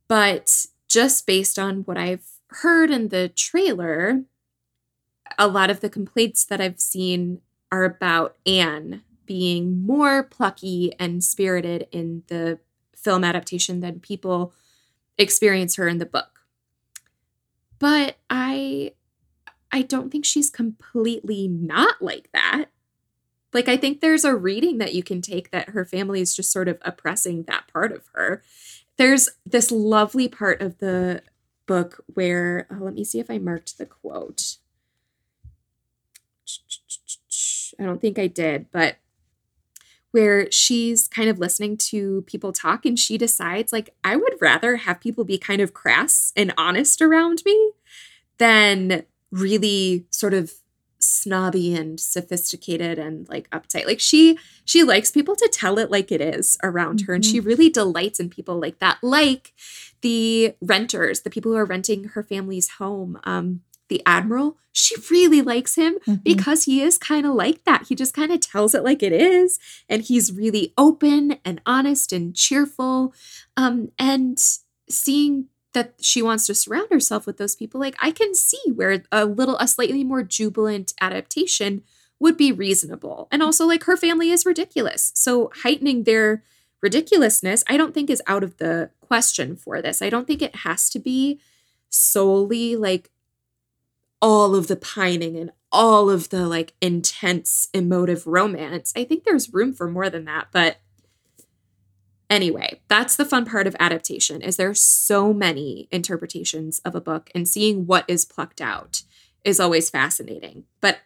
But 0.07 0.67
just 0.87 1.27
based 1.27 1.59
on 1.59 1.81
what 1.81 1.99
I've 1.99 2.25
heard 2.51 2.93
in 2.93 3.09
the 3.09 3.29
trailer, 3.29 4.23
a 5.37 5.49
lot 5.49 5.69
of 5.69 5.81
the 5.81 5.91
complaints 5.91 6.45
that 6.45 6.61
I've 6.61 6.79
seen 6.79 7.41
are 7.73 7.83
about 7.83 8.37
Anne 8.47 9.03
being 9.29 9.87
more 9.87 10.23
plucky 10.23 10.93
and 10.99 11.23
spirited 11.23 11.87
in 11.93 12.23
the 12.29 12.59
film 12.97 13.23
adaptation 13.23 13.81
than 13.81 14.01
people 14.01 14.55
experience 15.19 15.77
her 15.77 15.87
in 15.87 15.99
the 15.99 16.07
book. 16.07 16.41
But 17.79 18.17
I 18.31 18.93
I 19.71 19.83
don't 19.83 20.11
think 20.11 20.25
she's 20.25 20.49
completely 20.49 21.47
not 21.47 22.01
like 22.01 22.31
that. 22.33 22.71
Like 23.53 23.69
I 23.69 23.77
think 23.77 24.01
there's 24.01 24.25
a 24.25 24.35
reading 24.35 24.79
that 24.79 24.95
you 24.95 25.03
can 25.03 25.21
take 25.21 25.51
that 25.51 25.71
her 25.71 25.85
family 25.85 26.23
is 26.23 26.35
just 26.35 26.51
sort 26.51 26.67
of 26.67 26.79
oppressing 26.81 27.43
that 27.43 27.71
part 27.71 27.93
of 27.93 28.09
her. 28.15 28.43
There's 28.97 29.29
this 29.45 29.71
lovely 29.71 30.27
part 30.27 30.63
of 30.63 30.79
the 30.79 31.23
book 31.67 32.03
where 32.15 32.67
oh, 32.71 32.79
let 32.81 32.95
me 32.95 33.05
see 33.05 33.21
if 33.21 33.31
I 33.31 33.37
marked 33.37 33.77
the 33.77 33.85
quote. 33.85 34.57
I 37.79 37.85
don't 37.85 38.01
think 38.01 38.19
I 38.19 38.27
did, 38.27 38.71
but 38.73 38.97
where 40.13 40.51
she's 40.51 41.07
kind 41.09 41.29
of 41.29 41.39
listening 41.39 41.77
to 41.77 42.23
people 42.23 42.53
talk 42.53 42.87
and 42.87 42.99
she 42.99 43.19
decides 43.19 43.73
like 43.73 43.95
I 44.03 44.17
would 44.17 44.35
rather 44.41 44.77
have 44.77 45.01
people 45.01 45.25
be 45.25 45.39
kind 45.39 45.61
of 45.61 45.75
crass 45.75 46.33
and 46.37 46.55
honest 46.57 47.03
around 47.03 47.43
me 47.45 47.73
than 48.39 49.05
really 49.31 50.07
sort 50.11 50.35
of 50.35 50.53
snobby 51.01 51.75
and 51.75 52.01
sophisticated 52.01 52.99
and 52.99 53.29
like 53.29 53.49
uptight. 53.51 53.87
Like 53.87 54.01
she 54.01 54.39
she 54.65 54.83
likes 54.83 55.11
people 55.11 55.37
to 55.37 55.49
tell 55.53 55.79
it 55.79 55.91
like 55.91 56.11
it 56.11 56.21
is 56.21 56.57
around 56.63 57.01
mm-hmm. 57.01 57.07
her 57.07 57.15
and 57.15 57.25
she 57.25 57.39
mm-hmm. 57.39 57.49
really 57.49 57.71
delights 57.71 58.19
in 58.19 58.31
people 58.31 58.59
like 58.61 58.79
that. 58.79 58.99
Like 59.03 59.53
the 60.01 60.55
renters, 60.61 61.21
the 61.21 61.31
people 61.31 61.53
who 61.53 61.59
are 61.59 61.65
renting 61.65 62.05
her 62.05 62.23
family's 62.23 62.71
home. 62.71 63.21
Um 63.25 63.61
the 63.89 64.03
admiral, 64.07 64.57
she 64.73 64.95
really 65.11 65.43
likes 65.43 65.75
him 65.75 65.99
mm-hmm. 66.07 66.15
because 66.23 66.65
he 66.65 66.83
is 66.83 66.99
kind 66.99 67.27
of 67.27 67.35
like 67.35 67.65
that. 67.65 67.87
He 67.89 67.95
just 67.95 68.15
kind 68.15 68.33
of 68.33 68.41
tells 68.41 68.75
it 68.75 68.85
like 68.85 69.03
it 69.03 69.13
is, 69.13 69.59
and 69.89 70.03
he's 70.03 70.33
really 70.33 70.73
open 70.79 71.39
and 71.45 71.61
honest 71.67 72.13
and 72.13 72.35
cheerful. 72.35 73.15
Um, 73.57 73.91
and 73.99 74.39
seeing 74.89 75.47
that 75.75 75.95
she 76.01 76.23
wants 76.23 76.47
to 76.47 76.55
surround 76.55 76.89
herself 76.91 77.27
with 77.27 77.39
those 77.39 77.57
people, 77.57 77.81
like 77.81 77.97
I 78.01 78.11
can 78.11 78.35
see 78.35 78.61
where 78.75 79.03
a 79.11 79.25
little, 79.25 79.57
a 79.59 79.69
slightly 79.69 80.05
more 80.05 80.23
jubilant 80.23 80.93
adaptation 81.01 81.83
would 82.21 82.37
be 82.37 82.53
reasonable. 82.53 83.29
And 83.31 83.43
also, 83.43 83.67
like 83.67 83.85
her 83.85 83.97
family 83.97 84.31
is 84.31 84.47
ridiculous, 84.47 85.13
so 85.15 85.51
heightening 85.63 86.05
their 86.05 86.43
ridiculousness, 86.81 87.65
I 87.69 87.77
don't 87.77 87.93
think 87.95 88.09
is 88.11 88.23
out 88.27 88.45
of 88.45 88.59
the 88.59 88.91
question 89.01 89.57
for 89.57 89.83
this. 89.83 90.01
I 90.01 90.11
don't 90.11 90.27
think 90.27 90.43
it 90.43 90.57
has 90.57 90.89
to 90.91 90.99
be 90.99 91.41
solely 91.89 92.77
like 92.77 93.11
all 94.21 94.55
of 94.55 94.67
the 94.67 94.77
pining 94.77 95.37
and 95.37 95.53
all 95.71 96.11
of 96.11 96.31
the 96.31 96.47
like 96.47 96.75
intense 96.81 97.69
emotive 97.73 98.27
romance. 98.27 98.93
I 98.97 99.05
think 99.05 99.25
there's 99.25 99.53
room 99.53 99.73
for 99.73 99.89
more 99.89 100.11
than 100.11 100.25
that, 100.25 100.49
but 100.53 100.79
anyway, 102.31 102.81
that's 102.89 103.17
the 103.17 103.25
fun 103.25 103.45
part 103.45 103.67
of 103.67 103.77
adaptation 103.79 104.43
is 104.43 104.57
there 104.57 104.75
so 104.75 105.33
many 105.33 105.89
interpretations 105.91 106.79
of 106.81 106.95
a 106.95 107.01
book 107.01 107.31
and 107.35 107.47
seeing 107.47 107.87
what 107.87 108.05
is 108.09 108.25
plucked 108.25 108.61
out 108.61 109.03
is 109.45 109.61
always 109.61 109.91
fascinating. 109.91 110.65
But 110.81 110.99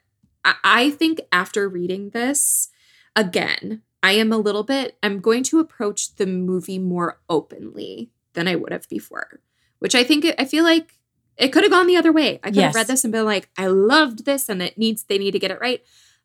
I 0.44 0.90
think 0.90 1.20
after 1.30 1.68
reading 1.68 2.10
this 2.10 2.68
again, 3.14 3.82
I 4.02 4.12
am 4.12 4.32
a 4.32 4.38
little 4.38 4.64
bit 4.64 4.96
I'm 5.02 5.20
going 5.20 5.44
to 5.44 5.60
approach 5.60 6.16
the 6.16 6.26
movie 6.26 6.78
more 6.78 7.20
openly 7.28 8.10
than 8.32 8.48
I 8.48 8.56
would 8.56 8.72
have 8.72 8.88
before, 8.88 9.40
which 9.78 9.94
I 9.94 10.02
think 10.02 10.26
I 10.38 10.44
feel 10.44 10.64
like 10.64 10.98
it 11.36 11.48
could 11.48 11.62
have 11.62 11.72
gone 11.72 11.86
the 11.86 11.96
other 11.96 12.12
way. 12.12 12.40
I 12.42 12.48
could 12.48 12.56
yes. 12.56 12.64
have 12.66 12.74
read 12.74 12.86
this 12.86 13.04
and 13.04 13.12
been 13.12 13.24
like, 13.24 13.48
I 13.56 13.66
loved 13.66 14.24
this 14.24 14.48
and 14.48 14.62
it 14.62 14.78
needs 14.78 15.04
they 15.04 15.18
need 15.18 15.32
to 15.32 15.38
get 15.38 15.50
it 15.50 15.60
right. 15.60 15.82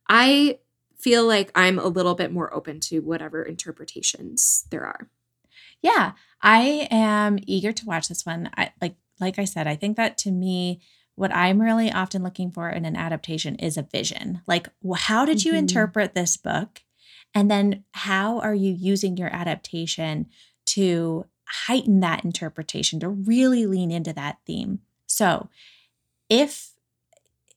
I 0.09 0.59
feel 0.97 1.25
like 1.25 1.51
I'm 1.55 1.79
a 1.79 1.87
little 1.87 2.15
bit 2.15 2.31
more 2.31 2.53
open 2.53 2.79
to 2.81 2.99
whatever 2.99 3.43
interpretations 3.43 4.65
there 4.71 4.85
are. 4.85 5.09
Yeah, 5.81 6.13
I 6.41 6.87
am 6.89 7.39
eager 7.45 7.71
to 7.71 7.85
watch 7.85 8.07
this 8.07 8.25
one. 8.25 8.49
I 8.57 8.71
like 8.81 8.95
like 9.19 9.39
I 9.39 9.45
said, 9.45 9.67
I 9.67 9.75
think 9.75 9.97
that 9.97 10.17
to 10.19 10.31
me 10.31 10.81
what 11.15 11.33
I'm 11.33 11.61
really 11.61 11.91
often 11.91 12.21
looking 12.21 12.51
for 12.51 12.69
in 12.69 12.85
an 12.85 12.95
adaptation 12.95 13.55
is 13.55 13.77
a 13.77 13.83
vision. 13.83 14.41
Like 14.47 14.69
how 14.95 15.25
did 15.25 15.43
you 15.43 15.51
mm-hmm. 15.51 15.59
interpret 15.59 16.13
this 16.13 16.37
book? 16.37 16.83
And 17.33 17.49
then 17.51 17.83
how 17.93 18.39
are 18.39 18.53
you 18.53 18.71
using 18.71 19.17
your 19.17 19.33
adaptation 19.33 20.27
to 20.67 21.25
heighten 21.45 21.99
that 22.01 22.25
interpretation, 22.25 22.99
to 22.99 23.09
really 23.09 23.65
lean 23.65 23.91
into 23.91 24.13
that 24.13 24.37
theme? 24.45 24.79
So, 25.07 25.49
if 26.29 26.71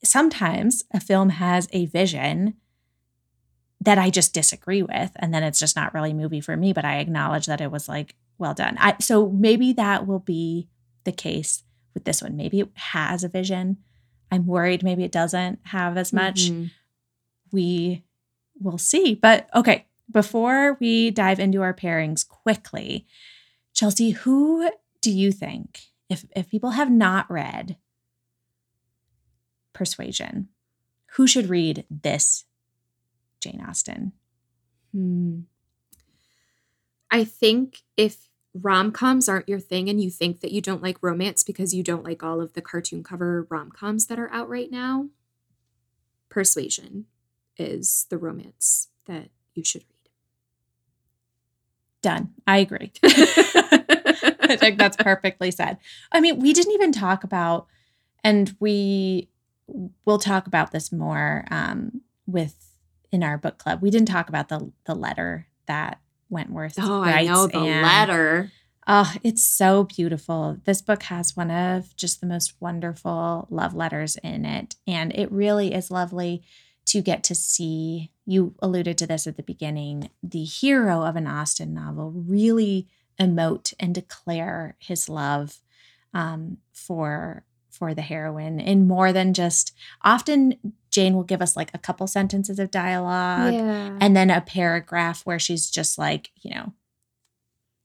sometimes 0.03 0.85
a 0.93 1.01
film 1.01 1.31
has 1.31 1.69
a 1.73 1.87
vision 1.87 2.55
that 3.81 3.99
I 3.99 4.11
just 4.11 4.35
disagree 4.35 4.83
with, 4.83 5.11
and 5.17 5.33
then 5.33 5.43
it's 5.43 5.59
just 5.59 5.77
not 5.77 5.95
really 5.95 6.11
a 6.11 6.15
movie 6.15 6.41
for 6.41 6.57
me, 6.57 6.73
but 6.73 6.85
I 6.85 6.99
acknowledge 6.99 7.47
that 7.47 7.61
it 7.61 7.71
was 7.71 7.89
like 7.89 8.15
well 8.39 8.55
done. 8.55 8.77
I, 8.79 8.97
so 9.01 9.29
maybe 9.29 9.73
that 9.75 10.07
will 10.07 10.19
be 10.21 10.69
the 11.05 11.13
case 11.13 11.63
with 11.95 12.05
this 12.05 12.23
one. 12.23 12.37
Maybe 12.37 12.61
it 12.61 12.69
has 12.75 13.25
a 13.25 13.29
vision. 13.29 13.79
I'm 14.31 14.47
worried 14.47 14.83
maybe 14.83 15.05
it 15.05 15.13
doesn't 15.13 15.59
have 15.65 15.97
as 15.97 16.13
much. 16.13 16.51
Mm-hmm. 16.51 16.67
We 17.53 18.05
will 18.61 18.79
see. 18.79 19.15
But 19.15 19.49
okay, 19.55 19.87
before 20.11 20.77
we 20.81 21.11
dive 21.11 21.41
into 21.41 21.63
our 21.63 21.75
pairings 21.75 22.27
quickly, 22.27 23.07
Chelsea, 23.75 24.11
who 24.11 24.71
do 25.01 25.11
you 25.11 25.33
think 25.33 25.90
if 26.11 26.25
if 26.37 26.51
people 26.51 26.71
have 26.71 26.91
not 26.91 27.31
read 27.31 27.77
Persuasion, 29.73 30.49
who 31.13 31.27
should 31.27 31.49
read 31.49 31.87
this 31.89 32.45
Jane 33.41 33.65
Austen? 33.67 34.13
Hmm. 34.93 35.41
I 37.11 37.25
think 37.25 37.83
if 37.97 38.29
rom 38.53 38.91
coms 38.93 39.29
aren't 39.29 39.49
your 39.49 39.61
thing 39.61 39.89
and 39.89 40.03
you 40.03 40.11
think 40.11 40.41
that 40.41 40.51
you 40.51 40.61
don't 40.61 40.83
like 40.83 40.99
romance 41.01 41.45
because 41.45 41.73
you 41.73 41.83
don't 41.83 42.05
like 42.05 42.23
all 42.23 42.41
of 42.41 42.53
the 42.53 42.61
cartoon 42.61 43.03
cover 43.03 43.47
rom 43.49 43.71
coms 43.71 44.07
that 44.07 44.19
are 44.19 44.31
out 44.33 44.49
right 44.49 44.71
now, 44.71 45.09
Persuasion 46.29 47.07
is 47.57 48.07
the 48.11 48.19
romance 48.19 48.89
that 49.07 49.31
you 49.55 49.65
should 49.65 49.83
read. 49.83 50.11
Done. 52.03 52.31
I 52.47 52.59
agree. 52.59 52.93
I 54.55 54.57
think 54.57 54.79
that's 54.79 54.97
perfectly 54.97 55.51
said. 55.51 55.79
I 56.13 56.21
mean, 56.21 56.41
we 56.41 56.53
didn't 56.53 56.73
even 56.73 56.93
talk 56.93 57.25
about, 57.25 57.67
and 58.25 58.55
we 58.61 59.29
will 60.05 60.19
talk 60.19 60.47
about 60.47 60.73
this 60.73 60.91
more 60.91 61.45
um, 61.51 62.03
with 62.27 62.57
in 63.13 63.23
our 63.23 63.39
book 63.39 63.59
club. 63.59 63.81
We 63.81 63.91
didn't 63.91 64.09
talk 64.09 64.29
about 64.29 64.49
the 64.49 64.73
the 64.85 64.95
letter 64.95 65.47
that 65.67 66.01
Wentworth. 66.29 66.75
Oh, 66.79 67.03
I 67.03 67.25
know 67.25 67.47
the 67.47 67.59
and, 67.59 67.83
letter. 67.83 68.53
Oh, 68.87 69.13
it's 69.23 69.43
so 69.43 69.85
beautiful. 69.85 70.59
This 70.65 70.81
book 70.83 71.05
has 71.05 71.37
one 71.37 71.51
of 71.51 71.95
just 71.97 72.21
the 72.21 72.27
most 72.27 72.55
wonderful 72.61 73.47
love 73.51 73.75
letters 73.75 74.17
in 74.17 74.45
it. 74.45 74.77
And 74.87 75.15
it 75.15 75.31
really 75.31 75.75
is 75.75 75.91
lovely 75.91 76.43
to 76.87 77.01
get 77.03 77.23
to 77.25 77.35
see. 77.35 78.11
You 78.27 78.55
alluded 78.61 78.97
to 78.99 79.07
this 79.07 79.27
at 79.27 79.37
the 79.37 79.43
beginning 79.43 80.11
the 80.23 80.45
hero 80.45 81.03
of 81.03 81.17
an 81.17 81.27
Austen 81.27 81.75
novel 81.75 82.11
really 82.11 82.89
emote 83.21 83.75
and 83.79 83.95
declare 83.95 84.77
his 84.79 85.09
love 85.09 85.61
um, 86.15 86.59
for 86.73 87.45
for 87.71 87.95
the 87.95 88.03
heroine 88.03 88.59
in 88.59 88.87
more 88.87 89.13
than 89.13 89.33
just 89.33 89.73
often 90.03 90.75
Jane 90.91 91.15
will 91.15 91.25
give 91.25 91.41
us 91.41 91.57
like 91.57 91.71
a 91.73 91.79
couple 91.79 92.07
sentences 92.07 92.59
of 92.59 92.71
dialogue 92.71 93.55
yeah. 93.55 93.97
and 94.01 94.17
then 94.17 94.31
a 94.31 94.41
paragraph 94.41 95.23
where 95.25 95.39
she's 95.39 95.71
just 95.71 95.97
like, 95.99 96.31
you 96.43 96.53
know, 96.53 96.73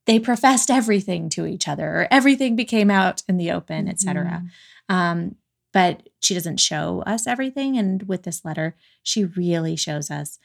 they 0.06 0.20
professed 0.20 0.70
everything 0.72 1.30
to 1.30 1.46
each 1.46 1.68
other 1.68 1.88
or 1.88 2.08
everything 2.12 2.56
became 2.56 2.90
out 2.90 3.22
in 3.30 3.38
the 3.38 3.52
open, 3.52 3.86
mm-hmm. 3.86 3.90
etc. 3.90 4.44
Um, 4.90 5.36
but 5.72 6.10
she 6.22 6.34
doesn't 6.34 6.60
show 6.60 7.04
us 7.06 7.28
everything. 7.28 7.78
And 7.78 8.04
with 8.04 8.24
this 8.24 8.44
letter, 8.44 8.76
she 9.04 9.26
really 9.26 9.76
shows 9.76 10.10
us 10.10 10.40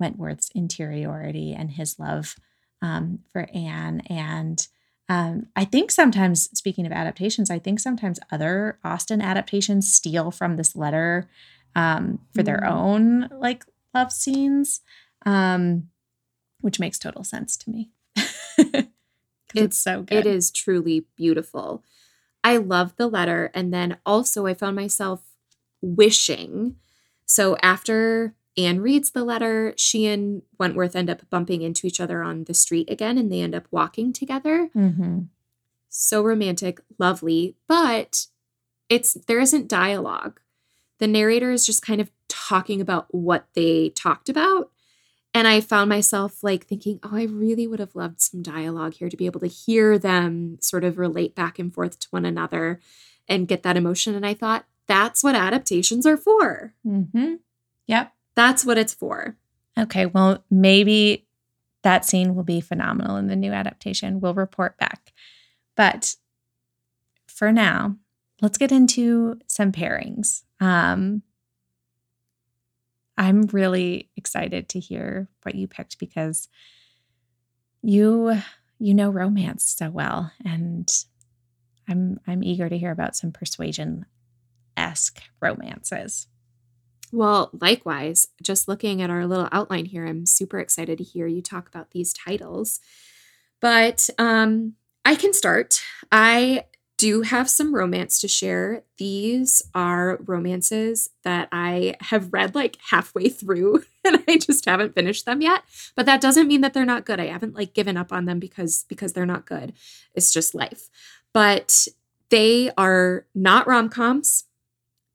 Wentworth's 0.00 0.50
interiority 0.54 1.52
and 1.52 1.72
his 1.72 1.98
love 1.98 2.36
um, 2.82 3.20
for 3.32 3.48
Anne. 3.54 4.02
And 4.08 4.66
um, 5.08 5.46
I 5.54 5.64
think 5.64 5.90
sometimes, 5.90 6.50
speaking 6.56 6.86
of 6.86 6.92
adaptations, 6.92 7.50
I 7.50 7.58
think 7.58 7.80
sometimes 7.80 8.18
other 8.30 8.78
Austen 8.84 9.20
adaptations 9.20 9.92
steal 9.92 10.30
from 10.30 10.56
this 10.56 10.74
letter 10.74 11.28
um, 11.74 12.20
for 12.34 12.42
mm. 12.42 12.46
their 12.46 12.64
own 12.64 13.28
like 13.38 13.64
love 13.94 14.10
scenes, 14.10 14.80
um, 15.24 15.88
which 16.60 16.80
makes 16.80 16.98
total 16.98 17.22
sense 17.22 17.56
to 17.58 17.70
me. 17.70 17.90
it's, 18.16 18.88
it's 19.54 19.78
so 19.78 20.02
good. 20.02 20.18
It 20.18 20.26
is 20.26 20.50
truly 20.50 21.06
beautiful. 21.16 21.84
I 22.42 22.56
love 22.56 22.94
the 22.96 23.08
letter. 23.08 23.50
And 23.54 23.72
then 23.72 23.98
also, 24.06 24.46
I 24.46 24.54
found 24.54 24.76
myself 24.76 25.22
wishing. 25.82 26.76
So 27.26 27.56
after 27.62 28.34
Anne 28.56 28.80
reads 28.80 29.10
the 29.10 29.24
letter. 29.24 29.74
She 29.76 30.06
and 30.06 30.42
Wentworth 30.58 30.96
end 30.96 31.10
up 31.10 31.28
bumping 31.28 31.62
into 31.62 31.86
each 31.86 32.00
other 32.00 32.22
on 32.22 32.44
the 32.44 32.54
street 32.54 32.90
again 32.90 33.18
and 33.18 33.30
they 33.30 33.40
end 33.40 33.54
up 33.54 33.66
walking 33.70 34.12
together. 34.12 34.70
Mm-hmm. 34.74 35.22
So 35.88 36.22
romantic, 36.22 36.80
lovely, 36.98 37.56
but 37.68 38.26
it's 38.88 39.14
there 39.26 39.40
isn't 39.40 39.68
dialogue. 39.68 40.40
The 40.98 41.06
narrator 41.06 41.50
is 41.50 41.66
just 41.66 41.84
kind 41.84 42.00
of 42.00 42.10
talking 42.28 42.80
about 42.80 43.06
what 43.14 43.46
they 43.54 43.90
talked 43.90 44.28
about. 44.28 44.70
And 45.34 45.46
I 45.46 45.60
found 45.60 45.90
myself 45.90 46.42
like 46.42 46.64
thinking, 46.64 46.98
oh, 47.02 47.14
I 47.14 47.24
really 47.24 47.66
would 47.66 47.78
have 47.78 47.94
loved 47.94 48.22
some 48.22 48.42
dialogue 48.42 48.94
here 48.94 49.10
to 49.10 49.16
be 49.18 49.26
able 49.26 49.40
to 49.40 49.46
hear 49.46 49.98
them 49.98 50.56
sort 50.62 50.82
of 50.82 50.96
relate 50.96 51.34
back 51.34 51.58
and 51.58 51.74
forth 51.74 51.98
to 52.00 52.08
one 52.10 52.24
another 52.24 52.80
and 53.28 53.48
get 53.48 53.62
that 53.62 53.76
emotion. 53.76 54.14
And 54.14 54.24
I 54.24 54.32
thought, 54.32 54.64
that's 54.86 55.22
what 55.22 55.34
adaptations 55.34 56.06
are 56.06 56.16
for. 56.16 56.72
Mm-hmm. 56.86 57.34
Yep. 57.86 58.12
That's 58.36 58.64
what 58.64 58.78
it's 58.78 58.94
for. 58.94 59.36
Okay, 59.78 60.06
well, 60.06 60.44
maybe 60.50 61.26
that 61.82 62.04
scene 62.04 62.34
will 62.34 62.44
be 62.44 62.60
phenomenal 62.60 63.16
in 63.16 63.26
the 63.26 63.36
new 63.36 63.52
adaptation. 63.52 64.20
We'll 64.20 64.34
report 64.34 64.78
back. 64.78 65.12
But 65.76 66.16
for 67.26 67.52
now, 67.52 67.96
let's 68.40 68.58
get 68.58 68.72
into 68.72 69.38
some 69.46 69.72
pairings. 69.72 70.42
Um, 70.60 71.22
I'm 73.18 73.42
really 73.52 74.10
excited 74.16 74.68
to 74.70 74.80
hear 74.80 75.28
what 75.42 75.54
you 75.54 75.66
picked 75.66 75.98
because 75.98 76.48
you 77.82 78.40
you 78.78 78.94
know 78.94 79.10
romance 79.10 79.64
so 79.64 79.88
well 79.88 80.32
and 80.44 80.90
I'm 81.88 82.20
I'm 82.26 82.42
eager 82.42 82.68
to 82.68 82.76
hear 82.76 82.90
about 82.90 83.16
some 83.16 83.32
persuasion 83.32 84.06
esque 84.76 85.22
romances. 85.40 86.26
Well, 87.12 87.50
likewise, 87.60 88.28
just 88.42 88.68
looking 88.68 89.00
at 89.00 89.10
our 89.10 89.26
little 89.26 89.48
outline 89.52 89.86
here, 89.86 90.06
I'm 90.06 90.26
super 90.26 90.58
excited 90.58 90.98
to 90.98 91.04
hear 91.04 91.26
you 91.26 91.40
talk 91.40 91.68
about 91.68 91.92
these 91.92 92.12
titles. 92.12 92.80
But 93.60 94.10
um, 94.18 94.74
I 95.04 95.14
can 95.14 95.32
start. 95.32 95.80
I 96.10 96.64
do 96.98 97.22
have 97.22 97.48
some 97.50 97.74
romance 97.74 98.20
to 98.20 98.28
share. 98.28 98.82
These 98.98 99.62
are 99.74 100.18
romances 100.24 101.10
that 101.24 101.48
I 101.52 101.94
have 102.00 102.32
read 102.32 102.54
like 102.54 102.78
halfway 102.90 103.28
through 103.28 103.84
and 104.04 104.22
I 104.26 104.38
just 104.38 104.64
haven't 104.64 104.94
finished 104.94 105.26
them 105.26 105.42
yet. 105.42 105.62
But 105.94 106.06
that 106.06 106.20
doesn't 106.20 106.48
mean 106.48 106.62
that 106.62 106.74
they're 106.74 106.84
not 106.84 107.04
good. 107.04 107.20
I 107.20 107.26
haven't 107.26 107.54
like 107.54 107.74
given 107.74 107.96
up 107.96 108.12
on 108.12 108.24
them 108.24 108.38
because 108.38 108.84
because 108.88 109.12
they're 109.12 109.26
not 109.26 109.46
good. 109.46 109.74
It's 110.14 110.32
just 110.32 110.54
life. 110.54 110.88
But 111.32 111.86
they 112.30 112.70
are 112.76 113.26
not 113.34 113.66
rom-coms. 113.66 114.44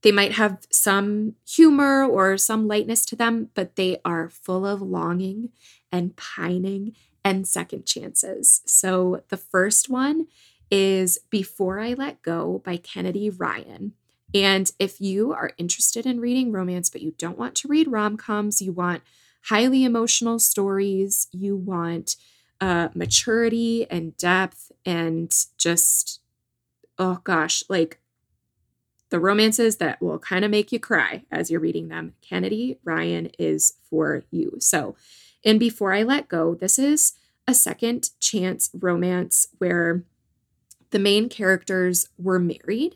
They 0.02 0.12
might 0.12 0.34
have 0.34 0.66
some 0.72 1.36
humor 1.48 2.04
or 2.04 2.38
some 2.38 2.68
lightness 2.68 3.06
to 3.08 3.16
them, 3.16 3.50
but 3.54 3.76
they 3.76 4.00
are 4.04 4.30
full 4.30 4.66
of 4.66 4.82
longing 4.82 5.50
and 5.92 6.16
pining 6.16 6.96
and 7.24 7.48
second 7.48 7.86
chances. 7.86 8.62
So 8.66 9.24
the 9.30 9.38
first 9.38 9.90
one 9.90 10.28
is 10.72 11.20
Before 11.30 11.80
I 11.80 11.94
Let 11.94 12.22
Go 12.22 12.62
by 12.66 12.78
Kennedy 12.78 13.30
Ryan. 13.30 13.94
And 14.34 14.72
if 14.80 15.02
you 15.02 15.34
are 15.34 15.52
interested 15.58 16.06
in 16.06 16.22
reading 16.22 16.52
romance, 16.52 16.90
but 16.90 17.02
you 17.02 17.14
don't 17.18 17.38
want 17.38 17.54
to 17.56 17.68
read 17.68 17.92
rom 17.92 18.18
coms, 18.18 18.62
you 18.62 18.72
want 18.72 19.04
highly 19.46 19.84
emotional 19.84 20.40
stories, 20.40 21.28
you 21.32 21.56
want 21.56 22.16
uh, 22.62 22.90
maturity 22.96 23.86
and 23.90 24.16
depth, 24.18 24.72
and 24.86 25.36
just, 25.58 26.22
oh 26.98 27.20
gosh, 27.24 27.64
like 27.68 28.00
the 29.12 29.20
romances 29.20 29.78
that 29.78 30.02
will 30.02 30.18
kind 30.18 30.44
of 30.44 30.50
make 30.50 30.72
you 30.72 30.80
cry 30.80 31.24
as 31.32 31.52
you're 31.52 31.60
reading 31.60 31.90
them. 31.90 32.14
Kennedy 32.22 32.80
Ryan 32.84 33.28
is 33.38 33.76
for 33.90 34.24
you. 34.32 34.56
So, 34.60 34.96
and 35.46 35.60
Before 35.60 35.94
I 35.94 36.02
Let 36.04 36.28
Go, 36.28 36.56
this 36.56 36.80
is 36.80 37.14
a 37.48 37.54
second 37.54 38.10
chance 38.20 38.70
romance 38.74 39.48
where 39.60 40.04
the 40.92 41.00
main 41.00 41.30
characters 41.30 42.08
were 42.18 42.40
married 42.40 42.96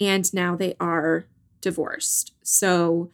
and 0.00 0.32
now 0.34 0.56
they 0.56 0.74
are 0.80 1.26
divorced. 1.60 2.32
So, 2.42 3.10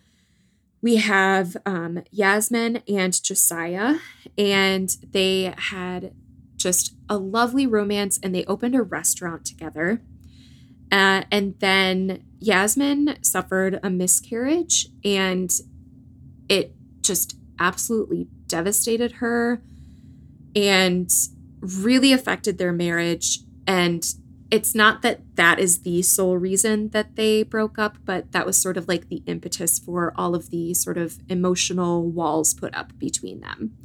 we 0.80 0.96
have 0.96 1.56
um, 1.66 2.04
Yasmin 2.12 2.82
and 2.86 3.20
Josiah, 3.22 3.96
and 4.36 4.88
they 5.10 5.52
had 5.56 6.14
just 6.56 6.94
a 7.08 7.18
lovely 7.18 7.66
romance 7.66 8.18
and 8.22 8.32
they 8.32 8.44
opened 8.44 8.76
a 8.76 8.82
restaurant 8.82 9.44
together. 9.44 10.00
Uh, 10.90 11.22
and 11.30 11.54
then 11.60 12.24
Yasmin 12.40 13.18
suffered 13.22 13.78
a 13.82 13.90
miscarriage 13.90 14.88
and 15.04 15.50
it 16.48 16.74
just 17.02 17.36
absolutely 17.58 18.28
devastated 18.46 19.12
her 19.12 19.60
and 20.56 21.10
really 21.60 22.12
affected 22.12 22.58
their 22.58 22.72
marriage. 22.72 23.40
And 23.66 24.04
it's 24.50 24.74
not 24.74 25.02
that 25.02 25.20
that 25.36 25.58
is 25.58 25.82
the 25.82 26.00
sole 26.02 26.38
reason 26.38 26.88
that 26.90 27.16
they 27.16 27.42
broke 27.42 27.78
up, 27.78 27.98
but 28.04 28.32
that 28.32 28.46
was 28.46 28.56
sort 28.56 28.76
of 28.76 28.88
like 28.88 29.08
the 29.08 29.22
impetus 29.26 29.78
for 29.78 30.14
all 30.16 30.34
of 30.34 30.50
the 30.50 30.72
sort 30.72 30.96
of 30.96 31.18
emotional 31.28 32.08
walls 32.08 32.54
put 32.54 32.74
up 32.74 32.98
between 32.98 33.40
them. 33.40 33.76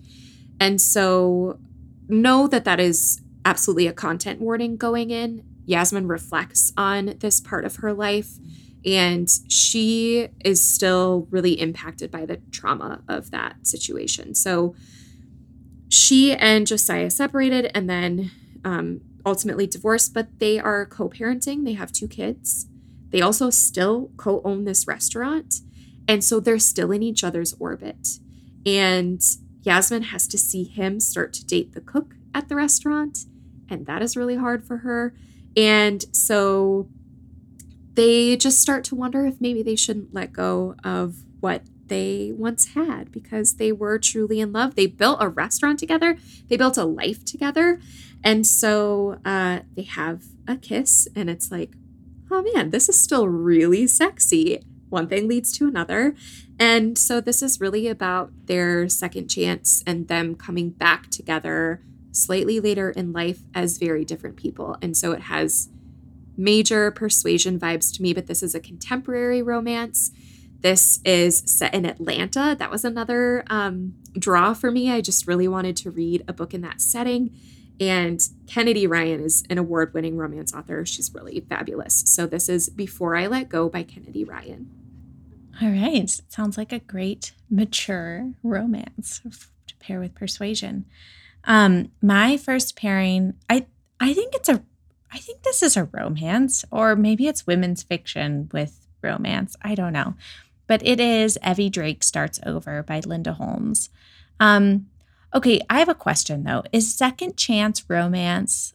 And 0.60 0.80
so 0.80 1.60
know 2.08 2.48
that 2.48 2.64
that 2.64 2.80
is 2.80 3.22
absolutely 3.44 3.88
a 3.88 3.94
content 3.94 4.40
warning 4.40 4.78
going 4.78 5.12
in 5.12 5.44
Yasmin 5.66 6.08
reflects 6.08 6.74
on 6.78 7.16
this 7.20 7.40
part 7.40 7.66
of 7.66 7.78
her 7.78 7.94
life 7.94 8.38
and 8.86 9.30
she 9.48 10.28
is 10.44 10.64
still 10.64 11.28
really 11.32 11.60
impacted 11.60 12.12
by 12.12 12.26
the 12.26 12.38
trauma 12.52 13.02
of 13.08 13.32
that 13.32 13.66
situation. 13.66 14.36
So 14.36 14.76
she 15.88 16.34
and 16.34 16.68
Josiah 16.68 17.10
separated 17.10 17.72
and 17.74 17.90
then 17.90 18.32
um, 18.66 19.02
ultimately 19.26 19.68
divorced, 19.68 20.14
but 20.14 20.40
they 20.40 20.60
are 20.60 20.86
co 20.86 21.10
parenting. 21.10 21.64
They 21.64 21.74
have 21.74 21.92
two 21.92 22.08
kids. 22.08 22.68
They 23.10 23.22
also 23.22 23.50
still 23.50 24.12
co 24.18 24.42
own 24.44 24.66
this 24.66 24.88
restaurant. 24.88 25.56
And 26.08 26.24
so 26.24 26.40
they're 26.40 26.60
still 26.60 26.92
in 26.92 27.02
each 27.02 27.24
other's 27.24 27.54
orbit. 27.60 28.20
And 28.66 29.22
Yasmin 29.62 30.04
has 30.04 30.28
to 30.28 30.38
see 30.38 30.64
him 30.64 31.00
start 31.00 31.32
to 31.34 31.46
date 31.46 31.74
the 31.74 31.82
cook 31.82 32.16
at 32.34 32.50
the 32.50 32.56
restaurant. 32.56 33.20
And 33.70 33.86
that 33.86 34.02
is 34.02 34.18
really 34.18 34.36
hard 34.36 34.66
for 34.66 34.78
her. 34.78 35.14
And 35.56 36.04
so 36.12 36.88
they 37.94 38.36
just 38.38 38.60
start 38.60 38.84
to 38.86 38.96
wonder 38.96 39.26
if 39.26 39.40
maybe 39.40 39.62
they 39.62 39.76
shouldn't 39.76 40.14
let 40.14 40.34
go 40.34 40.76
of 40.84 41.18
what 41.40 41.64
they 41.88 42.32
once 42.36 42.74
had 42.74 43.12
because 43.12 43.56
they 43.56 43.72
were 43.72 44.00
truly 44.00 44.40
in 44.40 44.52
love. 44.52 44.76
They 44.76 44.88
built 44.88 45.18
a 45.22 45.30
restaurant 45.30 45.80
together, 45.80 46.18
they 46.48 46.58
built 46.58 46.78
a 46.78 46.86
life 46.86 47.24
together. 47.24 47.80
And 48.24 48.48
so 48.48 49.20
uh, 49.26 49.60
they 49.76 49.84
have 49.84 50.24
a 50.48 50.56
kiss, 50.56 51.10
and 51.14 51.30
it's 51.30 51.52
like, 51.52 51.74
oh 52.32 52.42
man, 52.54 52.70
this 52.70 52.88
is 52.88 53.02
still 53.02 53.28
really 53.28 53.86
sexy. 53.86 54.64
One 54.90 55.08
thing 55.08 55.28
leads 55.28 55.52
to 55.58 55.68
another. 55.68 56.16
And 56.58 56.98
so 56.98 57.20
this 57.20 57.42
is 57.42 57.60
really 57.60 57.88
about 57.88 58.32
their 58.46 58.88
second 58.88 59.28
chance 59.28 59.84
and 59.86 60.08
them 60.08 60.36
coming 60.36 60.70
back 60.70 61.10
together 61.10 61.82
slightly 62.14 62.62
later 62.62 62.92
in 62.92 63.12
life 63.12 63.42
as 63.54 63.78
very 63.78 64.06
different 64.06 64.38
people. 64.38 64.78
And 64.82 64.96
so 64.96 65.12
it 65.12 65.22
has 65.24 65.68
major 66.38 66.92
persuasion 66.92 67.60
vibes 67.60 67.94
to 67.96 68.02
me, 68.02 68.14
but 68.14 68.28
this 68.28 68.42
is 68.42 68.56
a 68.56 68.60
contemporary 68.60 69.42
romance. 69.42 70.12
This 70.62 71.02
is 71.04 71.44
set 71.46 71.74
in 71.74 71.86
Atlanta. 71.86 72.56
That 72.58 72.72
was 72.72 72.86
another 72.86 73.44
um, 73.48 73.96
draw 74.18 74.54
for 74.54 74.72
me. 74.72 74.90
I 74.90 75.02
just 75.02 75.28
really 75.28 75.48
wanted 75.48 75.76
to 75.78 75.92
read 75.92 76.24
a 76.28 76.34
book 76.34 76.54
in 76.54 76.62
that 76.62 76.80
setting. 76.80 77.36
And 77.80 78.22
Kennedy 78.48 78.88
Ryan 78.88 79.22
is 79.22 79.44
an 79.50 79.58
award 79.58 79.94
winning 79.94 80.16
romance 80.16 80.54
author. 80.54 80.86
She's 80.86 81.14
really 81.14 81.42
fabulous. 81.42 82.04
So 82.06 82.26
this 82.26 82.48
is 82.48 82.70
Before 82.70 83.16
I 83.16 83.28
Let 83.28 83.50
Go 83.50 83.68
by 83.68 83.84
Kennedy 83.84 84.24
Ryan. 84.24 84.70
All 85.62 85.70
right. 85.70 86.10
Sounds 86.30 86.58
like 86.58 86.72
a 86.72 86.80
great 86.80 87.34
mature 87.50 88.32
romance 88.42 89.22
to 89.68 89.76
pair 89.78 90.00
with 90.00 90.16
persuasion. 90.16 90.86
Um, 91.46 91.92
my 92.02 92.38
first 92.38 92.76
pairing, 92.76 93.34
I 93.50 93.66
I 94.00 94.14
think 94.14 94.34
it's 94.36 94.50
a 94.50 94.64
I 95.12 95.20
think 95.20 95.44
this 95.44 95.62
is 95.62 95.78
a 95.78 95.86
romance, 95.86 96.66
or 96.72 96.96
maybe 96.96 97.28
it's 97.28 97.46
women's 97.46 97.84
fiction 97.84 98.50
with 98.52 98.88
romance. 99.02 99.56
I 99.62 99.76
don't 99.76 99.94
know. 99.94 100.16
But 100.66 100.86
it 100.86 101.00
is 101.00 101.38
Evie 101.46 101.70
Drake 101.70 102.04
Starts 102.04 102.40
Over 102.46 102.82
by 102.84 103.02
Linda 103.02 103.34
Holmes. 103.34 103.90
Um, 104.40 104.88
okay, 105.34 105.62
I 105.70 105.80
have 105.80 105.90
a 105.90 105.96
question 105.96 106.44
though. 106.44 106.64
Is 106.72 106.94
second 106.94 107.38
chance 107.38 107.88
romance 107.90 108.74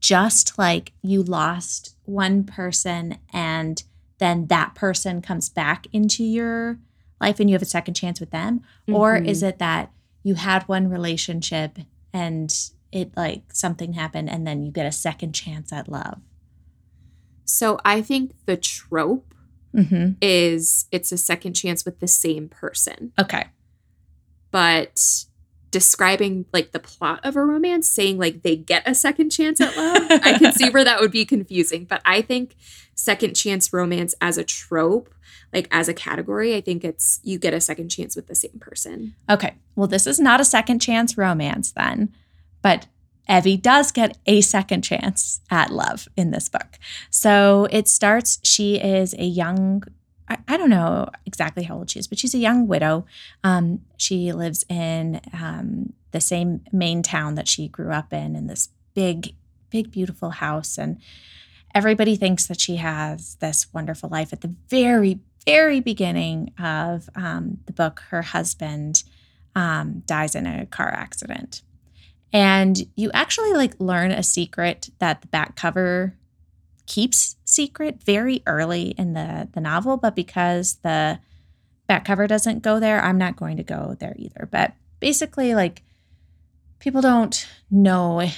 just 0.00 0.58
like 0.58 0.92
you 1.02 1.22
lost 1.22 1.94
one 2.04 2.42
person 2.42 3.18
and 3.32 3.82
then 4.18 4.46
that 4.46 4.74
person 4.74 5.22
comes 5.22 5.48
back 5.48 5.86
into 5.92 6.24
your 6.24 6.78
life 7.20 7.38
and 7.38 7.48
you 7.48 7.54
have 7.54 7.62
a 7.62 7.66
second 7.66 7.94
chance 7.94 8.18
with 8.18 8.30
them? 8.30 8.60
Mm-hmm. 8.60 8.94
Or 8.94 9.16
is 9.16 9.42
it 9.42 9.58
that 9.58 9.92
you 10.22 10.34
had 10.34 10.62
one 10.64 10.88
relationship 10.88 11.78
and 12.12 12.52
it 12.92 13.12
like 13.16 13.42
something 13.52 13.92
happened 13.92 14.28
and 14.30 14.46
then 14.46 14.62
you 14.62 14.72
get 14.72 14.86
a 14.86 14.92
second 14.92 15.32
chance 15.32 15.72
at 15.72 15.88
love. 15.88 16.20
So 17.44 17.78
I 17.84 18.00
think 18.02 18.32
the 18.46 18.56
trope 18.56 19.34
mm-hmm. 19.74 20.12
is 20.20 20.86
it's 20.90 21.12
a 21.12 21.18
second 21.18 21.54
chance 21.54 21.84
with 21.84 22.00
the 22.00 22.08
same 22.08 22.48
person. 22.48 23.12
Okay. 23.18 23.46
But 24.50 25.24
describing 25.70 26.46
like 26.52 26.72
the 26.72 26.80
plot 26.80 27.20
of 27.24 27.36
a 27.36 27.44
romance, 27.44 27.88
saying 27.88 28.18
like 28.18 28.42
they 28.42 28.56
get 28.56 28.86
a 28.86 28.94
second 28.94 29.30
chance 29.30 29.60
at 29.60 29.76
love, 29.76 30.02
I 30.22 30.38
can 30.38 30.52
see 30.52 30.70
where 30.70 30.84
that 30.84 31.00
would 31.00 31.12
be 31.12 31.24
confusing. 31.24 31.84
But 31.84 32.02
I 32.04 32.22
think 32.22 32.56
second 32.94 33.34
chance 33.34 33.72
romance 33.72 34.14
as 34.20 34.38
a 34.38 34.44
trope, 34.44 35.12
like 35.52 35.68
as 35.70 35.88
a 35.88 35.94
category, 35.94 36.54
I 36.54 36.60
think 36.60 36.84
it's 36.84 37.20
you 37.22 37.38
get 37.38 37.54
a 37.54 37.60
second 37.60 37.88
chance 37.88 38.16
with 38.16 38.26
the 38.26 38.34
same 38.34 38.58
person. 38.60 39.14
Okay. 39.28 39.54
Well, 39.76 39.88
this 39.88 40.06
is 40.06 40.20
not 40.20 40.40
a 40.40 40.44
second 40.44 40.80
chance 40.80 41.16
romance 41.16 41.72
then. 41.72 42.12
But 42.62 42.86
Evie 43.28 43.56
does 43.56 43.92
get 43.92 44.18
a 44.26 44.40
second 44.40 44.82
chance 44.82 45.40
at 45.50 45.70
love 45.70 46.08
in 46.16 46.30
this 46.32 46.48
book. 46.48 46.78
So 47.10 47.68
it 47.70 47.86
starts, 47.86 48.40
she 48.42 48.76
is 48.76 49.14
a 49.14 49.24
young, 49.24 49.84
I, 50.46 50.56
don't 50.56 50.70
know 50.70 51.08
exactly 51.26 51.64
how 51.64 51.76
old 51.76 51.90
she 51.90 51.98
is, 51.98 52.06
but 52.06 52.18
she's 52.18 52.34
a 52.34 52.38
young 52.38 52.68
widow. 52.68 53.04
Um, 53.42 53.80
she 53.96 54.32
lives 54.32 54.64
in 54.68 55.20
um, 55.32 55.92
the 56.12 56.20
same 56.20 56.62
Maine 56.72 57.02
town 57.02 57.34
that 57.34 57.48
she 57.48 57.68
grew 57.68 57.92
up 57.92 58.12
in, 58.12 58.36
in 58.36 58.46
this 58.46 58.68
big, 58.94 59.34
big, 59.70 59.90
beautiful 59.90 60.30
house. 60.30 60.78
And 60.78 60.98
everybody 61.74 62.16
thinks 62.16 62.46
that 62.46 62.60
she 62.60 62.76
has 62.76 63.36
this 63.36 63.66
wonderful 63.72 64.08
life. 64.08 64.32
At 64.32 64.42
the 64.42 64.54
very, 64.68 65.18
very 65.46 65.80
beginning 65.80 66.52
of 66.58 67.10
um, 67.16 67.58
the 67.66 67.72
book, 67.72 68.02
her 68.10 68.22
husband 68.22 69.02
um, 69.56 70.02
dies 70.06 70.34
in 70.34 70.46
a 70.46 70.66
car 70.66 70.88
accident. 70.88 71.62
And 72.32 72.86
you 72.94 73.10
actually 73.12 73.52
like 73.54 73.74
learn 73.80 74.12
a 74.12 74.22
secret 74.22 74.90
that 75.00 75.22
the 75.22 75.26
back 75.26 75.56
cover 75.56 76.14
keeps 76.90 77.36
secret 77.44 78.02
very 78.02 78.42
early 78.48 78.88
in 78.98 79.12
the 79.12 79.48
the 79.52 79.60
novel, 79.60 79.96
but 79.96 80.16
because 80.16 80.74
the 80.82 81.20
back 81.86 82.04
cover 82.04 82.26
doesn't 82.26 82.64
go 82.64 82.80
there, 82.80 83.00
I'm 83.00 83.16
not 83.16 83.36
going 83.36 83.58
to 83.58 83.62
go 83.62 83.96
there 84.00 84.16
either. 84.18 84.48
But 84.50 84.72
basically 84.98 85.54
like 85.54 85.84
people 86.80 87.00
don't 87.00 87.46
know 87.70 88.28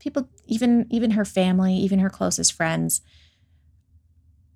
people 0.00 0.28
even 0.46 0.88
even 0.90 1.12
her 1.12 1.24
family, 1.24 1.76
even 1.76 2.00
her 2.00 2.10
closest 2.10 2.52
friends 2.52 3.00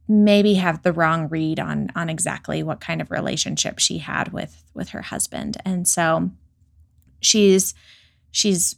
maybe 0.09 0.55
have 0.55 0.83
the 0.83 0.93
wrong 0.93 1.29
read 1.29 1.61
on 1.61 1.93
on 1.95 2.11
exactly 2.11 2.61
what 2.65 2.81
kind 2.81 3.01
of 3.01 3.13
relationship 3.13 3.79
she 3.79 3.99
had 3.99 4.33
with 4.33 4.65
with 4.75 4.89
her 4.89 5.03
husband. 5.03 5.59
And 5.65 5.87
so 5.87 6.33
she's 7.21 7.73
she's 8.33 8.75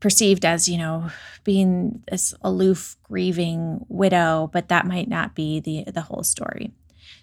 perceived 0.00 0.44
as, 0.44 0.68
you 0.68 0.78
know, 0.78 1.10
being 1.44 2.02
this 2.10 2.34
aloof, 2.42 2.96
grieving 3.02 3.84
widow, 3.88 4.50
but 4.52 4.68
that 4.68 4.86
might 4.86 5.08
not 5.08 5.34
be 5.34 5.60
the 5.60 5.84
the 5.90 6.02
whole 6.02 6.22
story. 6.22 6.72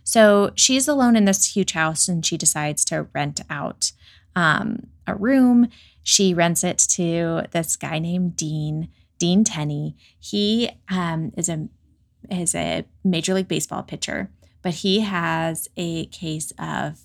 So 0.04 0.52
she's 0.56 0.88
alone 0.88 1.16
in 1.16 1.26
this 1.26 1.56
huge 1.56 1.74
house, 1.74 2.08
and 2.08 2.26
she 2.26 2.38
decides 2.38 2.86
to 2.86 3.08
rent 3.14 3.42
out 3.50 3.92
um, 4.36 4.88
a 5.08 5.16
room. 5.16 5.70
She 6.04 6.34
rents 6.34 6.64
it 6.64 6.78
to 6.90 7.44
this 7.52 7.76
guy 7.76 8.00
named 8.00 8.36
Dean, 8.36 8.90
Dean 9.18 9.44
Tenney. 9.44 9.96
He 10.20 10.70
um, 10.90 11.32
is 11.38 11.50
a 11.50 11.68
is 12.30 12.56
a 12.56 12.86
major 13.04 13.34
league 13.34 13.48
baseball 13.48 13.84
pitcher, 13.84 14.30
but 14.62 14.74
he 14.76 15.02
has 15.02 15.68
a 15.78 16.08
case 16.08 16.52
of 16.60 17.00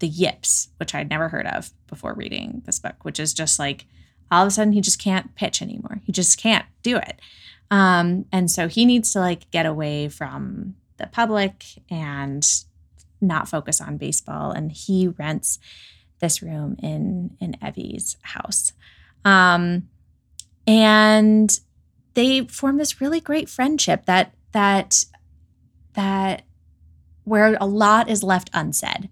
the 0.00 0.08
yips, 0.08 0.68
which 0.78 0.94
I'd 0.94 1.10
never 1.10 1.28
heard 1.28 1.46
of 1.46 1.70
before 1.86 2.14
reading 2.14 2.62
this 2.66 2.78
book, 2.78 3.04
which 3.04 3.20
is 3.20 3.32
just 3.32 3.58
like 3.58 3.86
all 4.30 4.42
of 4.42 4.48
a 4.48 4.50
sudden 4.50 4.72
he 4.72 4.80
just 4.80 4.98
can't 4.98 5.34
pitch 5.34 5.62
anymore. 5.62 6.00
He 6.04 6.12
just 6.12 6.38
can't 6.38 6.64
do 6.82 6.96
it. 6.96 7.20
Um, 7.70 8.26
and 8.32 8.50
so 8.50 8.68
he 8.68 8.84
needs 8.84 9.12
to 9.12 9.20
like 9.20 9.50
get 9.50 9.66
away 9.66 10.08
from 10.08 10.76
the 10.96 11.06
public 11.06 11.64
and 11.90 12.46
not 13.20 13.48
focus 13.48 13.80
on 13.80 13.96
baseball. 13.96 14.52
And 14.52 14.70
he 14.70 15.08
rents 15.08 15.58
this 16.20 16.42
room 16.42 16.76
in 16.82 17.36
in 17.40 17.56
Evie's 17.62 18.16
house. 18.22 18.72
Um, 19.24 19.88
and 20.66 21.58
they 22.14 22.42
form 22.46 22.76
this 22.76 23.00
really 23.00 23.20
great 23.20 23.48
friendship 23.48 24.06
that 24.06 24.34
that 24.52 25.04
that 25.94 26.42
where 27.24 27.56
a 27.60 27.66
lot 27.66 28.08
is 28.08 28.22
left 28.22 28.50
unsaid. 28.52 29.08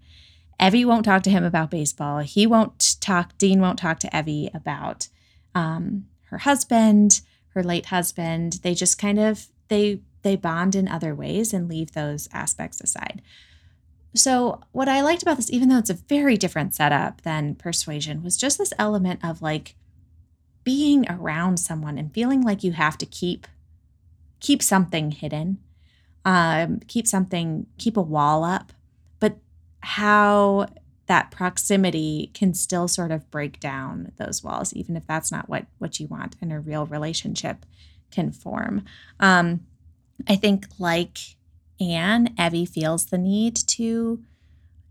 Evie 0.59 0.85
won't 0.85 1.05
talk 1.05 1.23
to 1.23 1.29
him 1.29 1.43
about 1.43 1.71
baseball. 1.71 2.19
He 2.19 2.47
won't 2.47 2.95
talk, 3.01 3.37
Dean 3.37 3.59
won't 3.59 3.79
talk 3.79 3.99
to 3.99 4.17
Evie 4.17 4.49
about 4.53 5.07
um, 5.55 6.05
her 6.29 6.39
husband, 6.39 7.21
her 7.49 7.63
late 7.63 7.87
husband. 7.87 8.59
They 8.63 8.73
just 8.73 8.97
kind 8.97 9.19
of 9.19 9.47
they 9.67 10.01
they 10.23 10.35
bond 10.35 10.75
in 10.75 10.87
other 10.87 11.13
ways 11.13 11.53
and 11.53 11.69
leave 11.69 11.91
those 11.91 12.27
aspects 12.33 12.81
aside. 12.81 13.21
So, 14.15 14.61
what 14.71 14.87
I 14.87 15.01
liked 15.01 15.23
about 15.23 15.37
this, 15.37 15.51
even 15.51 15.69
though 15.69 15.79
it's 15.79 15.89
a 15.89 15.95
very 15.95 16.37
different 16.37 16.75
setup 16.75 17.21
than 17.21 17.55
persuasion, 17.55 18.23
was 18.23 18.37
just 18.37 18.57
this 18.57 18.73
element 18.77 19.19
of 19.23 19.41
like 19.41 19.75
being 20.63 21.09
around 21.09 21.57
someone 21.57 21.97
and 21.97 22.13
feeling 22.13 22.41
like 22.41 22.63
you 22.63 22.73
have 22.73 22.97
to 22.99 23.05
keep 23.05 23.47
keep 24.39 24.61
something 24.61 25.11
hidden, 25.11 25.57
um, 26.25 26.79
keep 26.87 27.07
something, 27.07 27.65
keep 27.77 27.97
a 27.97 28.01
wall 28.01 28.43
up, 28.43 28.73
how 29.83 30.67
that 31.07 31.31
proximity 31.31 32.31
can 32.33 32.53
still 32.53 32.87
sort 32.87 33.11
of 33.11 33.29
break 33.29 33.59
down 33.59 34.13
those 34.17 34.43
walls, 34.43 34.73
even 34.73 34.95
if 34.95 35.05
that's 35.05 35.31
not 35.31 35.49
what 35.49 35.65
what 35.77 35.99
you 35.99 36.07
want 36.07 36.35
in 36.41 36.51
a 36.51 36.59
real 36.59 36.85
relationship 36.85 37.65
can 38.09 38.31
form. 38.31 38.85
Um, 39.19 39.65
I 40.27 40.37
think 40.37 40.67
like 40.79 41.17
Anne, 41.79 42.33
Evie 42.39 42.65
feels 42.65 43.07
the 43.07 43.17
need 43.17 43.55
to 43.67 44.23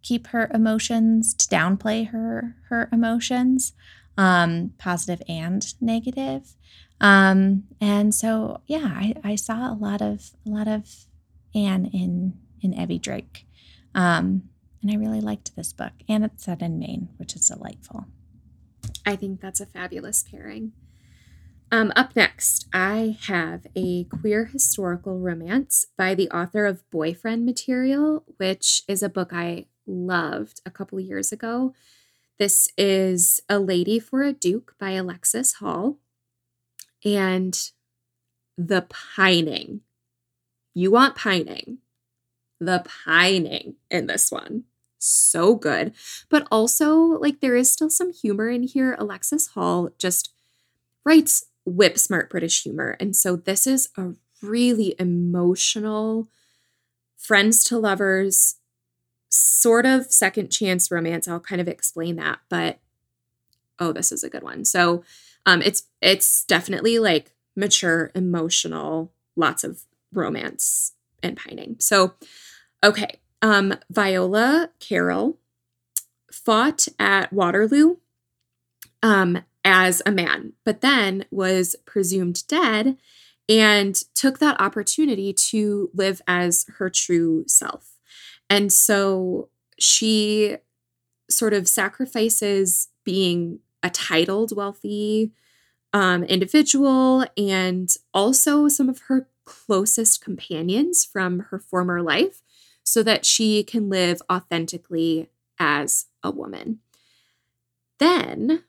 keep 0.03 0.29
her 0.29 0.51
emotions, 0.53 1.33
to 1.35 1.49
downplay 1.49 2.09
her 2.09 2.57
her 2.69 2.91
emotions, 2.93 3.73
um, 4.19 4.75
positive 4.77 5.23
and 5.29 5.75
negative. 5.81 6.55
Um, 7.01 7.65
and 7.81 8.15
so 8.15 8.61
yeah, 8.67 8.93
I, 8.95 9.15
I 9.25 9.35
saw 9.37 9.73
a 9.73 9.75
lot 9.75 10.03
of 10.03 10.33
a 10.47 10.51
lot 10.51 10.69
of 10.69 11.07
Anne 11.55 11.87
in 11.87 12.35
in 12.61 12.79
Evie 12.79 12.99
Drake. 12.99 13.47
Um, 13.95 14.51
and 14.83 14.91
I 14.91 14.97
really 14.97 15.21
liked 15.21 15.55
this 15.57 15.73
book. 15.73 15.93
And 16.09 16.25
it's 16.25 16.45
set 16.45 16.61
in 16.61 16.79
Maine, 16.79 17.09
which 17.17 17.35
is 17.35 17.49
delightful. 17.49 18.07
I 19.07 19.17
think 19.17 19.41
that's 19.41 19.61
a 19.61 19.67
fabulous 19.67 20.25
pairing. 20.29 20.73
Um, 21.71 21.91
up 21.97 22.15
next, 22.15 22.69
I 22.75 23.17
have 23.23 23.67
a 23.75 24.05
queer 24.05 24.45
historical 24.47 25.19
romance 25.19 25.87
by 25.97 26.15
the 26.15 26.29
author 26.31 26.67
of 26.67 26.89
Boyfriend 26.91 27.47
Material, 27.47 28.25
which 28.37 28.83
is 28.89 29.03
a 29.03 29.09
book 29.09 29.33
I 29.33 29.67
loved 29.87 30.61
a 30.67 30.71
couple 30.71 31.01
years 31.01 31.33
ago. 31.33 31.73
This 32.39 32.69
is 32.77 33.41
A 33.49 33.59
Lady 33.59 33.99
for 33.99 34.23
a 34.23 34.33
Duke 34.33 34.75
by 34.79 34.91
Alexis 34.91 35.55
Hall. 35.55 35.99
And 37.05 37.59
the 38.59 38.87
pining. 38.89 39.81
You 40.75 40.91
want 40.91 41.17
pining. 41.17 41.79
The 42.61 42.85
pining 43.05 43.77
in 43.91 44.07
this 44.07 44.31
one. 44.31 44.65
So 45.05 45.57
good. 45.57 45.93
But 46.29 46.47
also, 46.51 46.97
like, 46.97 47.41
there 47.41 47.57
is 47.57 47.73
still 47.73 47.91
some 47.91 48.13
humor 48.13 48.49
in 48.49 48.63
here. 48.63 48.95
Alexis 48.99 49.49
Hall 49.49 49.91
just 49.99 50.33
writes 51.05 51.47
whip 51.65 51.99
smart 51.99 52.31
British 52.31 52.63
humor. 52.63 52.97
And 53.01 53.17
so 53.17 53.37
this 53.37 53.67
is 53.67 53.89
a 53.97 54.13
really 54.41 54.95
emotional 54.99 56.29
friends 57.17 57.65
to 57.65 57.79
lovers 57.79 58.57
sort 59.29 59.87
of 59.87 60.13
second 60.13 60.51
chance 60.51 60.91
romance. 60.91 61.27
I'll 61.27 61.41
kind 61.41 61.61
of 61.61 61.69
explain 61.69 62.17
that, 62.17 62.41
but 62.49 62.79
oh, 63.79 63.93
this 63.93 64.13
is 64.13 64.23
a 64.23 64.31
good 64.31 64.43
one. 64.43 64.65
So 64.65 65.05
um 65.47 65.63
it's 65.63 65.85
it's 66.01 66.45
definitely 66.45 66.99
like 66.99 67.33
mature, 67.57 68.11
emotional, 68.15 69.13
lots 69.37 69.65
of 69.65 69.85
romance 70.13 70.93
and 71.23 71.37
pining. 71.37 71.77
So 71.79 72.15
okay. 72.85 73.21
Um 73.43 73.75
Viola 73.91 74.71
Carroll 74.81 75.39
fought 76.33 76.89
at 76.99 77.33
Waterloo 77.33 77.97
um 79.03 79.43
as 79.65 80.03
a 80.05 80.11
man, 80.11 80.55
but 80.65 80.81
then 80.81 81.25
was 81.31 81.77
presumed 81.87 82.47
dead 82.49 82.97
and 83.49 83.95
took 84.15 84.39
that 84.41 84.61
opportunity 84.61 85.33
to 85.33 85.91
live 85.95 86.21
as 86.27 86.67
her 86.79 86.91
true 86.91 87.45
self. 87.47 87.97
And 88.51 88.73
so 88.73 89.51
she 89.79 90.57
sort 91.31 91.55
of 91.55 91.69
sacrifices 91.69 92.89
being 93.05 93.61
a 93.83 93.91
titled 93.91 94.57
wealthy 94.57 95.33
um, 95.93 96.25
individual 96.25 97.27
and 97.37 97.95
also 98.15 98.69
some 98.69 98.89
of 98.89 99.01
her 99.09 99.29
closest 99.45 100.23
companions 100.25 101.05
from 101.05 101.41
her 101.51 101.59
former 101.59 102.03
life 102.03 102.43
so 102.85 103.03
that 103.03 103.25
she 103.25 103.63
can 103.63 103.89
live 103.89 104.21
authentically 104.31 105.29
as 105.59 106.07
a 106.23 106.31
woman. 106.31 106.81
Then 107.99 108.65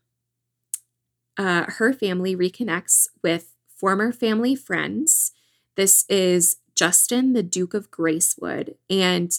uh, 1.38 1.66
her 1.68 1.94
family 1.94 2.36
reconnects 2.36 3.08
with 3.24 3.56
former 3.68 4.12
family 4.12 4.56
friends. 4.56 5.32
This 5.76 6.06
is 6.08 6.58
Justin, 6.76 7.34
the 7.34 7.44
Duke 7.44 7.74
of 7.74 7.92
Gracewood. 7.92 8.76
And 8.90 9.32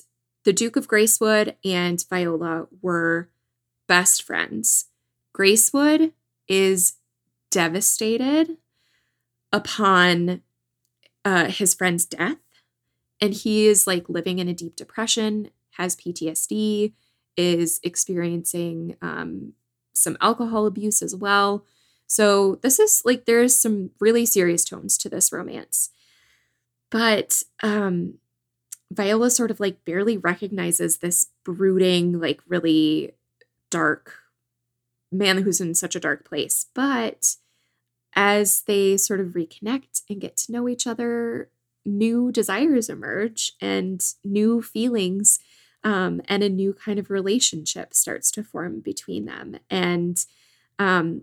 the 0.45 0.53
Duke 0.53 0.77
of 0.77 0.89
Gracewood 0.89 1.55
and 1.65 2.05
Viola 2.09 2.67
were 2.83 3.29
best 3.87 4.23
friends. 4.23 4.87
Gracewood 5.37 6.13
is 6.49 6.95
devastated 7.51 8.59
upon 9.53 10.43
uh, 11.25 11.47
his 11.47 11.75
friend's 11.75 12.05
death. 12.05 12.39
And 13.25 13.33
he 13.33 13.67
is 13.67 13.87
like 13.87 14.11
living 14.11 14.39
in 14.39 14.49
a 14.49 14.53
deep 14.53 14.77
depression, 14.77 15.49
has 15.79 15.97
PTSD, 15.97 16.93
is 17.39 17.81
experiencing 17.83 18.99
um, 19.01 19.55
some 19.95 20.19
alcohol 20.21 20.67
abuse 20.67 21.01
as 21.01 21.17
well. 21.17 21.65
So 22.07 22.57
this 22.57 22.79
is 22.79 23.01
like 23.07 23.25
there's 23.25 23.59
some 23.59 23.93
really 23.99 24.27
serious 24.27 24.63
tones 24.63 24.99
to 24.99 25.09
this 25.09 25.33
romance. 25.33 25.89
But 26.91 27.43
um 27.63 28.19
Viola 28.93 29.31
sort 29.31 29.51
of 29.51 29.59
like 29.59 29.87
barely 29.87 30.19
recognizes 30.19 30.99
this 30.99 31.29
brooding, 31.45 32.21
like 32.21 32.43
really 32.47 33.15
dark 33.71 34.19
man 35.11 35.39
who's 35.39 35.63
in 35.63 35.75
such 35.75 35.97
a 35.97 36.01
dark 36.01 36.29
place. 36.29 36.67
But 36.75 37.37
as 38.15 38.65
they 38.67 38.99
sort 38.99 39.21
of 39.21 39.29
reconnect 39.29 40.03
and 40.11 40.21
get 40.21 40.37
to 40.37 40.53
know 40.53 40.69
each 40.69 40.87
other, 40.87 41.49
new 41.85 42.33
desires 42.33 42.89
emerge 42.89 43.53
and 43.61 44.03
new 44.25 44.63
feelings 44.63 45.39
um, 45.83 46.21
and 46.29 46.43
a 46.43 46.49
new 46.49 46.73
kind 46.73 46.99
of 46.99 47.11
relationship 47.11 47.95
starts 47.95 48.31
to 48.33 48.43
form 48.43 48.81
between 48.81 49.27
them. 49.27 49.59
And 49.69 50.25
um, 50.79 51.23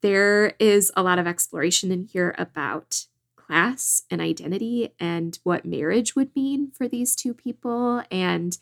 there 0.00 0.54
is 0.58 0.92
a 0.96 1.02
lot 1.02 1.18
of 1.18 1.26
exploration 1.26 1.90
in 1.90 2.04
here 2.04 2.34
about 2.38 3.06
class 3.34 4.02
and 4.10 4.20
identity 4.20 4.92
and 4.98 5.38
what 5.42 5.64
marriage 5.64 6.14
would 6.14 6.34
mean 6.34 6.70
for 6.70 6.88
these 6.88 7.14
two 7.16 7.34
people. 7.34 8.02
And 8.10 8.56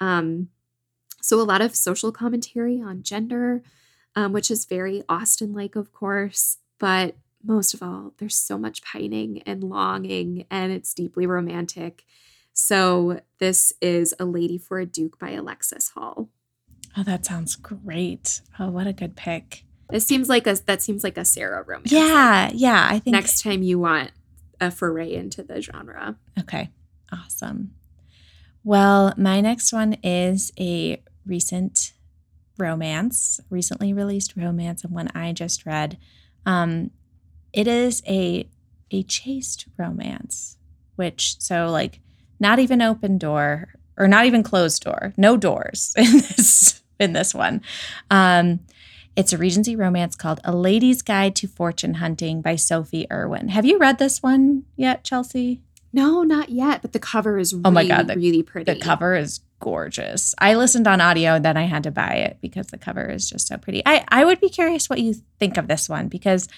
um, 0.00 0.48
so, 1.20 1.40
a 1.40 1.42
lot 1.42 1.60
of 1.60 1.76
social 1.76 2.10
commentary 2.10 2.80
on 2.80 3.02
gender, 3.02 3.62
um, 4.16 4.32
which 4.32 4.50
is 4.50 4.64
very 4.64 5.02
Austen 5.08 5.52
like, 5.52 5.76
of 5.76 5.92
course. 5.92 6.58
But 6.78 7.14
most 7.42 7.74
of 7.74 7.82
all, 7.82 8.12
there's 8.18 8.36
so 8.36 8.58
much 8.58 8.82
pining 8.82 9.42
and 9.46 9.64
longing, 9.64 10.46
and 10.50 10.72
it's 10.72 10.94
deeply 10.94 11.26
romantic. 11.26 12.04
So, 12.52 13.20
this 13.38 13.72
is 13.80 14.14
A 14.18 14.24
Lady 14.24 14.58
for 14.58 14.78
a 14.78 14.86
Duke 14.86 15.18
by 15.18 15.30
Alexis 15.30 15.90
Hall. 15.90 16.28
Oh, 16.96 17.02
that 17.04 17.24
sounds 17.24 17.56
great. 17.56 18.40
Oh, 18.58 18.70
what 18.70 18.86
a 18.86 18.92
good 18.92 19.16
pick. 19.16 19.64
It 19.92 20.00
seems 20.00 20.28
like 20.28 20.46
a 20.46 20.54
that 20.66 20.82
seems 20.82 21.02
like 21.02 21.16
a 21.16 21.24
Sarah 21.24 21.64
romance. 21.66 21.92
Yeah, 21.92 22.50
yeah. 22.52 22.86
I 22.88 22.98
think 22.98 23.14
next 23.14 23.42
time 23.42 23.62
you 23.62 23.78
want 23.78 24.12
a 24.60 24.70
foray 24.70 25.14
into 25.14 25.42
the 25.42 25.60
genre. 25.62 26.16
Okay, 26.38 26.70
awesome. 27.12 27.72
Well, 28.62 29.14
my 29.16 29.40
next 29.40 29.72
one 29.72 29.96
is 30.02 30.52
a 30.58 31.02
recent 31.26 31.92
romance, 32.58 33.40
recently 33.48 33.92
released 33.92 34.36
romance, 34.36 34.84
and 34.84 34.92
one 34.92 35.08
I 35.14 35.32
just 35.32 35.64
read. 35.64 35.96
Um, 36.44 36.90
it 37.52 37.66
is 37.66 38.02
a 38.06 38.48
a 38.90 39.02
chaste 39.04 39.66
romance, 39.78 40.56
which 40.96 41.40
so 41.40 41.66
like 41.66 42.00
not 42.38 42.58
even 42.58 42.82
open 42.82 43.18
door 43.18 43.74
or 43.96 44.08
not 44.08 44.26
even 44.26 44.42
closed 44.42 44.82
door, 44.82 45.12
no 45.16 45.36
doors 45.36 45.94
in 45.96 46.12
this 46.12 46.82
in 46.98 47.12
this 47.12 47.34
one. 47.34 47.62
Um, 48.10 48.60
it's 49.16 49.32
a 49.32 49.38
Regency 49.38 49.74
romance 49.74 50.14
called 50.16 50.40
A 50.44 50.54
Lady's 50.54 51.02
Guide 51.02 51.34
to 51.36 51.48
Fortune 51.48 51.94
Hunting 51.94 52.40
by 52.40 52.56
Sophie 52.56 53.06
Irwin. 53.10 53.48
Have 53.48 53.64
you 53.64 53.78
read 53.78 53.98
this 53.98 54.22
one 54.22 54.64
yet, 54.76 55.04
Chelsea? 55.04 55.60
No, 55.92 56.22
not 56.22 56.50
yet, 56.50 56.82
but 56.82 56.92
the 56.92 57.00
cover 57.00 57.36
is 57.36 57.52
really, 57.52 57.62
oh 57.64 57.70
my 57.72 57.86
God, 57.86 58.06
the, 58.06 58.14
really 58.14 58.42
pretty. 58.44 58.72
The 58.72 58.78
cover 58.78 59.16
is 59.16 59.40
gorgeous. 59.58 60.34
I 60.38 60.54
listened 60.54 60.86
on 60.86 61.00
audio, 61.00 61.40
then 61.40 61.56
I 61.56 61.64
had 61.64 61.82
to 61.82 61.90
buy 61.90 62.14
it 62.14 62.38
because 62.40 62.68
the 62.68 62.78
cover 62.78 63.10
is 63.10 63.28
just 63.28 63.48
so 63.48 63.58
pretty. 63.58 63.82
I, 63.84 64.04
I 64.08 64.24
would 64.24 64.40
be 64.40 64.48
curious 64.48 64.88
what 64.88 65.00
you 65.00 65.14
think 65.40 65.56
of 65.56 65.66
this 65.66 65.88
one 65.88 66.06
because 66.08 66.48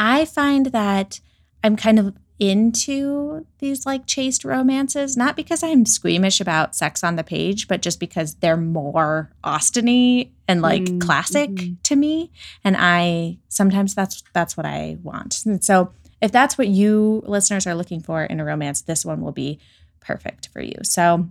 I 0.00 0.24
find 0.24 0.66
that 0.66 1.20
I'm 1.62 1.76
kind 1.76 1.98
of 1.98 2.16
into 2.38 3.46
these 3.58 3.84
like 3.84 4.06
chaste 4.06 4.46
romances, 4.46 5.14
not 5.14 5.36
because 5.36 5.62
I'm 5.62 5.84
squeamish 5.84 6.40
about 6.40 6.74
sex 6.74 7.04
on 7.04 7.16
the 7.16 7.22
page, 7.22 7.68
but 7.68 7.82
just 7.82 8.00
because 8.00 8.36
they're 8.36 8.56
more 8.56 9.30
Austeny 9.44 10.30
and 10.48 10.62
like 10.62 10.84
mm-hmm. 10.84 11.00
classic 11.00 11.50
mm-hmm. 11.50 11.74
to 11.82 11.96
me. 11.96 12.32
And 12.64 12.76
I 12.78 13.36
sometimes 13.50 13.94
that's 13.94 14.24
that's 14.32 14.56
what 14.56 14.64
I 14.64 14.96
want. 15.02 15.44
And 15.44 15.62
so 15.62 15.92
if 16.22 16.32
that's 16.32 16.56
what 16.56 16.68
you 16.68 17.22
listeners 17.26 17.66
are 17.66 17.74
looking 17.74 18.00
for 18.00 18.24
in 18.24 18.40
a 18.40 18.44
romance, 18.44 18.80
this 18.80 19.04
one 19.04 19.20
will 19.20 19.32
be 19.32 19.60
perfect 20.00 20.48
for 20.48 20.62
you. 20.62 20.76
So 20.82 21.28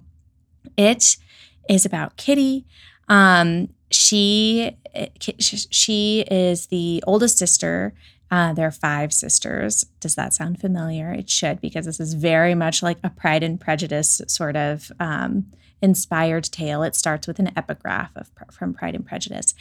it 0.78 1.17
is 1.67 1.88
about 1.88 2.17
Kitty. 2.17 2.67
Um, 3.07 3.70
she 3.89 4.78
she 5.47 6.22
is 6.30 6.67
the 6.67 7.03
oldest 7.07 7.39
sister 7.39 7.95
uh, 8.32 8.53
there 8.53 8.67
are 8.67 8.71
five 8.71 9.11
sisters. 9.11 9.86
Does 9.99 10.15
that 10.15 10.34
sound 10.34 10.59
familiar? 10.59 11.11
It 11.11 11.30
should, 11.30 11.59
because 11.61 11.86
this 11.86 11.99
is 11.99 12.13
very 12.13 12.53
much 12.53 12.84
like 12.84 12.97
a 13.03 13.09
Pride 13.09 13.43
and 13.43 13.59
Prejudice 13.59 14.21
sort 14.27 14.55
of 14.55 14.91
um, 14.99 15.47
inspired 15.82 16.43
tale. 16.45 16.84
It 16.84 16.95
starts 16.95 17.27
with 17.27 17.39
an 17.39 17.51
epigraph 17.55 18.11
of 18.15 18.30
from 18.51 18.73
Pride 18.73 18.95
and 18.95 19.05
Prejudice, 19.05 19.55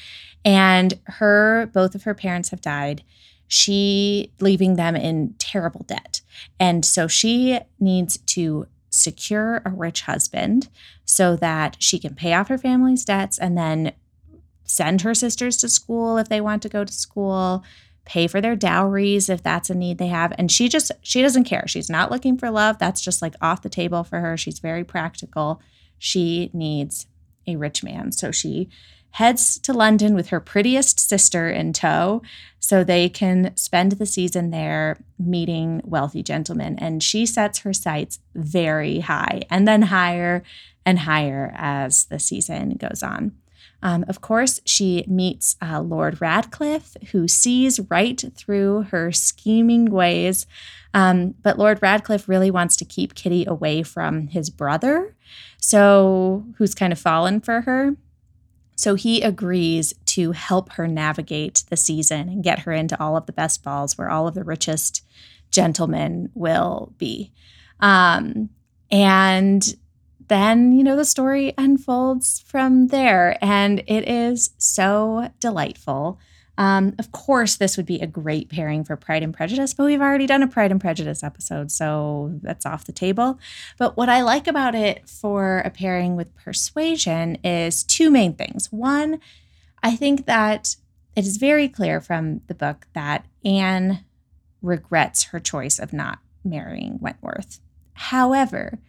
and 0.45 0.95
her 1.05 1.71
both 1.73 1.95
of 1.95 2.03
her 2.05 2.15
parents 2.15 2.51
have 2.51 2.61
died. 2.61 3.03
She 3.51 4.33
leaving 4.41 4.77
them 4.77 4.95
in 4.95 5.35
terrible 5.39 5.85
debt, 5.85 6.21
and 6.61 6.85
so 6.85 7.09
she 7.09 7.61
needs 7.81 8.19
to 8.19 8.67
secure 8.91 9.63
a 9.65 9.71
rich 9.71 10.03
husband 10.03 10.69
so 11.05 11.37
that 11.37 11.77
she 11.79 11.99
can 11.99 12.15
pay 12.15 12.35
off 12.35 12.49
her 12.49 12.59
family's 12.59 13.05
debts 13.05 13.39
and 13.39 13.57
then 13.57 13.93
send 14.65 15.01
her 15.01 15.15
sisters 15.15 15.57
to 15.57 15.69
school 15.69 16.19
if 16.19 16.29
they 16.29 16.41
want 16.41 16.63
to 16.63 16.69
go 16.69 16.85
to 16.85 16.93
school 16.93 17.65
pay 18.09 18.27
for 18.27 18.41
their 18.41 18.57
dowries 18.57 19.29
if 19.29 19.43
that's 19.43 19.71
a 19.71 19.75
need 19.75 19.99
they 19.99 20.09
have 20.09 20.33
and 20.39 20.51
she 20.51 20.69
just 20.69 20.91
she 21.03 21.21
doesn't 21.21 21.45
care 21.45 21.65
she's 21.69 21.91
not 21.91 22.11
looking 22.11 22.39
for 22.39 22.51
love 22.51 22.79
that's 22.79 23.03
just 23.03 23.21
like 23.21 23.35
off 23.41 23.63
the 23.63 23.69
table 23.69 24.03
for 24.03 24.19
her 24.21 24.37
she's 24.37 24.59
very 24.59 24.83
practical 24.83 25.61
she 25.99 26.51
needs 26.53 27.07
a 27.49 27.57
rich 27.57 27.83
man. 27.83 28.13
So 28.13 28.31
she 28.31 28.69
heads 29.13 29.59
to 29.61 29.73
London 29.73 30.15
with 30.15 30.29
her 30.29 30.39
prettiest 30.39 31.01
sister 31.01 31.49
in 31.49 31.73
tow 31.73 32.23
so 32.61 32.85
they 32.85 33.09
can 33.09 33.57
spend 33.57 33.93
the 33.93 34.07
season 34.07 34.51
there 34.51 34.99
meeting 35.19 35.81
wealthy 35.85 36.23
gentlemen. 36.23 36.79
And 36.79 37.03
she 37.03 37.27
sets 37.27 37.61
her 37.61 37.73
sights 37.73 38.21
very 38.35 39.01
high 39.01 39.43
and 39.51 39.67
then 39.67 39.83
higher 39.83 40.43
and 40.85 41.01
higher 41.01 41.53
as 41.57 42.05
the 42.05 42.19
season 42.19 42.77
goes 42.77 43.03
on. 43.03 43.33
Um, 43.83 44.05
of 44.09 44.21
course, 44.21 44.61
she 44.65 45.05
meets 45.07 45.57
uh, 45.63 45.81
Lord 45.81 46.21
Radcliffe, 46.21 46.97
who 47.13 47.29
sees 47.29 47.79
right 47.89 48.23
through 48.35 48.87
her 48.91 49.13
scheming 49.13 49.91
ways. 49.91 50.47
Um, 50.95 51.35
but 51.43 51.59
Lord 51.59 51.81
Radcliffe 51.81 52.29
really 52.29 52.51
wants 52.51 52.77
to 52.77 52.85
keep 52.85 53.15
Kitty 53.15 53.45
away 53.47 53.83
from 53.83 54.29
his 54.29 54.51
brother, 54.51 55.15
so 55.59 56.45
who's 56.57 56.75
kind 56.75 56.93
of 56.93 56.99
fallen 56.99 57.41
for 57.41 57.63
her. 57.63 57.97
So 58.75 58.95
he 58.95 59.23
agrees 59.23 59.93
to 60.07 60.33
help 60.33 60.73
her 60.73 60.87
navigate 60.87 61.65
the 61.69 61.77
season 61.77 62.29
and 62.29 62.45
get 62.45 62.61
her 62.61 62.73
into 62.73 63.01
all 63.01 63.17
of 63.17 63.27
the 63.27 63.33
best 63.33 63.65
balls 63.65 63.99
where 63.99 64.09
all 64.09 64.29
of 64.29 64.35
the 64.35 64.45
richest 64.45 65.05
gentlemen 65.51 66.31
will 66.35 66.95
be. 66.97 67.33
Um, 67.81 68.51
and 68.91 69.63
then, 70.29 70.73
you 70.73 70.85
know, 70.85 70.97
the 70.97 71.05
story 71.05 71.53
unfolds 71.59 72.41
from 72.47 72.89
there, 72.89 73.37
and 73.43 73.81
it 73.87 74.09
is 74.09 74.51
so 74.59 75.31
delightful. 75.41 76.19
Um, 76.59 76.95
of 76.99 77.13
course, 77.13 77.57
this 77.57 77.77
would 77.77 77.87
be 77.87 78.01
a 78.01 78.07
great 78.07 78.49
pairing 78.49 78.83
for 78.83 78.97
Pride 78.97 79.23
and 79.23 79.33
Prejudice, 79.33 79.75
but 79.75 79.85
we've 79.85 80.01
already 80.01 80.27
done 80.27 80.43
a 80.43 80.49
Pride 80.49 80.73
and 80.73 80.81
Prejudice 80.81 81.23
episode, 81.23 81.71
so 81.71 82.33
that's 82.43 82.67
off 82.67 82.85
the 82.85 82.93
table. 82.93 83.39
But 83.79 83.97
what 83.97 84.09
I 84.09 84.23
like 84.23 84.49
about 84.49 84.75
it 84.75 85.09
for 85.09 85.59
a 85.59 85.71
pairing 85.71 86.17
with 86.17 86.35
Persuasion 86.35 87.37
is 87.45 87.85
two 87.85 88.11
main 88.11 88.35
things. 88.35 88.73
One, 88.73 89.21
I 89.85 89.95
think 89.95 90.27
that 90.27 90.75
it 91.15 91.25
is 91.25 91.37
very 91.37 91.69
clear 91.69 92.01
from 92.01 92.41
the 92.49 92.55
book 92.55 92.89
that 92.93 93.25
Anne 93.45 94.05
regrets 94.61 95.25
her 95.25 95.39
choice 95.39 95.79
of 95.79 95.93
not 95.93 96.19
marrying 96.45 96.99
Wentworth. 97.01 97.61
However, 97.93 98.81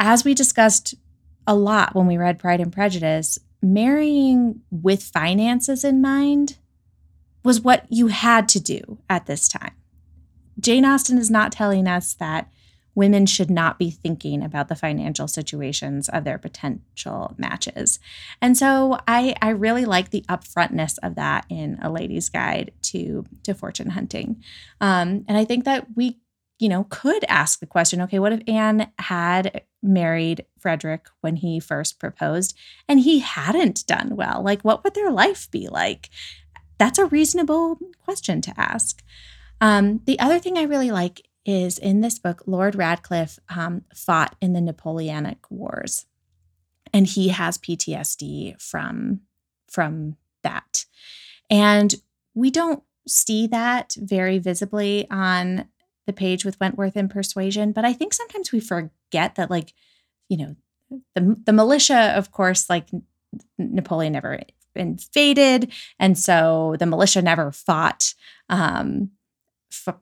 as 0.00 0.24
we 0.24 0.34
discussed 0.34 0.94
a 1.46 1.54
lot 1.54 1.94
when 1.94 2.06
we 2.06 2.16
read 2.16 2.38
Pride 2.38 2.60
and 2.60 2.72
Prejudice, 2.72 3.38
marrying 3.62 4.62
with 4.70 5.02
finances 5.02 5.84
in 5.84 6.00
mind 6.00 6.56
was 7.44 7.60
what 7.60 7.86
you 7.90 8.08
had 8.08 8.48
to 8.48 8.60
do 8.60 8.98
at 9.08 9.26
this 9.26 9.46
time. 9.46 9.74
Jane 10.58 10.84
Austen 10.84 11.18
is 11.18 11.30
not 11.30 11.52
telling 11.52 11.86
us 11.86 12.14
that 12.14 12.50
women 12.94 13.24
should 13.24 13.50
not 13.50 13.78
be 13.78 13.90
thinking 13.90 14.42
about 14.42 14.68
the 14.68 14.74
financial 14.74 15.28
situations 15.28 16.08
of 16.08 16.24
their 16.24 16.38
potential 16.38 17.34
matches. 17.38 17.98
And 18.42 18.56
so 18.56 18.98
I, 19.06 19.34
I 19.40 19.50
really 19.50 19.84
like 19.84 20.10
the 20.10 20.24
upfrontness 20.28 20.98
of 21.02 21.14
that 21.14 21.46
in 21.48 21.78
A 21.82 21.90
Lady's 21.90 22.28
Guide 22.28 22.72
to, 22.82 23.24
to 23.44 23.54
Fortune 23.54 23.90
Hunting. 23.90 24.42
Um, 24.80 25.24
and 25.28 25.36
I 25.36 25.44
think 25.44 25.64
that 25.64 25.86
we, 25.94 26.18
you 26.58 26.68
know, 26.68 26.84
could 26.90 27.24
ask 27.24 27.60
the 27.60 27.66
question 27.66 28.00
okay, 28.02 28.18
what 28.18 28.32
if 28.32 28.42
Anne 28.46 28.90
had 28.98 29.62
married 29.82 30.44
Frederick 30.58 31.06
when 31.20 31.36
he 31.36 31.60
first 31.60 31.98
proposed 31.98 32.56
and 32.88 33.00
he 33.00 33.20
hadn't 33.20 33.86
done 33.86 34.16
well? 34.16 34.42
Like, 34.42 34.62
what 34.62 34.84
would 34.84 34.94
their 34.94 35.10
life 35.10 35.50
be 35.50 35.68
like? 35.68 36.10
that's 36.80 36.98
a 36.98 37.04
reasonable 37.04 37.78
question 38.02 38.40
to 38.40 38.54
ask. 38.56 39.02
Um, 39.60 40.00
the 40.06 40.18
other 40.18 40.38
thing 40.38 40.56
I 40.56 40.62
really 40.62 40.90
like 40.90 41.28
is 41.44 41.76
in 41.76 42.00
this 42.00 42.18
book, 42.18 42.42
Lord 42.46 42.74
Radcliffe 42.74 43.38
um, 43.54 43.82
fought 43.94 44.34
in 44.40 44.54
the 44.54 44.62
Napoleonic 44.62 45.50
Wars, 45.50 46.06
and 46.92 47.06
he 47.06 47.28
has 47.28 47.58
PTSD 47.58 48.60
from 48.60 49.20
from 49.70 50.16
that. 50.42 50.86
And 51.50 51.94
we 52.34 52.50
don't 52.50 52.82
see 53.06 53.46
that 53.48 53.94
very 53.98 54.38
visibly 54.38 55.06
on 55.10 55.68
the 56.06 56.12
page 56.14 56.46
with 56.46 56.58
Wentworth 56.60 56.96
and 56.96 57.10
Persuasion, 57.10 57.72
but 57.72 57.84
I 57.84 57.92
think 57.92 58.14
sometimes 58.14 58.52
we 58.52 58.60
forget 58.60 58.90
that, 59.10 59.50
like, 59.50 59.74
you 60.28 60.36
know, 60.36 60.56
the 61.14 61.36
the 61.46 61.52
militia, 61.52 62.12
of 62.16 62.32
course, 62.32 62.68
like 62.68 62.88
Napoleon 63.58 64.12
never 64.12 64.40
invaded, 64.74 65.72
and 65.98 66.18
so 66.18 66.76
the 66.78 66.86
militia 66.86 67.22
never 67.22 67.52
fought 67.52 68.14
um, 68.48 69.10
f- 69.72 69.94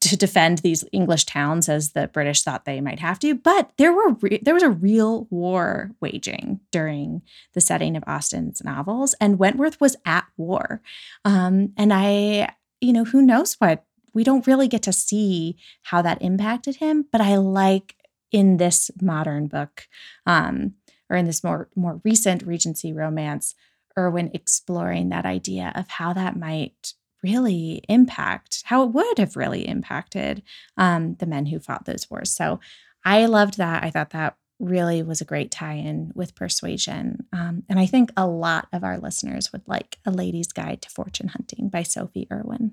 to 0.00 0.16
defend 0.16 0.58
these 0.58 0.84
English 0.92 1.24
towns 1.24 1.68
as 1.68 1.92
the 1.92 2.08
British 2.08 2.42
thought 2.42 2.64
they 2.64 2.80
might 2.80 2.98
have 2.98 3.18
to. 3.20 3.34
But 3.34 3.70
there 3.78 3.92
were 3.92 4.12
re- 4.20 4.40
there 4.42 4.54
was 4.54 4.62
a 4.62 4.70
real 4.70 5.26
war 5.30 5.92
waging 6.00 6.60
during 6.70 7.22
the 7.54 7.60
setting 7.60 7.96
of 7.96 8.04
Austen's 8.06 8.62
novels, 8.64 9.14
and 9.20 9.38
Wentworth 9.38 9.80
was 9.80 9.96
at 10.04 10.24
war. 10.36 10.82
Um, 11.24 11.72
and 11.76 11.92
I, 11.92 12.54
you 12.80 12.92
know, 12.92 13.04
who 13.04 13.22
knows 13.22 13.54
what 13.54 13.84
we 14.12 14.24
don't 14.24 14.46
really 14.46 14.68
get 14.68 14.82
to 14.82 14.92
see 14.92 15.56
how 15.82 16.02
that 16.02 16.22
impacted 16.22 16.76
him. 16.76 17.06
But 17.10 17.20
I 17.20 17.36
like 17.36 17.96
in 18.34 18.56
this 18.56 18.90
modern 19.00 19.46
book, 19.46 19.86
um, 20.26 20.74
or 21.08 21.16
in 21.16 21.24
this 21.24 21.44
more 21.44 21.68
more 21.76 22.00
recent 22.02 22.42
Regency 22.42 22.92
romance, 22.92 23.54
Irwin 23.96 24.32
exploring 24.34 25.10
that 25.10 25.24
idea 25.24 25.70
of 25.76 25.88
how 25.88 26.12
that 26.14 26.36
might 26.36 26.94
really 27.22 27.80
impact, 27.88 28.64
how 28.64 28.82
it 28.82 28.90
would 28.90 29.18
have 29.18 29.36
really 29.36 29.68
impacted 29.68 30.42
um, 30.76 31.14
the 31.20 31.26
men 31.26 31.46
who 31.46 31.60
fought 31.60 31.84
those 31.84 32.10
wars. 32.10 32.32
So 32.32 32.58
I 33.04 33.26
loved 33.26 33.56
that. 33.58 33.84
I 33.84 33.90
thought 33.90 34.10
that 34.10 34.36
really 34.58 35.00
was 35.00 35.20
a 35.20 35.24
great 35.24 35.52
tie 35.52 35.74
in 35.74 36.10
with 36.16 36.34
persuasion. 36.34 37.26
Um, 37.32 37.62
and 37.68 37.78
I 37.78 37.86
think 37.86 38.10
a 38.16 38.26
lot 38.26 38.66
of 38.72 38.82
our 38.82 38.98
listeners 38.98 39.52
would 39.52 39.66
like 39.68 39.98
A 40.04 40.10
Lady's 40.10 40.52
Guide 40.52 40.82
to 40.82 40.90
Fortune 40.90 41.28
Hunting 41.28 41.68
by 41.68 41.84
Sophie 41.84 42.26
Irwin 42.32 42.72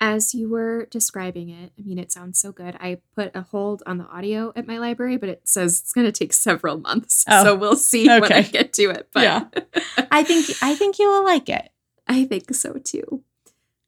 as 0.00 0.34
you 0.34 0.48
were 0.48 0.86
describing 0.86 1.48
it, 1.48 1.72
I 1.78 1.82
mean, 1.82 1.98
it 1.98 2.12
sounds 2.12 2.38
so 2.38 2.52
good. 2.52 2.76
I 2.80 2.98
put 3.14 3.34
a 3.34 3.42
hold 3.42 3.82
on 3.86 3.98
the 3.98 4.06
audio 4.06 4.52
at 4.54 4.66
my 4.66 4.78
library, 4.78 5.16
but 5.16 5.28
it 5.28 5.48
says 5.48 5.80
it's 5.80 5.92
going 5.92 6.06
to 6.06 6.12
take 6.12 6.32
several 6.32 6.78
months. 6.78 7.24
Oh, 7.28 7.44
so 7.44 7.54
we'll 7.54 7.76
see 7.76 8.10
okay. 8.10 8.20
when 8.20 8.32
I 8.32 8.42
get 8.42 8.72
to 8.74 8.90
it. 8.90 9.08
But 9.12 9.22
yeah. 9.22 9.44
I 10.10 10.22
think 10.22 10.46
I 10.62 10.74
think 10.74 10.98
you 10.98 11.08
will 11.08 11.24
like 11.24 11.48
it. 11.48 11.70
I 12.08 12.24
think 12.24 12.54
so 12.54 12.74
too. 12.74 13.22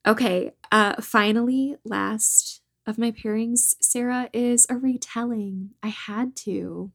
Okay. 0.06 0.52
Uh, 0.72 1.00
finally, 1.00 1.76
last 1.84 2.62
of 2.86 2.98
my 2.98 3.10
pairings, 3.10 3.74
Sarah, 3.80 4.30
is 4.32 4.66
a 4.70 4.76
retelling. 4.76 5.70
I 5.82 5.88
had 5.88 6.34
to. 6.36 6.90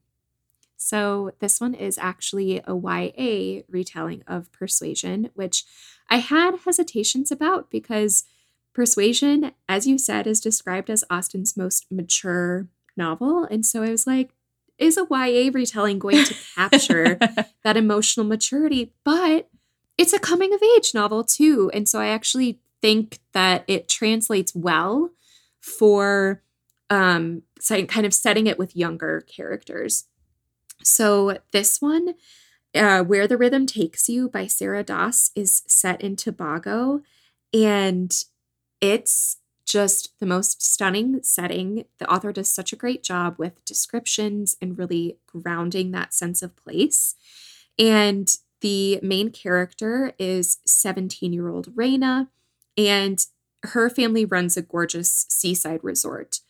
So 0.76 1.30
this 1.38 1.60
one 1.60 1.72
is 1.72 1.96
actually 1.96 2.60
a 2.66 2.74
YA 2.74 3.62
retelling 3.68 4.22
of 4.26 4.52
Persuasion, 4.52 5.30
which 5.34 5.64
I 6.10 6.18
had 6.18 6.58
hesitations 6.64 7.30
about 7.30 7.70
because 7.70 8.24
Persuasion, 8.74 9.52
as 9.68 9.86
you 9.86 9.98
said, 9.98 10.26
is 10.26 10.40
described 10.40 10.90
as 10.90 11.04
Austen's 11.08 11.56
most 11.56 11.86
mature 11.90 12.68
novel. 12.96 13.44
And 13.44 13.64
so 13.64 13.82
I 13.82 13.90
was 13.90 14.06
like, 14.06 14.34
is 14.78 14.96
a 14.96 15.06
YA 15.08 15.50
retelling 15.52 16.00
going 16.00 16.24
to 16.24 16.34
capture 16.56 17.18
that 17.64 17.76
emotional 17.76 18.26
maturity? 18.26 18.92
But 19.04 19.48
it's 19.96 20.12
a 20.12 20.18
coming 20.18 20.52
of 20.52 20.62
age 20.76 20.92
novel 20.92 21.22
too. 21.22 21.70
And 21.72 21.88
so 21.88 22.00
I 22.00 22.08
actually 22.08 22.58
think 22.82 23.20
that 23.32 23.64
it 23.68 23.88
translates 23.88 24.54
well 24.54 25.10
for 25.60 26.42
um, 26.90 27.42
kind 27.88 28.04
of 28.04 28.12
setting 28.12 28.46
it 28.46 28.58
with 28.58 28.76
younger 28.76 29.22
characters. 29.22 30.04
So 30.82 31.38
this 31.52 31.80
one, 31.80 32.14
uh, 32.74 33.02
Where 33.04 33.26
the 33.26 33.38
Rhythm 33.38 33.66
Takes 33.66 34.08
You 34.08 34.28
by 34.28 34.46
Sarah 34.46 34.82
Dass, 34.82 35.30
is 35.34 35.62
set 35.66 36.02
in 36.02 36.16
Tobago. 36.16 37.02
And 37.52 38.12
it's 38.80 39.38
just 39.66 40.18
the 40.20 40.26
most 40.26 40.62
stunning 40.62 41.20
setting. 41.22 41.84
The 41.98 42.10
author 42.10 42.32
does 42.32 42.50
such 42.50 42.72
a 42.72 42.76
great 42.76 43.02
job 43.02 43.36
with 43.38 43.64
descriptions 43.64 44.56
and 44.60 44.78
really 44.78 45.18
grounding 45.26 45.90
that 45.90 46.14
sense 46.14 46.42
of 46.42 46.56
place. 46.56 47.14
And 47.78 48.28
the 48.60 49.00
main 49.02 49.30
character 49.30 50.12
is 50.18 50.58
17 50.66 51.32
year 51.32 51.48
old 51.48 51.74
Raina, 51.74 52.28
and 52.76 53.24
her 53.64 53.90
family 53.90 54.24
runs 54.24 54.56
a 54.56 54.62
gorgeous 54.62 55.26
seaside 55.28 55.80
resort. 55.82 56.40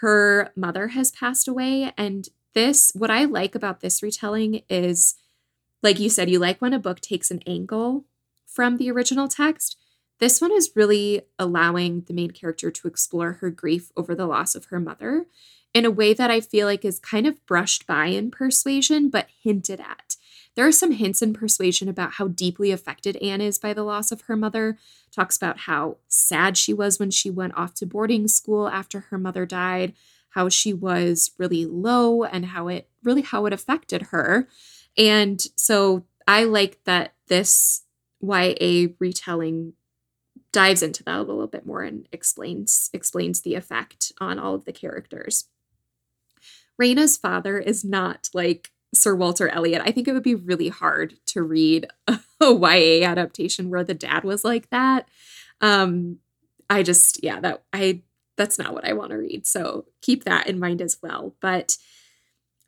Her 0.00 0.52
mother 0.54 0.88
has 0.88 1.10
passed 1.10 1.48
away, 1.48 1.92
and 1.96 2.28
this, 2.54 2.92
what 2.94 3.10
I 3.10 3.24
like 3.24 3.54
about 3.54 3.80
this 3.80 4.02
retelling 4.02 4.62
is, 4.68 5.14
like 5.82 5.98
you 5.98 6.08
said, 6.08 6.30
you 6.30 6.38
like 6.38 6.60
when 6.60 6.72
a 6.72 6.78
book 6.78 7.00
takes 7.00 7.30
an 7.30 7.42
angle 7.46 8.04
from 8.46 8.76
the 8.76 8.90
original 8.90 9.28
text 9.28 9.76
this 10.18 10.40
one 10.40 10.52
is 10.52 10.72
really 10.74 11.22
allowing 11.38 12.02
the 12.02 12.14
main 12.14 12.30
character 12.30 12.70
to 12.70 12.88
explore 12.88 13.34
her 13.34 13.50
grief 13.50 13.92
over 13.96 14.14
the 14.14 14.26
loss 14.26 14.54
of 14.54 14.66
her 14.66 14.80
mother 14.80 15.26
in 15.74 15.84
a 15.84 15.90
way 15.90 16.14
that 16.14 16.30
I 16.30 16.40
feel 16.40 16.66
like 16.66 16.84
is 16.84 16.98
kind 16.98 17.26
of 17.26 17.44
brushed 17.44 17.86
by 17.86 18.06
in 18.06 18.30
Persuasion, 18.30 19.10
but 19.10 19.28
hinted 19.42 19.78
at. 19.78 20.16
There 20.54 20.66
are 20.66 20.72
some 20.72 20.92
hints 20.92 21.20
in 21.20 21.34
Persuasion 21.34 21.86
about 21.86 22.12
how 22.12 22.28
deeply 22.28 22.70
affected 22.70 23.16
Anne 23.16 23.42
is 23.42 23.58
by 23.58 23.74
the 23.74 23.84
loss 23.84 24.10
of 24.10 24.22
her 24.22 24.36
mother. 24.36 24.78
Talks 25.12 25.36
about 25.36 25.60
how 25.60 25.98
sad 26.08 26.56
she 26.56 26.72
was 26.72 26.98
when 26.98 27.10
she 27.10 27.28
went 27.28 27.54
off 27.58 27.74
to 27.74 27.86
boarding 27.86 28.26
school 28.26 28.68
after 28.68 29.00
her 29.00 29.18
mother 29.18 29.44
died, 29.44 29.92
how 30.30 30.48
she 30.48 30.72
was 30.72 31.32
really 31.36 31.66
low 31.66 32.24
and 32.24 32.46
how 32.46 32.68
it 32.68 32.88
really 33.04 33.20
how 33.20 33.44
it 33.44 33.52
affected 33.52 34.02
her. 34.12 34.48
And 34.96 35.44
so 35.56 36.04
I 36.26 36.44
like 36.44 36.78
that 36.84 37.12
this 37.28 37.82
YA 38.22 38.88
retelling 38.98 39.74
dives 40.56 40.82
into 40.82 41.04
that 41.04 41.18
a 41.18 41.22
little 41.22 41.46
bit 41.46 41.66
more 41.66 41.82
and 41.82 42.08
explains 42.12 42.88
explains 42.94 43.42
the 43.42 43.54
effect 43.54 44.10
on 44.22 44.38
all 44.38 44.54
of 44.54 44.64
the 44.64 44.72
characters. 44.72 45.50
Raina's 46.80 47.18
father 47.18 47.58
is 47.58 47.84
not 47.84 48.30
like 48.32 48.70
Sir 48.94 49.14
Walter 49.14 49.50
Elliot. 49.50 49.82
I 49.84 49.92
think 49.92 50.08
it 50.08 50.14
would 50.14 50.22
be 50.22 50.34
really 50.34 50.70
hard 50.70 51.18
to 51.26 51.42
read 51.42 51.88
a, 52.08 52.18
YA 52.40 53.06
adaptation 53.06 53.68
where 53.68 53.84
the 53.84 53.92
dad 53.92 54.24
was 54.24 54.44
like 54.44 54.70
that. 54.70 55.06
Um 55.60 56.20
I 56.70 56.82
just 56.82 57.22
yeah, 57.22 57.38
that 57.40 57.62
I 57.74 58.00
that's 58.38 58.58
not 58.58 58.72
what 58.72 58.86
I 58.86 58.94
want 58.94 59.10
to 59.10 59.18
read. 59.18 59.46
So 59.46 59.84
keep 60.00 60.24
that 60.24 60.46
in 60.46 60.58
mind 60.58 60.80
as 60.80 60.96
well. 61.02 61.34
But 61.42 61.76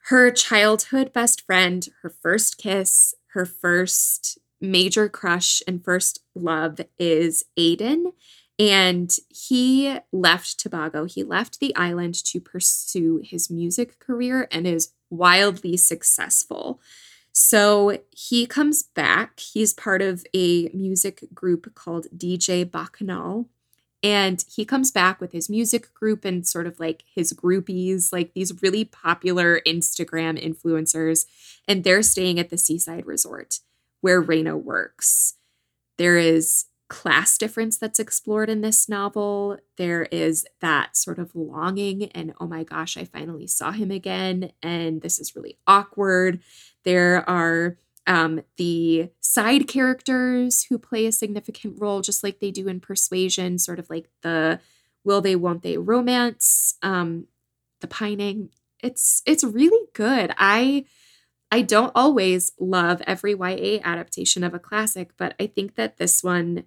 her 0.09 0.30
childhood 0.30 1.14
best 1.14 1.41
friend, 1.47 1.89
her 2.03 2.11
first 2.11 2.59
kiss, 2.59 3.14
her 3.28 3.47
first 3.47 4.39
major 4.61 5.09
crush 5.09 5.62
and 5.66 5.84
first 5.84 6.20
love 6.34 6.80
is 6.98 7.44
Aiden. 7.59 8.12
And 8.59 9.14
he 9.28 9.98
left 10.12 10.59
Tobago. 10.59 11.04
He 11.04 11.22
left 11.22 11.61
the 11.61 11.74
island 11.76 12.14
to 12.24 12.40
pursue 12.40 13.20
his 13.22 13.50
music 13.50 14.00
career 14.00 14.48
and 14.50 14.66
is 14.66 14.92
wildly 15.11 15.76
successful. 15.76 16.80
So 17.32 17.98
he 18.11 18.46
comes 18.46 18.82
back. 18.82 19.38
He's 19.38 19.72
part 19.72 20.02
of 20.02 20.26
a 20.34 20.68
music 20.74 21.24
group 21.32 21.72
called 21.76 22.09
DJ 22.16 22.68
Bacchanal. 22.68 23.48
And 24.02 24.44
he 24.48 24.64
comes 24.64 24.90
back 24.90 25.20
with 25.20 25.32
his 25.32 25.48
music 25.48 25.92
group 25.94 26.24
and 26.24 26.46
sort 26.46 26.66
of 26.66 26.78
like 26.80 27.04
his 27.12 27.32
groupies, 27.32 28.12
like 28.12 28.32
these 28.32 28.61
really 28.62 28.84
popular 28.84 29.61
Instagram 29.66 30.40
influencers. 30.40 31.26
And 31.68 31.84
they're 31.84 32.02
staying 32.02 32.40
at 32.40 32.50
the 32.50 32.59
seaside 32.59 33.06
resort 33.06 33.61
where 34.01 34.22
Raina 34.22 34.61
works. 34.61 35.34
There 35.96 36.16
is 36.16 36.66
class 36.88 37.36
difference 37.36 37.76
that's 37.76 37.99
explored 37.99 38.49
in 38.49 38.62
this 38.62 38.88
novel. 38.88 39.59
There 39.76 40.05
is 40.05 40.46
that 40.61 40.96
sort 40.96 41.18
of 41.18 41.34
longing 41.34 42.05
and 42.12 42.32
oh 42.40 42.46
my 42.46 42.64
gosh, 42.64 42.96
I 42.96 43.05
finally 43.05 43.46
saw 43.46 43.72
him 43.72 43.90
again 43.90 44.53
and 44.62 45.03
this 45.03 45.18
is 45.18 45.36
really 45.36 45.59
awkward. 45.66 46.40
There 46.84 47.28
are 47.28 47.76
um, 48.07 48.40
the 48.57 49.11
side 49.20 49.68
characters 49.68 50.64
who 50.64 50.78
play 50.78 51.05
a 51.05 51.12
significant 51.12 51.78
role, 51.78 52.01
just 52.01 52.24
like 52.24 52.40
they 52.40 52.51
do 52.51 52.66
in 52.66 52.80
Persuasion, 52.80 53.59
sort 53.59 53.78
of 53.78 53.90
like 53.90 54.09
the 54.22 54.61
will 55.05 55.20
they, 55.20 55.36
won't 55.36 55.62
they 55.62 55.76
romance, 55.76 56.76
um, 56.82 57.26
the 57.80 57.86
pining. 57.86 58.49
It's 58.82 59.22
it's 59.26 59.44
really 59.44 59.88
good. 59.92 60.32
I 60.38 60.86
I 61.51 61.62
don't 61.62 61.92
always 61.94 62.53
love 62.59 63.03
every 63.07 63.32
YA 63.32 63.80
adaptation 63.82 64.44
of 64.44 64.55
a 64.55 64.59
classic, 64.59 65.12
but 65.16 65.34
I 65.40 65.46
think 65.46 65.76
that 65.76 65.96
this 65.96 66.22
one 66.22 66.64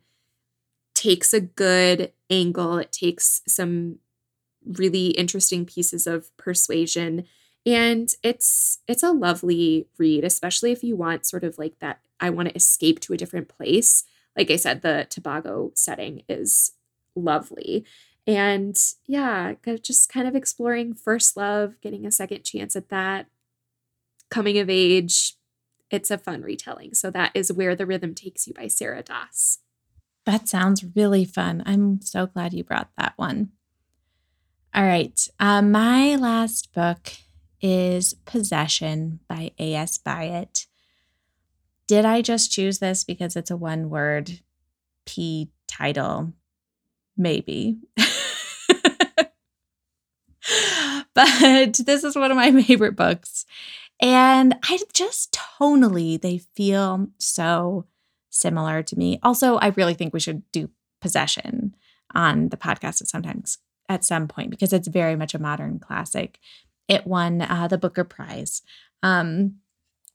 takes 0.95 1.33
a 1.33 1.41
good 1.41 2.11
angle. 2.29 2.77
It 2.77 2.91
takes 2.91 3.41
some 3.47 3.99
really 4.65 5.07
interesting 5.07 5.65
pieces 5.65 6.05
of 6.07 6.35
persuasion 6.37 7.25
and 7.65 8.13
it's 8.23 8.79
it's 8.87 9.03
a 9.03 9.11
lovely 9.11 9.87
read 9.97 10.23
especially 10.23 10.71
if 10.71 10.83
you 10.83 10.95
want 10.95 11.25
sort 11.25 11.43
of 11.43 11.57
like 11.57 11.77
that 11.79 11.99
I 12.19 12.29
want 12.29 12.49
to 12.49 12.55
escape 12.55 12.99
to 13.01 13.13
a 13.13 13.17
different 13.17 13.49
place. 13.49 14.03
Like 14.37 14.51
I 14.51 14.55
said 14.55 14.81
the 14.81 15.07
Tobago 15.09 15.71
setting 15.73 16.23
is 16.29 16.73
lovely. 17.15 17.85
And 18.27 18.79
yeah, 19.07 19.53
just 19.81 20.13
kind 20.13 20.27
of 20.27 20.35
exploring 20.35 20.93
first 20.93 21.35
love, 21.35 21.81
getting 21.81 22.05
a 22.05 22.11
second 22.11 22.43
chance 22.43 22.75
at 22.75 22.89
that, 22.89 23.25
coming 24.31 24.57
of 24.57 24.69
age. 24.69 25.35
It's 25.91 26.09
a 26.09 26.17
fun 26.17 26.41
retelling. 26.41 26.93
So 26.95 27.11
that 27.11 27.31
is 27.35 27.51
Where 27.51 27.75
the 27.75 27.85
Rhythm 27.85 28.15
Takes 28.15 28.47
You 28.47 28.53
by 28.53 28.67
Sarah 28.67 29.03
Dass. 29.03 29.59
That 30.25 30.47
sounds 30.47 30.85
really 30.95 31.25
fun. 31.25 31.61
I'm 31.65 32.01
so 32.01 32.25
glad 32.27 32.53
you 32.53 32.63
brought 32.63 32.89
that 32.97 33.13
one. 33.17 33.49
All 34.73 34.83
right. 34.83 35.27
Uh, 35.39 35.61
my 35.61 36.15
last 36.15 36.73
book 36.73 37.11
is 37.61 38.13
Possession 38.25 39.19
by 39.27 39.51
A.S. 39.59 39.97
Byatt. 39.97 40.65
Did 41.87 42.05
I 42.05 42.21
just 42.21 42.51
choose 42.51 42.79
this 42.79 43.03
because 43.03 43.35
it's 43.35 43.51
a 43.51 43.57
one 43.57 43.89
word 43.89 44.39
P 45.05 45.51
title? 45.67 46.31
Maybe. 47.17 47.79
but 51.13 51.73
this 51.85 52.03
is 52.03 52.15
one 52.15 52.31
of 52.31 52.37
my 52.37 52.51
favorite 52.63 52.95
books. 52.95 53.45
And 54.01 54.55
I 54.63 54.79
just 54.93 55.31
tonally, 55.59 56.19
they 56.19 56.39
feel 56.55 57.07
so 57.19 57.85
similar 58.29 58.81
to 58.81 58.97
me. 58.97 59.19
Also, 59.21 59.57
I 59.57 59.67
really 59.67 59.93
think 59.93 60.13
we 60.13 60.19
should 60.19 60.43
do 60.51 60.69
possession 61.01 61.75
on 62.13 62.49
the 62.49 62.57
podcast 62.57 63.01
at 63.01 63.07
sometimes 63.07 63.59
at 63.89 64.03
some 64.03 64.27
point 64.27 64.49
because 64.49 64.73
it's 64.73 64.87
very 64.87 65.15
much 65.15 65.33
a 65.33 65.39
modern 65.39 65.79
classic. 65.79 66.39
It 66.87 67.05
won 67.05 67.41
uh, 67.41 67.67
the 67.67 67.77
Booker 67.77 68.03
Prize 68.03 68.61
um, 69.03 69.55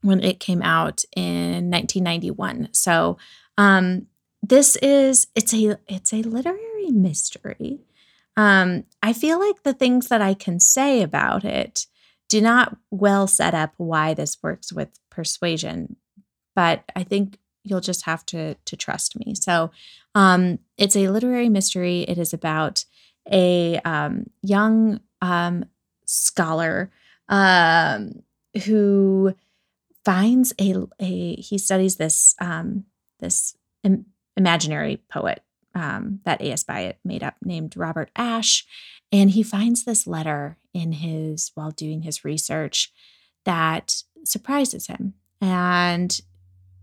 when 0.02 0.22
it 0.22 0.40
came 0.40 0.62
out 0.62 1.04
in 1.14 1.70
1991. 1.70 2.70
So 2.72 3.18
um, 3.56 4.06
this 4.42 4.76
is 4.76 5.28
it's 5.34 5.54
a 5.54 5.78
it's 5.86 6.12
a 6.12 6.22
literary 6.22 6.90
mystery. 6.90 7.80
Um, 8.36 8.84
I 9.02 9.12
feel 9.12 9.38
like 9.38 9.62
the 9.62 9.72
things 9.72 10.08
that 10.08 10.20
I 10.20 10.34
can 10.34 10.60
say 10.60 11.02
about 11.02 11.44
it 11.44 11.86
do 12.28 12.40
not 12.40 12.76
well 12.90 13.26
set 13.26 13.54
up 13.54 13.74
why 13.76 14.14
this 14.14 14.36
works 14.42 14.72
with 14.72 14.98
persuasion, 15.10 15.96
but 16.54 16.84
I 16.94 17.02
think 17.02 17.38
you'll 17.64 17.80
just 17.80 18.04
have 18.06 18.24
to 18.26 18.54
to 18.54 18.76
trust 18.76 19.18
me. 19.18 19.34
So, 19.34 19.70
um, 20.14 20.58
it's 20.76 20.96
a 20.96 21.08
literary 21.08 21.48
mystery. 21.48 22.02
It 22.02 22.18
is 22.18 22.32
about 22.32 22.84
a 23.30 23.78
um, 23.84 24.30
young 24.42 25.00
um, 25.20 25.64
scholar 26.04 26.90
um, 27.28 28.22
who 28.64 29.34
finds 30.04 30.54
a 30.60 30.74
a 31.00 31.34
he 31.36 31.58
studies 31.58 31.96
this 31.96 32.34
um, 32.40 32.84
this 33.20 33.56
Im- 33.82 34.06
imaginary 34.36 34.98
poet 35.10 35.42
um, 35.76 36.20
that 36.24 36.40
A.S. 36.40 36.64
Byatt 36.64 36.94
made 37.04 37.22
up 37.22 37.36
named 37.44 37.76
Robert 37.76 38.10
Ashe. 38.16 38.66
And 39.12 39.30
he 39.30 39.42
finds 39.42 39.84
this 39.84 40.06
letter 40.06 40.56
in 40.76 40.92
his, 40.92 41.52
while 41.54 41.70
doing 41.70 42.02
his 42.02 42.22
research, 42.22 42.92
that 43.46 44.02
surprises 44.24 44.88
him 44.88 45.14
and 45.40 46.20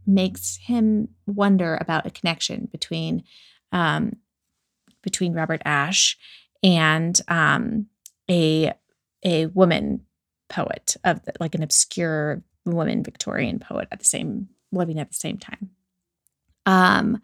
makes 0.08 0.58
him 0.64 1.10
wonder 1.28 1.78
about 1.80 2.08
a 2.08 2.12
connection 2.12 2.68
between 2.72 3.24
um, 3.72 4.18
between 5.04 5.34
Robert 5.34 5.62
Ashe 5.64 6.18
and 6.64 7.20
um, 7.28 7.88
a 8.30 8.74
a 9.24 9.46
woman 9.48 10.02
poet 10.50 10.98
of 11.04 11.24
the, 11.26 11.34
like 11.39 11.54
an 11.54 11.64
obscure 11.64 12.44
woman 12.66 13.04
Victorian 13.04 13.60
poet 13.60 13.88
at 13.91 14.00
the 14.00 14.06
same 14.06 14.50
living 14.72 15.00
at 15.00 15.10
the 15.10 15.16
same 15.16 15.38
time. 15.38 15.70
Um, 16.66 17.22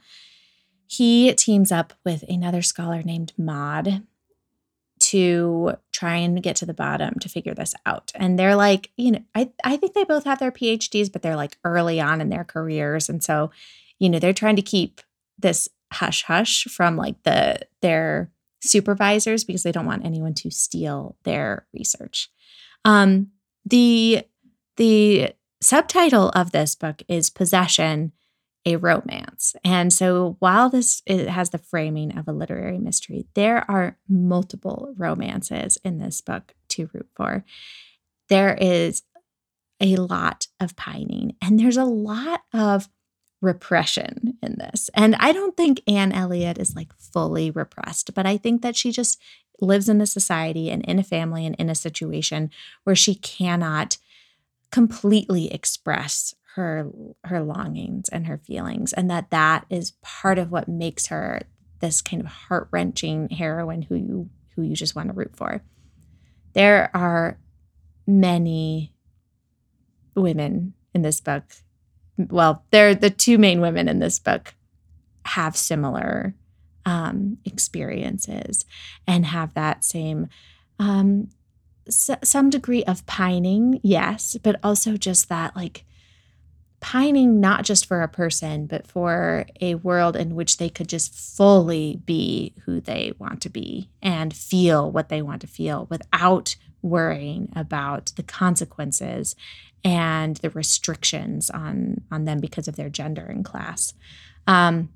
he 0.85 1.33
teams 1.33 1.71
up 1.71 1.93
with 2.05 2.23
another 2.29 2.61
scholar 2.61 3.01
named 3.01 3.33
Maud 3.37 4.03
to 4.99 5.75
try 5.91 6.15
and 6.15 6.43
get 6.43 6.55
to 6.57 6.65
the 6.65 6.73
bottom 6.73 7.15
to 7.19 7.29
figure 7.29 7.53
this 7.53 7.73
out. 7.85 8.11
And 8.15 8.37
they're 8.37 8.55
like, 8.55 8.91
you 8.97 9.11
know, 9.11 9.23
I, 9.33 9.49
I 9.63 9.77
think 9.77 9.93
they 9.93 10.03
both 10.03 10.25
have 10.25 10.39
their 10.39 10.51
PhDs, 10.51 11.11
but 11.11 11.21
they're 11.21 11.35
like 11.35 11.57
early 11.63 12.01
on 12.01 12.21
in 12.21 12.29
their 12.29 12.43
careers. 12.43 13.09
And 13.09 13.23
so, 13.23 13.51
you 13.97 14.09
know, 14.09 14.19
they're 14.19 14.33
trying 14.33 14.57
to 14.57 14.61
keep 14.61 15.01
this 15.37 15.69
hush 15.91 16.23
hush 16.23 16.65
from 16.65 16.95
like 16.95 17.21
the 17.23 17.59
their 17.81 18.31
supervisors 18.61 19.43
because 19.43 19.63
they 19.63 19.71
don't 19.71 19.85
want 19.85 20.05
anyone 20.05 20.33
to 20.35 20.51
steal 20.51 21.15
their 21.23 21.65
research. 21.73 22.29
Um, 22.85 23.31
the 23.65 24.23
the 24.77 25.33
subtitle 25.61 26.29
of 26.29 26.51
this 26.51 26.75
book 26.75 27.01
is 27.07 27.29
Possession 27.29 28.11
a 28.65 28.75
romance. 28.75 29.55
And 29.63 29.91
so 29.91 30.35
while 30.39 30.69
this 30.69 31.01
it 31.05 31.29
has 31.29 31.49
the 31.49 31.57
framing 31.57 32.17
of 32.17 32.27
a 32.27 32.33
literary 32.33 32.77
mystery, 32.77 33.25
there 33.33 33.69
are 33.69 33.97
multiple 34.07 34.93
romances 34.97 35.77
in 35.83 35.97
this 35.97 36.21
book 36.21 36.53
to 36.69 36.89
root 36.93 37.09
for. 37.15 37.45
There 38.27 38.55
is 38.55 39.03
a 39.79 39.95
lot 39.95 40.47
of 40.59 40.75
pining 40.75 41.35
and 41.41 41.57
there's 41.57 41.77
a 41.77 41.85
lot 41.85 42.41
of 42.53 42.89
repression 43.41 44.37
in 44.43 44.57
this. 44.57 44.89
And 44.93 45.15
I 45.15 45.31
don't 45.31 45.55
think 45.55 45.81
Anne 45.87 46.11
Elliot 46.11 46.57
is 46.57 46.75
like 46.75 46.93
fully 46.93 47.49
repressed, 47.49 48.13
but 48.13 48.25
I 48.25 48.35
think 48.37 48.61
that 48.61 48.75
she 48.75 48.91
just 48.91 49.19
lives 49.61 49.89
in 49.89 50.01
a 50.01 50.05
society 50.05 50.69
and 50.69 50.83
in 50.85 50.99
a 50.99 51.03
family 51.03 51.45
and 51.45 51.55
in 51.55 51.69
a 51.69 51.75
situation 51.75 52.49
where 52.83 52.95
she 52.95 53.15
cannot 53.15 53.97
completely 54.71 55.51
express 55.51 56.35
her 56.55 56.89
her 57.25 57.41
longings 57.41 58.09
and 58.09 58.27
her 58.27 58.37
feelings 58.37 58.93
and 58.93 59.09
that 59.09 59.29
that 59.29 59.65
is 59.69 59.91
part 60.01 60.37
of 60.37 60.51
what 60.51 60.67
makes 60.67 61.07
her 61.07 61.41
this 61.79 62.01
kind 62.01 62.21
of 62.21 62.27
heart-wrenching 62.27 63.29
heroine 63.29 63.83
who 63.83 63.95
you 63.95 64.29
who 64.55 64.63
you 64.63 64.75
just 64.75 64.95
want 64.95 65.07
to 65.07 65.13
root 65.13 65.35
for 65.35 65.61
there 66.53 66.89
are 66.95 67.39
many 68.07 68.93
women 70.15 70.73
in 70.93 71.01
this 71.01 71.21
book. 71.21 71.43
Well, 72.17 72.65
they're 72.71 72.95
the 72.95 73.09
two 73.09 73.37
main 73.37 73.61
women 73.61 73.87
in 73.87 73.99
this 73.99 74.19
book 74.19 74.55
have 75.25 75.55
similar 75.55 76.35
um, 76.85 77.37
experiences 77.45 78.65
and 79.07 79.25
have 79.25 79.53
that 79.53 79.85
same 79.85 80.27
um, 80.79 81.29
s- 81.87 82.09
some 82.23 82.49
degree 82.49 82.83
of 82.85 83.05
pining, 83.05 83.79
yes, 83.83 84.37
but 84.41 84.59
also 84.63 84.97
just 84.97 85.29
that 85.29 85.55
like 85.55 85.85
pining 86.79 87.39
not 87.39 87.65
just 87.65 87.85
for 87.85 88.01
a 88.01 88.07
person, 88.07 88.65
but 88.65 88.87
for 88.87 89.45
a 89.59 89.75
world 89.75 90.15
in 90.15 90.35
which 90.35 90.57
they 90.57 90.69
could 90.69 90.87
just 90.87 91.13
fully 91.13 92.01
be 92.05 92.53
who 92.65 92.79
they 92.79 93.13
want 93.19 93.41
to 93.41 93.49
be 93.49 93.89
and 94.01 94.33
feel 94.33 94.89
what 94.89 95.09
they 95.09 95.21
want 95.21 95.41
to 95.41 95.47
feel 95.47 95.87
without 95.89 96.55
worrying 96.81 97.51
about 97.55 98.13
the 98.15 98.23
consequences 98.23 99.35
and 99.83 100.37
the 100.37 100.49
restrictions 100.49 101.49
on 101.49 102.01
on 102.11 102.25
them 102.25 102.39
because 102.39 102.67
of 102.67 102.75
their 102.75 102.89
gender 102.89 103.25
and 103.25 103.45
class. 103.45 103.93
Um, 104.47 104.89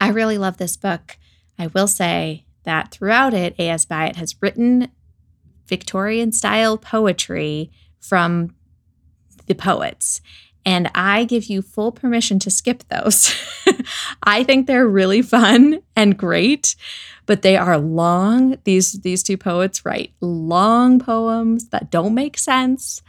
I 0.00 0.08
really 0.08 0.38
love 0.38 0.56
this 0.56 0.76
book. 0.76 1.16
I 1.58 1.68
will 1.68 1.88
say 1.88 2.44
that 2.64 2.90
throughout 2.90 3.34
it, 3.34 3.54
A.S. 3.58 3.84
Byatt 3.84 4.16
has 4.16 4.40
written 4.40 4.90
Victorian 5.66 6.32
style 6.32 6.76
poetry 6.78 7.70
from 8.00 8.54
the 9.46 9.54
poets. 9.54 10.20
And 10.66 10.90
I 10.94 11.24
give 11.24 11.44
you 11.44 11.62
full 11.62 11.90
permission 11.90 12.38
to 12.40 12.50
skip 12.50 12.84
those. 12.88 13.34
I 14.22 14.44
think 14.44 14.66
they're 14.66 14.86
really 14.86 15.22
fun 15.22 15.80
and 15.96 16.18
great, 16.18 16.76
but 17.26 17.42
they 17.42 17.56
are 17.56 17.78
long. 17.78 18.58
These 18.64 19.00
these 19.00 19.22
two 19.22 19.38
poets 19.38 19.84
write 19.84 20.12
long 20.20 20.98
poems 20.98 21.68
that 21.68 21.90
don't 21.90 22.14
make 22.14 22.36
sense 22.36 23.02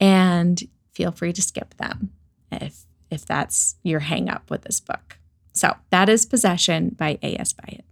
and 0.00 0.62
feel 0.92 1.10
free 1.10 1.32
to 1.32 1.42
skip 1.42 1.74
them 1.78 2.10
if 2.52 2.84
if 3.10 3.26
that's 3.26 3.76
your 3.82 4.00
hang 4.00 4.28
up 4.28 4.50
with 4.50 4.62
this 4.62 4.80
book. 4.80 5.18
So, 5.52 5.76
that 5.90 6.08
is 6.08 6.26
Possession 6.26 6.96
by 6.98 7.18
A.S. 7.22 7.52
Byatt. 7.52 7.84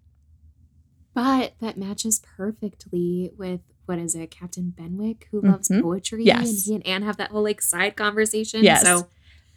But 1.14 1.54
that 1.60 1.76
matches 1.76 2.20
perfectly 2.36 3.30
with 3.36 3.60
what 3.86 3.98
is 3.98 4.14
it, 4.14 4.30
Captain 4.30 4.70
Benwick, 4.76 5.26
who 5.30 5.40
loves 5.42 5.68
Mhm. 5.68 5.82
poetry, 5.82 6.24
Yes. 6.24 6.48
and 6.48 6.58
he 6.58 6.74
and 6.76 6.86
Anne 6.86 7.02
have 7.02 7.16
that 7.18 7.30
whole 7.30 7.42
like 7.42 7.60
side 7.60 7.96
conversation. 7.96 8.62
Yes. 8.64 8.82
So 8.82 9.08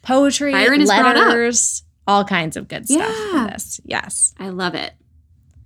Poetry, 0.02 0.52
Byron 0.52 0.82
is 0.82 0.90
brought 0.90 1.16
letters, 1.16 1.84
all 2.06 2.24
kinds 2.26 2.58
of 2.58 2.68
good 2.68 2.88
stuff 2.88 3.16
Yeah. 3.34 3.48
this. 3.52 3.80
Yes. 3.86 4.34
I 4.38 4.50
love 4.50 4.76
it. 4.76 4.94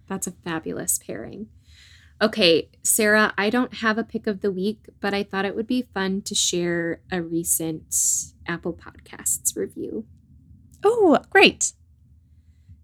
That's 0.08 0.28
a 0.28 0.32
fabulous 0.32 0.98
pairing. 1.00 1.48
Okay, 2.22 2.70
Sarah, 2.84 3.34
I 3.38 3.50
don't 3.50 3.76
have 3.76 3.98
a 3.98 4.04
pick 4.04 4.28
of 4.28 4.42
the 4.42 4.52
week, 4.52 4.88
but 5.00 5.14
I 5.14 5.24
thought 5.24 5.46
it 5.46 5.56
would 5.56 5.68
be 5.68 5.84
fun 5.94 6.22
to 6.24 6.36
share 6.36 7.02
a 7.12 7.22
recent 7.22 7.94
Apple 8.46 8.74
Podcasts 8.74 9.56
review. 9.56 10.06
Oh, 10.84 11.20
great. 11.30 11.74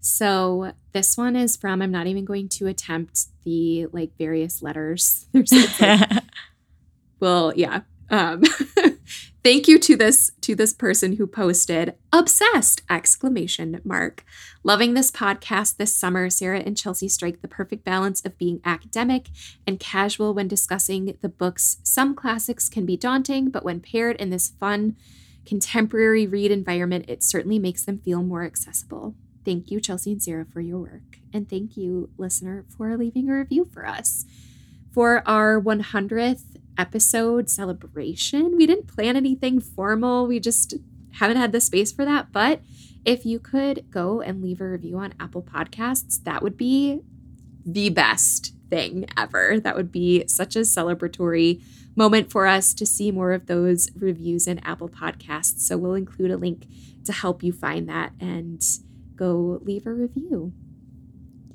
So 0.06 0.72
this 0.92 1.16
one 1.16 1.34
is 1.34 1.56
from, 1.56 1.82
I'm 1.82 1.90
not 1.90 2.06
even 2.06 2.24
going 2.24 2.48
to 2.50 2.68
attempt 2.68 3.26
the 3.42 3.86
like 3.86 4.12
various 4.16 4.62
letters. 4.62 5.26
There's 5.32 5.50
like, 5.50 6.22
well, 7.20 7.52
yeah. 7.56 7.80
Um, 8.08 8.44
thank 9.42 9.66
you 9.66 9.80
to 9.80 9.96
this 9.96 10.30
to 10.42 10.54
this 10.54 10.72
person 10.72 11.16
who 11.16 11.26
posted 11.26 11.96
obsessed 12.12 12.82
exclamation 12.88 13.80
mark 13.82 14.24
loving 14.62 14.94
this 14.94 15.10
podcast 15.10 15.76
this 15.76 15.92
summer 15.92 16.30
sarah 16.30 16.60
and 16.60 16.76
chelsea 16.76 17.08
strike 17.08 17.42
the 17.42 17.48
perfect 17.48 17.84
balance 17.84 18.24
of 18.24 18.38
being 18.38 18.60
academic 18.64 19.30
and 19.66 19.80
casual 19.80 20.34
when 20.34 20.46
discussing 20.46 21.18
the 21.20 21.28
books 21.28 21.78
some 21.82 22.14
classics 22.14 22.68
can 22.68 22.86
be 22.86 22.96
daunting 22.96 23.50
but 23.50 23.64
when 23.64 23.80
paired 23.80 24.14
in 24.20 24.30
this 24.30 24.50
fun 24.60 24.94
contemporary 25.44 26.28
read 26.28 26.52
environment 26.52 27.04
it 27.08 27.24
certainly 27.24 27.58
makes 27.58 27.84
them 27.84 27.98
feel 27.98 28.22
more 28.22 28.44
accessible 28.44 29.16
thank 29.46 29.70
you 29.70 29.80
chelsea 29.80 30.12
and 30.12 30.22
sarah 30.22 30.44
for 30.44 30.60
your 30.60 30.78
work 30.78 31.20
and 31.32 31.48
thank 31.48 31.76
you 31.78 32.10
listener 32.18 32.66
for 32.76 32.94
leaving 32.98 33.30
a 33.30 33.34
review 33.34 33.64
for 33.64 33.86
us 33.86 34.26
for 34.92 35.22
our 35.26 35.60
100th 35.60 36.56
episode 36.78 37.50
celebration. 37.50 38.56
We 38.56 38.66
didn't 38.66 38.86
plan 38.86 39.16
anything 39.16 39.60
formal. 39.60 40.26
We 40.26 40.40
just 40.40 40.74
haven't 41.14 41.36
had 41.36 41.52
the 41.52 41.60
space 41.60 41.92
for 41.92 42.04
that. 42.04 42.32
But 42.32 42.62
if 43.04 43.24
you 43.24 43.38
could 43.38 43.90
go 43.90 44.20
and 44.20 44.42
leave 44.42 44.60
a 44.60 44.68
review 44.68 44.98
on 44.98 45.14
Apple 45.20 45.42
Podcasts, 45.42 46.22
that 46.24 46.42
would 46.42 46.56
be 46.56 47.00
the 47.64 47.90
best 47.90 48.54
thing 48.68 49.06
ever. 49.16 49.60
That 49.60 49.76
would 49.76 49.92
be 49.92 50.26
such 50.26 50.56
a 50.56 50.60
celebratory 50.60 51.62
moment 51.94 52.30
for 52.30 52.46
us 52.46 52.74
to 52.74 52.84
see 52.84 53.10
more 53.10 53.32
of 53.32 53.46
those 53.46 53.90
reviews 53.96 54.46
in 54.46 54.58
Apple 54.60 54.88
Podcasts. 54.88 55.60
So 55.60 55.78
we'll 55.78 55.94
include 55.94 56.30
a 56.30 56.36
link 56.36 56.66
to 57.04 57.12
help 57.12 57.42
you 57.42 57.52
find 57.52 57.88
that 57.88 58.12
and 58.20 58.62
go 59.16 59.60
leave 59.62 59.86
a 59.86 59.92
review. 59.92 60.52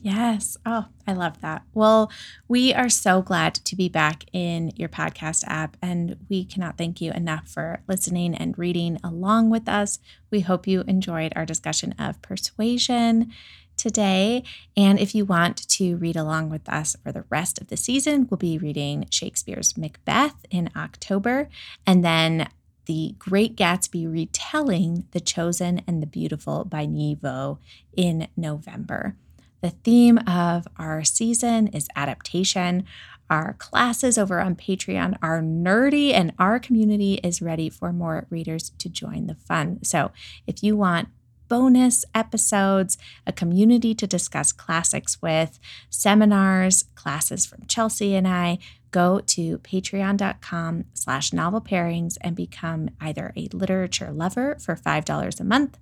Yes. 0.03 0.57
Oh, 0.65 0.87
I 1.05 1.13
love 1.13 1.41
that. 1.41 1.61
Well, 1.75 2.11
we 2.47 2.73
are 2.73 2.89
so 2.89 3.21
glad 3.21 3.53
to 3.53 3.75
be 3.75 3.87
back 3.87 4.25
in 4.33 4.71
your 4.75 4.89
podcast 4.89 5.43
app, 5.45 5.77
and 5.79 6.17
we 6.27 6.43
cannot 6.43 6.75
thank 6.75 7.01
you 7.01 7.11
enough 7.11 7.47
for 7.47 7.83
listening 7.87 8.33
and 8.33 8.57
reading 8.57 8.97
along 9.03 9.51
with 9.51 9.69
us. 9.69 9.99
We 10.31 10.39
hope 10.39 10.65
you 10.65 10.81
enjoyed 10.87 11.33
our 11.35 11.45
discussion 11.45 11.93
of 11.99 12.19
persuasion 12.23 13.31
today. 13.77 14.43
And 14.75 14.99
if 14.99 15.13
you 15.13 15.23
want 15.23 15.67
to 15.69 15.97
read 15.97 16.15
along 16.15 16.49
with 16.49 16.67
us 16.67 16.95
for 17.03 17.11
the 17.11 17.25
rest 17.29 17.61
of 17.61 17.67
the 17.67 17.77
season, 17.77 18.27
we'll 18.29 18.37
be 18.37 18.57
reading 18.57 19.05
Shakespeare's 19.11 19.77
Macbeth 19.77 20.45
in 20.49 20.71
October, 20.75 21.47
and 21.85 22.03
then 22.03 22.49
the 22.85 23.15
Great 23.19 23.55
Gatsby 23.55 24.11
retelling 24.11 25.05
The 25.11 25.19
Chosen 25.19 25.81
and 25.87 26.01
the 26.01 26.07
Beautiful 26.07 26.65
by 26.65 26.85
Nghi 26.85 27.19
Vo 27.19 27.59
in 27.95 28.27
November. 28.35 29.15
The 29.61 29.69
theme 29.69 30.17
of 30.27 30.67
our 30.77 31.03
season 31.03 31.67
is 31.67 31.87
adaptation. 31.95 32.85
Our 33.29 33.53
classes 33.53 34.17
over 34.17 34.39
on 34.41 34.55
Patreon 34.55 35.17
are 35.21 35.41
nerdy, 35.41 36.11
and 36.13 36.33
our 36.39 36.59
community 36.59 37.15
is 37.23 37.41
ready 37.41 37.69
for 37.69 37.93
more 37.93 38.25
readers 38.29 38.71
to 38.79 38.89
join 38.89 39.27
the 39.27 39.35
fun. 39.35 39.83
So, 39.83 40.11
if 40.47 40.63
you 40.63 40.75
want 40.75 41.09
bonus 41.47 42.05
episodes, 42.15 42.97
a 43.27 43.31
community 43.31 43.93
to 43.93 44.07
discuss 44.07 44.51
classics 44.51 45.21
with, 45.21 45.59
seminars, 45.89 46.85
classes 46.95 47.45
from 47.45 47.65
Chelsea 47.67 48.15
and 48.15 48.27
I, 48.27 48.57
go 48.91 49.19
to 49.19 49.57
patreon.com 49.59 50.85
slash 50.93 51.33
novel 51.33 51.61
pairings 51.61 52.17
and 52.21 52.35
become 52.35 52.89
either 52.99 53.31
a 53.35 53.47
literature 53.53 54.11
lover 54.11 54.57
for 54.59 54.75
$5 54.75 55.39
a 55.39 55.43
month 55.43 55.77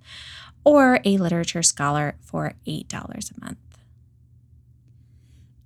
or 0.64 1.00
a 1.04 1.18
literature 1.18 1.62
scholar 1.62 2.16
for 2.20 2.54
$8 2.66 2.92
a 2.92 3.44
month. 3.44 3.58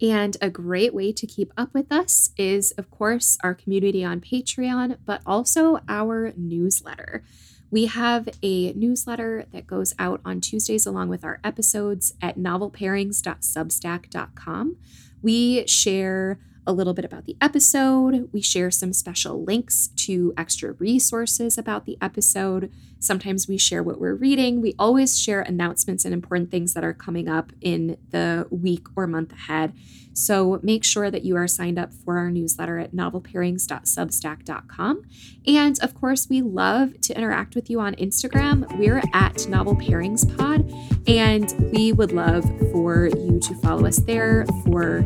And 0.00 0.36
a 0.40 0.50
great 0.50 0.92
way 0.92 1.12
to 1.12 1.24
keep 1.26 1.52
up 1.56 1.72
with 1.72 1.92
us 1.92 2.30
is, 2.36 2.72
of 2.72 2.90
course, 2.90 3.38
our 3.42 3.54
community 3.54 4.04
on 4.04 4.20
Patreon, 4.20 4.98
but 5.04 5.22
also 5.24 5.78
our 5.88 6.32
newsletter. 6.36 7.22
We 7.70 7.86
have 7.86 8.28
a 8.42 8.74
newsletter 8.74 9.46
that 9.52 9.66
goes 9.66 9.94
out 9.98 10.20
on 10.24 10.40
Tuesdays 10.40 10.86
along 10.86 11.08
with 11.08 11.24
our 11.24 11.40
episodes 11.42 12.14
at 12.20 12.38
novelpairings.substack.com. 12.38 14.76
We 15.22 15.66
share 15.66 16.38
a 16.66 16.72
little 16.72 16.94
bit 16.94 17.04
about 17.04 17.26
the 17.26 17.36
episode. 17.40 18.28
We 18.32 18.40
share 18.40 18.70
some 18.70 18.92
special 18.92 19.42
links 19.42 19.88
to 19.96 20.32
extra 20.36 20.72
resources 20.72 21.58
about 21.58 21.84
the 21.84 21.98
episode. 22.00 22.72
Sometimes 22.98 23.46
we 23.46 23.58
share 23.58 23.82
what 23.82 24.00
we're 24.00 24.14
reading. 24.14 24.60
We 24.60 24.74
always 24.78 25.18
share 25.18 25.42
announcements 25.42 26.04
and 26.04 26.14
important 26.14 26.50
things 26.50 26.74
that 26.74 26.84
are 26.84 26.94
coming 26.94 27.28
up 27.28 27.52
in 27.60 27.98
the 28.10 28.46
week 28.50 28.86
or 28.96 29.06
month 29.06 29.32
ahead. 29.32 29.74
So 30.14 30.60
make 30.62 30.84
sure 30.84 31.10
that 31.10 31.24
you 31.24 31.36
are 31.36 31.48
signed 31.48 31.78
up 31.78 31.92
for 31.92 32.16
our 32.18 32.30
newsletter 32.30 32.78
at 32.78 32.92
novelpairings.substack.com. 32.92 35.02
And 35.46 35.78
of 35.82 35.94
course, 35.94 36.28
we 36.30 36.40
love 36.40 36.98
to 37.02 37.14
interact 37.16 37.54
with 37.54 37.68
you 37.68 37.80
on 37.80 37.94
Instagram. 37.96 38.78
We're 38.78 39.02
at 39.12 39.46
Novel 39.48 39.76
Pairings 39.76 40.24
Pod, 40.38 40.72
and 41.08 41.52
we 41.72 41.92
would 41.92 42.12
love 42.12 42.44
for 42.72 43.06
you 43.06 43.38
to 43.40 43.54
follow 43.56 43.84
us 43.86 43.98
there 43.98 44.46
for 44.64 45.04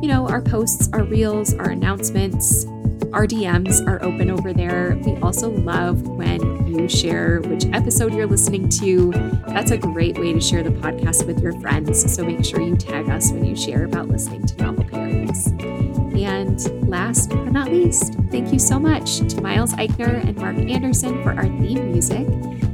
you 0.00 0.08
know, 0.08 0.28
our 0.28 0.40
posts, 0.40 0.88
our 0.92 1.02
reels, 1.02 1.54
our 1.54 1.70
announcements, 1.70 2.66
our 3.12 3.26
DMs 3.26 3.86
are 3.86 4.02
open 4.02 4.30
over 4.30 4.52
there. 4.52 5.00
We 5.04 5.16
also 5.16 5.50
love 5.50 6.06
when 6.06 6.66
you 6.66 6.88
share 6.88 7.40
which 7.40 7.64
episode 7.72 8.12
you're 8.12 8.26
listening 8.26 8.68
to. 8.68 9.10
That's 9.48 9.70
a 9.70 9.78
great 9.78 10.18
way 10.18 10.34
to 10.34 10.40
share 10.40 10.62
the 10.62 10.70
podcast 10.70 11.26
with 11.26 11.40
your 11.40 11.58
friends. 11.60 12.14
So 12.14 12.22
make 12.24 12.44
sure 12.44 12.60
you 12.60 12.76
tag 12.76 13.08
us 13.08 13.32
when 13.32 13.44
you 13.44 13.56
share 13.56 13.84
about 13.84 14.08
listening 14.08 14.46
to 14.46 14.62
novel 14.62 14.84
pairings. 14.84 15.48
And 16.22 16.88
last 16.88 17.30
but 17.30 17.50
not 17.52 17.70
least, 17.70 18.14
thank 18.30 18.52
you 18.52 18.58
so 18.58 18.78
much 18.78 19.18
to 19.18 19.40
Miles 19.40 19.72
Eichner 19.74 20.22
and 20.26 20.36
Mark 20.36 20.58
Anderson 20.58 21.22
for 21.22 21.30
our 21.30 21.44
theme 21.44 21.92
music. 21.92 22.28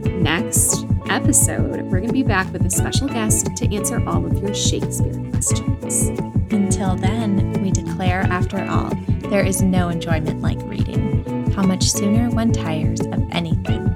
Next 0.05 0.74
episode, 1.09 1.83
we're 1.83 2.01
going 2.01 2.09
to 2.09 2.13
be 2.13 2.23
back 2.23 2.53
with 2.53 2.65
a 2.67 2.71
special 2.71 3.09
guest 3.09 3.55
to 3.57 3.75
answer 3.75 4.03
all 4.09 4.25
of 4.25 4.39
your 4.43 4.55
Shakespeare 4.55 5.15
questions. 5.31 6.09
Until 6.51 6.97
then, 6.97 7.53
we 7.63 7.71
declare 7.71 8.21
after 8.23 8.65
all, 8.65 8.93
there 9.31 9.45
is 9.45 9.63
no 9.63 9.89
enjoyment 9.89 10.41
like 10.41 10.59
reading. 10.63 11.51
How 11.53 11.63
much 11.63 11.91
sooner 11.91 12.31
one 12.31 12.53
tires 12.53 13.01
of 13.01 13.23
anything 13.33 13.95